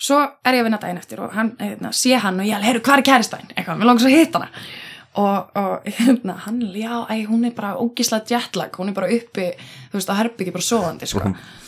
[0.00, 2.70] Svo er ég að vinna daginn eftir og hann, hérna, sé hann og ég alveg,
[2.70, 4.48] heyrðu, hvar er kæristæn eitthvað, mér langar svo að hitta hana
[5.20, 9.46] og, og hérna, hann, já, æ, hún er bara ógisla jetlag, hún er bara uppi
[9.92, 11.22] þú veist, á herbyggi bara sofandi sko.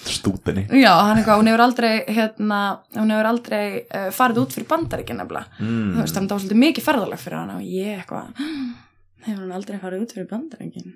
[0.08, 2.60] stútinni Já, hann hún hefur aldrei hérna,
[2.98, 5.92] hún hefur aldrei uh, farið út fyrir bandaríkinn nefnilega Mm.
[5.94, 8.48] þú veist, það var svolítið mikið ferðalag fyrir hann og ég eitthvað
[9.26, 10.94] hefur hún aldrei farið út fyrir bandaríkinn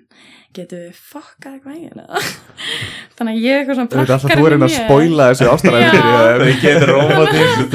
[0.57, 1.53] getur við fokkað
[1.91, 2.05] henni?
[3.17, 4.83] Þannig að ég eitthvað svona Þú veit alltaf prakkar þú er einn að mér.
[4.87, 6.43] spoila þessu ástæðan er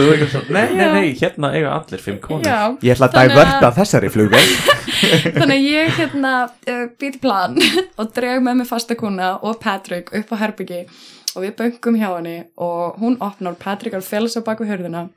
[0.05, 2.47] er eitthvað svona, nei, nei, nei, hérna eiga allir fimm konur.
[2.47, 4.45] Já, Ég ætla að dæverta þessari flugvel
[5.39, 7.59] þannig að ég hérna uh, býti plan
[8.01, 10.85] og dreg með mig fastakuna og Patrick upp á herbyggi
[11.33, 14.05] og við böngum hjá henni og hún opnar Patrick er
[14.37, 15.09] á baku hörðuna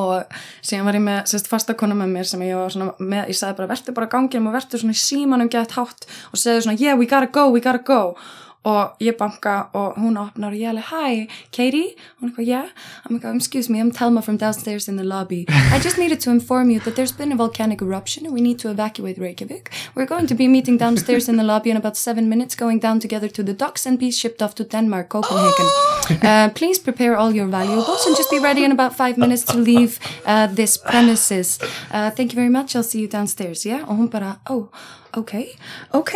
[0.00, 3.38] og síðan var ég með sérst, fastakona með mér sem ég var svona með, ég
[3.38, 6.80] sagði bara verður bara gangið og verður svona í símanum gett hátt og segðu svona
[6.80, 8.16] yeah we gotta go, we gotta go
[8.66, 11.94] og ég banka og hún opnar og ég alveg hi, Katie.
[12.20, 12.68] Hún eitthvað yeah,
[13.04, 15.46] I'm like, excuse me, I'm Telma from downstairs in the lobby.
[15.48, 18.58] I just needed to inform you that there's been a volcanic eruption and we need
[18.58, 19.70] to evacuate Reykjavik.
[19.94, 22.98] We're going to be meeting downstairs in the lobby in about seven minutes going down
[22.98, 25.70] together to the docks and be shipped off to Denmark, Copenhagen.
[26.22, 29.56] Uh, please prepare all your valuables and just be ready in about five minutes to
[29.58, 31.58] leave uh, this premises.
[31.90, 33.82] Uh, thank you very much, I'll see you downstairs yeah?
[33.88, 34.70] og hún bara, oh,
[35.16, 35.32] ok
[35.96, 36.12] ok,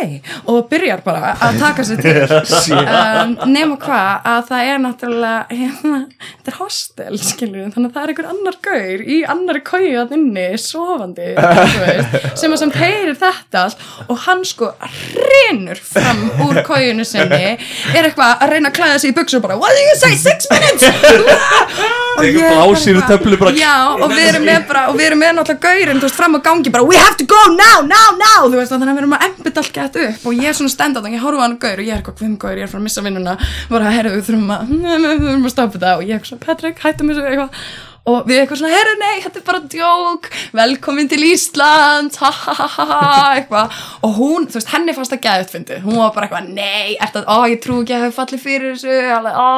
[0.51, 2.17] og byrjar bara að taka sér til.
[2.91, 8.03] Um, nema hvað að það er náttúrulega hérna, þetta er hostel skilur þannig að það
[8.03, 11.31] er einhver annar gaur í annari kói að inni, sofandi
[11.81, 13.85] veist, sem að samt heyrir þetta allt.
[14.07, 19.13] Og hann sko hrinur fram úr kóinu sinni er eitthvað að reyna að klæða sig
[19.13, 20.85] í buksur bara, what did you say, six minutes?
[22.11, 23.01] Og ég blásýru
[23.39, 26.17] bara- já, og við erum með bara, og við erum með náttúrulega gaurinn, þú veist,
[26.19, 28.49] fram á gangi bara, we have to go now, now, now.
[28.51, 30.57] Þú veist, og þannig að við erum að embita allt gett upp og ég er
[30.57, 32.57] svona stend á það, ég horfa á hann gaur og ég er eitthvað, hvim gaur,
[32.57, 33.37] ég er frá að missa vinnuna.
[33.71, 34.73] Bara, herru, við þurfum að,
[35.05, 35.93] við þurfum að stoppa þetta.
[35.97, 37.63] Og ég er eitthvað, Patrick, hættum þessu eitthvað
[38.09, 40.29] og við eitthvað svona, herru, nei, þetta er bara djók.
[40.57, 43.75] Velkomin til Ísland ha, ha, ha, ha, ha, eitthvað.
[44.07, 45.83] Og hún, þú veist, henni fannst það gæðut fyndið.
[45.85, 48.73] Hún var bara eitthvað, nei, er þetta, ó, ég trú ekki að hafa fallið fyrir
[48.73, 49.51] þessu, alveg, ó.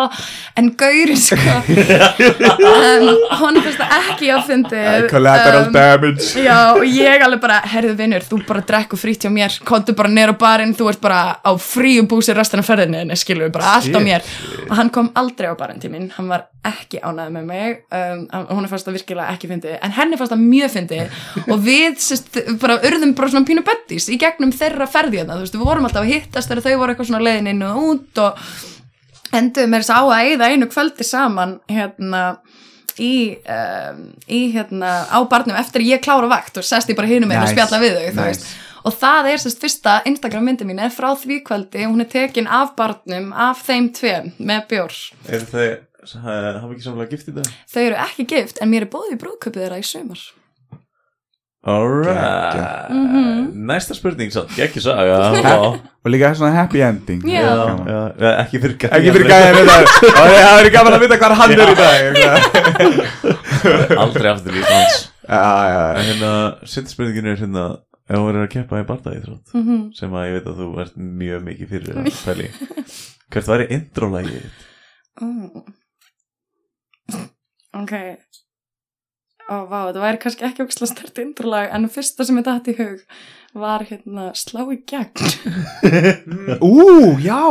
[0.60, 1.42] En gaurin, sko.
[2.64, 3.08] Um,
[3.40, 5.06] hún fannst það ekki að fyndið.
[5.12, 6.28] Collateral um, damage.
[6.48, 10.12] Já, og ég alveg bara, herðu vinnur, þú bara drekku frýtt hjá mér, kontu bara
[10.12, 14.00] neyra barinn, þú ert bara á fríu búsi restina ferðinni, skilur við, bara allt á
[14.04, 14.34] mér.
[14.68, 18.22] Og hann kom aldrei á barinn til mín, hann var ekki ánægð með mig, um,
[18.54, 21.18] hún er fannst það virkilega ekki fyndið, en henni fannst það mjög fyndið
[21.54, 25.44] og við, sérst, bara urðum bara svona pínu buddies í gegnum þeirra ferði hérna, þú
[25.48, 28.24] veist, við vorum alltaf að hittast þegar þau voru eitthvað svona leiðin inn og út
[28.24, 28.44] og
[29.34, 32.24] enduðum með þess að á að eyða einu kvöldi saman hérna
[33.02, 33.14] í,
[33.50, 37.32] um, í hérna á barnum eftir að ég klára vakt og sest ég bara hinum
[37.32, 37.56] einu og Nice.
[37.58, 38.28] spjalla við þau þú Nice.
[38.30, 38.52] veist.
[38.84, 42.48] og það er sérst fyrsta Instagram myndi mín er frá því kvöldi hún er tekin
[42.48, 45.00] af barnum af þeim tveim með bjór
[45.34, 45.50] Er
[46.12, 47.50] hafa ekki samlega gift í dag?
[47.74, 50.24] þau eru ekki gift en mér er bóðið í brúðköpið þeirra í sumar.
[51.64, 52.90] Alright.
[52.92, 53.54] Mhm.
[53.70, 55.80] Næsta spurning samt, ekki saga Vá.
[56.04, 57.22] Og líka svona happy ending.
[57.24, 57.40] Já.
[57.88, 59.70] Já, já, ekki fyrir gæja Ekki fyrir gæðin
[60.20, 62.02] það er gaman að vita hvað hann er í dag
[64.04, 64.98] Aldrei aftur líf hans.
[65.24, 66.34] Hérna,
[66.68, 67.64] setja spurningin er hérna
[68.04, 70.98] Ef þú verður að keppa í þrótt mm Sem að ég veit að þú ert
[71.00, 72.50] mjög mikið fyrir að pæli
[73.32, 74.60] Hvert væri intro-lægið?
[75.24, 75.64] oh.
[77.74, 77.94] Ok
[79.52, 82.76] ó vá, þetta væri kannski ekki ógislega stert indrulag en fyrsta sem ég dætt í
[82.78, 83.02] hug
[83.54, 85.12] var hérna slá í gegn
[86.64, 87.44] Ú, já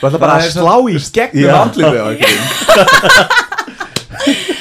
[0.00, 1.58] Þú ætla bara Það að slá í gegnum Já.
[1.62, 3.44] andlitið á einhverjum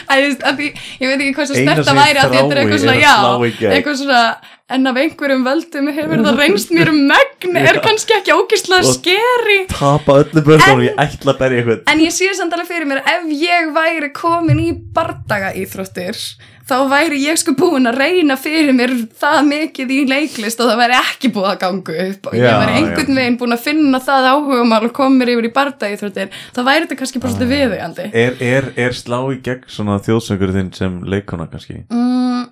[0.07, 0.15] Æ,
[0.55, 0.67] því,
[1.01, 3.15] ég veit ekki hvað svo stert sem að væri að þetta er eitthvað svona, já,
[3.57, 3.73] gegn.
[3.75, 4.21] eitthvað svona
[4.67, 8.97] en af einhverjum völdum hefur það reynst mér um megn er kannski ekki ógislega Og-
[8.97, 12.89] skeri Tapa öllu börnum, ég ætla að berja eitthvað En ég sé samt alveg fyrir
[12.89, 16.19] mér ef ég væri komin í bardaga íþróttir
[16.67, 20.81] þá væri ég sko búin að reyna fyrir mér það mikið í leiklist og það
[20.81, 22.27] væri ekki búið að ganga upp.
[22.27, 25.47] Og ég Já, væri einhvern veginn búin að finna það áhugamál og koma mér yfir
[25.47, 29.39] í bardaga íþróttir þá væri þetta kannski bara svolítið viðugandi Er, er, er slá í
[29.47, 31.85] gegn svona þjóðsöngur þinn sem leikona kannski?
[31.87, 32.43] mm,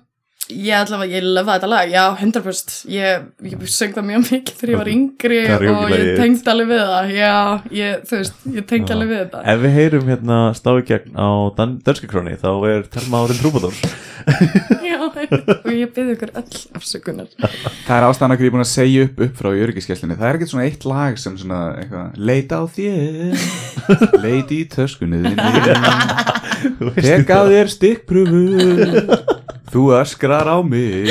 [0.46, 4.72] Ég allavega, ég löfa þetta lag, já, 100% Ég, ég söng það mjög mikið þegar
[4.72, 5.40] ég var yngri
[5.72, 7.12] og ég tengd alveg við það.
[7.16, 7.32] Já,
[7.74, 9.42] ég, þú veist, ég tengd alveg við þetta.
[9.52, 11.28] Ef við heyrum hérna í gegn á
[11.58, 13.80] dan dönska króni þá er Telma árin trúbadór.
[14.86, 17.28] Já, og ég byrði ykkur öll afsökunar.
[17.86, 20.28] Það er ástæðan að ég er búin að segja upp upp frá í öryggiskeslinni Það
[20.28, 26.96] er ekkert svona eitt lag sem svona eitthvað Leita á þér Leiti í töskunni þinni
[27.06, 29.35] Tek á þér stikkpröfu
[29.72, 31.10] Þú öskrar á mig.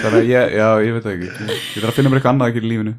[0.00, 1.30] Þannig að ég, já, ég veit það ekki.
[1.30, 2.94] Ég, ég þarf að finna mér eitthvað annað að gera í lífinu.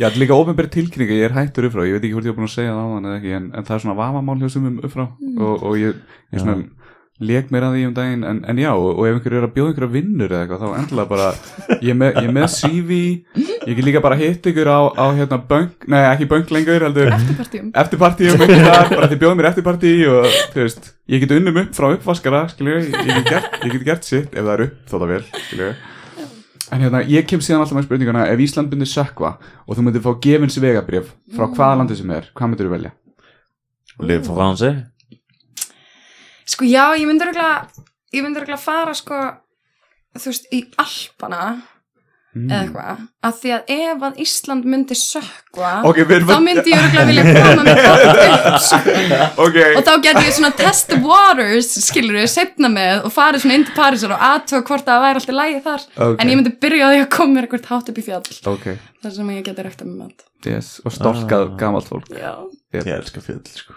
[0.00, 2.24] Já, þetta er líka ofnbæri tilkynning Ég er hættur upp frá, ég veit ekki hvort
[2.24, 3.96] ég er búin að segja það á hann eða ekki En, en það er svona
[3.98, 5.98] vafamál hjá sumum upp frá og, og ég,
[6.32, 6.54] ég svona
[7.20, 9.72] lék mér að því um daginn en, en já, og ef einhver er að bjóða
[9.72, 11.26] einhverja vinnur eða eitthvað, þá endilega bara
[11.76, 12.98] ég er með, ég er með CV
[13.68, 17.12] ég get líka bara hitt ykkur á, á hérna bönk, nei ekki bönk lengur heldur.
[17.12, 18.44] Eftirpartíum eftirpartíum
[18.96, 22.82] bara þið bjóða mér eftirpartí og þú veist, ég get unnum upp frá uppvaskara skilju,
[22.88, 25.72] ég get gert, ég get gert sitt ef það er upp, þó það vel, skilju
[26.70, 29.34] en hérna, ég kem síðan alltaf með spurninguna ef Ísland myndir sökva
[29.66, 32.92] og þú myndir fá gefins vegabrif frá hvaða landi sem er, hvað myndir þú velja?
[34.06, 34.70] Liv Fransi
[36.50, 37.06] Sko já, ég
[38.10, 39.18] ég myndi örgulega fara sko
[40.18, 41.44] þú veist, í Alpana
[42.30, 46.70] eða eitthvað, af því að ef að Ísland myndi sökva Ok, við erum þá myndi
[46.70, 48.94] ég örgulega vilja koma með allt upp sko.
[49.46, 53.42] Ok, og þá geti ég svona test the waters skilur við, setna með og farið
[53.42, 55.86] svona inn til Parísar og aðtöga hvort að það væri alltaf lægi þar.
[56.06, 56.14] Ok.
[56.22, 58.22] en ég myndi byrja á því að koma mér eitthvað hátt upp í fjall.
[59.02, 60.24] Þar sem ég geti rækta með mat.
[60.46, 61.56] Yes, og stolkað Ah.
[61.64, 62.06] gamalt fólk.
[62.14, 62.34] Já,
[62.78, 63.74] Ég elska fjöll sko.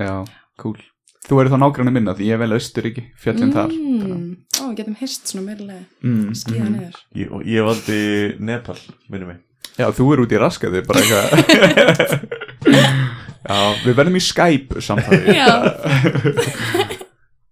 [0.00, 0.24] Já,
[0.56, 0.80] cool
[1.24, 3.72] Þú eru þá nágrann minna því ég vel Östuríki, fjöllin þar.
[3.72, 4.26] Mm.
[4.60, 6.34] Ó, við getum hist svona meirlega mm.
[6.36, 6.98] skíða niður.
[7.16, 8.00] Ég, og ég valdi
[8.44, 8.76] Nepal,
[9.08, 9.40] minnum mig
[9.74, 12.28] Já, þú eru út í raskaði bara eitthvað.
[13.48, 15.34] Já, við verðum í Skype samtali.
[15.34, 15.48] Já,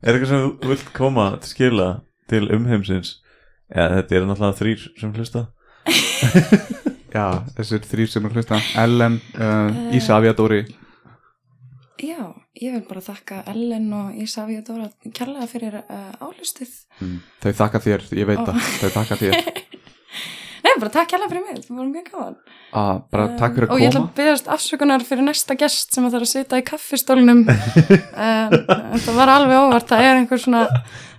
[0.02, 1.88] Er eitthvað sem þú vilt koma til skila
[2.30, 3.16] til umheimsins?
[3.72, 5.42] Eða þetta er náttúrulega þrýr sem hlusta.
[7.16, 7.26] Já,
[7.58, 8.58] þessir þrýr sem er hlusta.
[8.82, 10.62] Ellen, uh, Ísafja Dóri.
[12.02, 12.32] Já,
[12.62, 16.70] ég vil bara þakka Ellen og Ísafi og Dóra kærlega fyrir uh, álustið
[17.02, 17.16] mm.
[17.42, 18.60] Þau þakka þér, ég veit það.
[18.80, 19.38] Þau þakka þér.
[20.62, 22.34] Nei, bara takk kærlega fyrir mig, það var mjög gaman.
[22.72, 24.10] Ah, Bara takk fyrir og að ég ætla koma.
[24.12, 27.40] að byrjast afsökunar fyrir næsta gest sem að þarf að sita í kaffistólnum.
[27.50, 28.54] En
[28.94, 30.62] þetta var alveg óvart það er einhver svona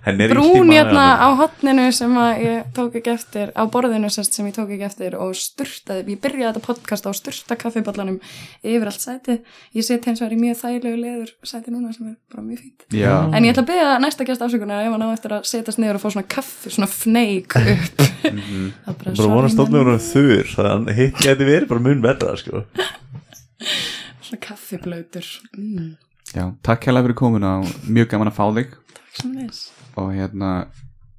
[0.04, 4.52] Brún hérna á hotninu sem að ég tók ekki eftir á borðinu sest, sem ég
[4.52, 8.18] tók ekki eftir og sturtaði ég byrjaði þetta podcast á að sturta kaffiballanum
[8.60, 9.38] yfir allt sæti
[9.72, 12.84] ég set hins vegar í mjög þægilegu leður sæti núna sem er bara mjög fínt.
[12.92, 15.80] Já, en ég ætla að byrja næsta gest afsökunar ef hann á eftir að setjast
[15.80, 18.04] niður og fá svona kaffi svona fneik upp.
[18.24, 22.36] Það er Bara vona stofnum hún þurr þannig að hitt geti verið bara mun verða
[22.40, 22.64] sko.
[24.24, 25.28] Svona kaffiblautur.
[25.56, 25.90] Mm,
[26.32, 28.76] já takk hérlega fyrir komuna og mjög gaman að fá þig.
[28.96, 30.50] Takk sem þess og hérna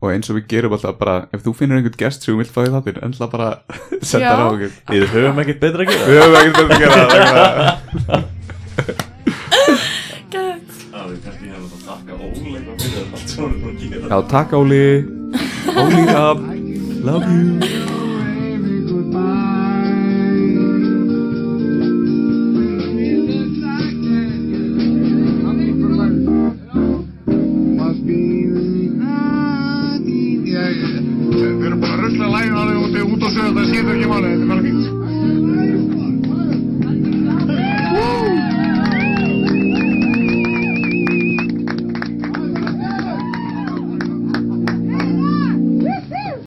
[0.03, 2.51] og eins og við gerum alltaf bara ef þú finnur einhvern gest sem þú vilt
[2.53, 3.49] fá í þáttir enda bara
[4.09, 4.35] senda Já.
[4.35, 4.71] á okkur.
[4.91, 6.05] Við höfum ekkert betra að gera.
[6.05, 6.95] Við höfum ekkert betur að gera
[8.05, 8.23] það
[10.35, 10.69] Gett.
[10.91, 11.69] Það er kannski hérna að
[13.55, 14.85] búin að gera Já, takk Óli.
[15.75, 16.39] Óli Rapp
[17.05, 17.81] Love you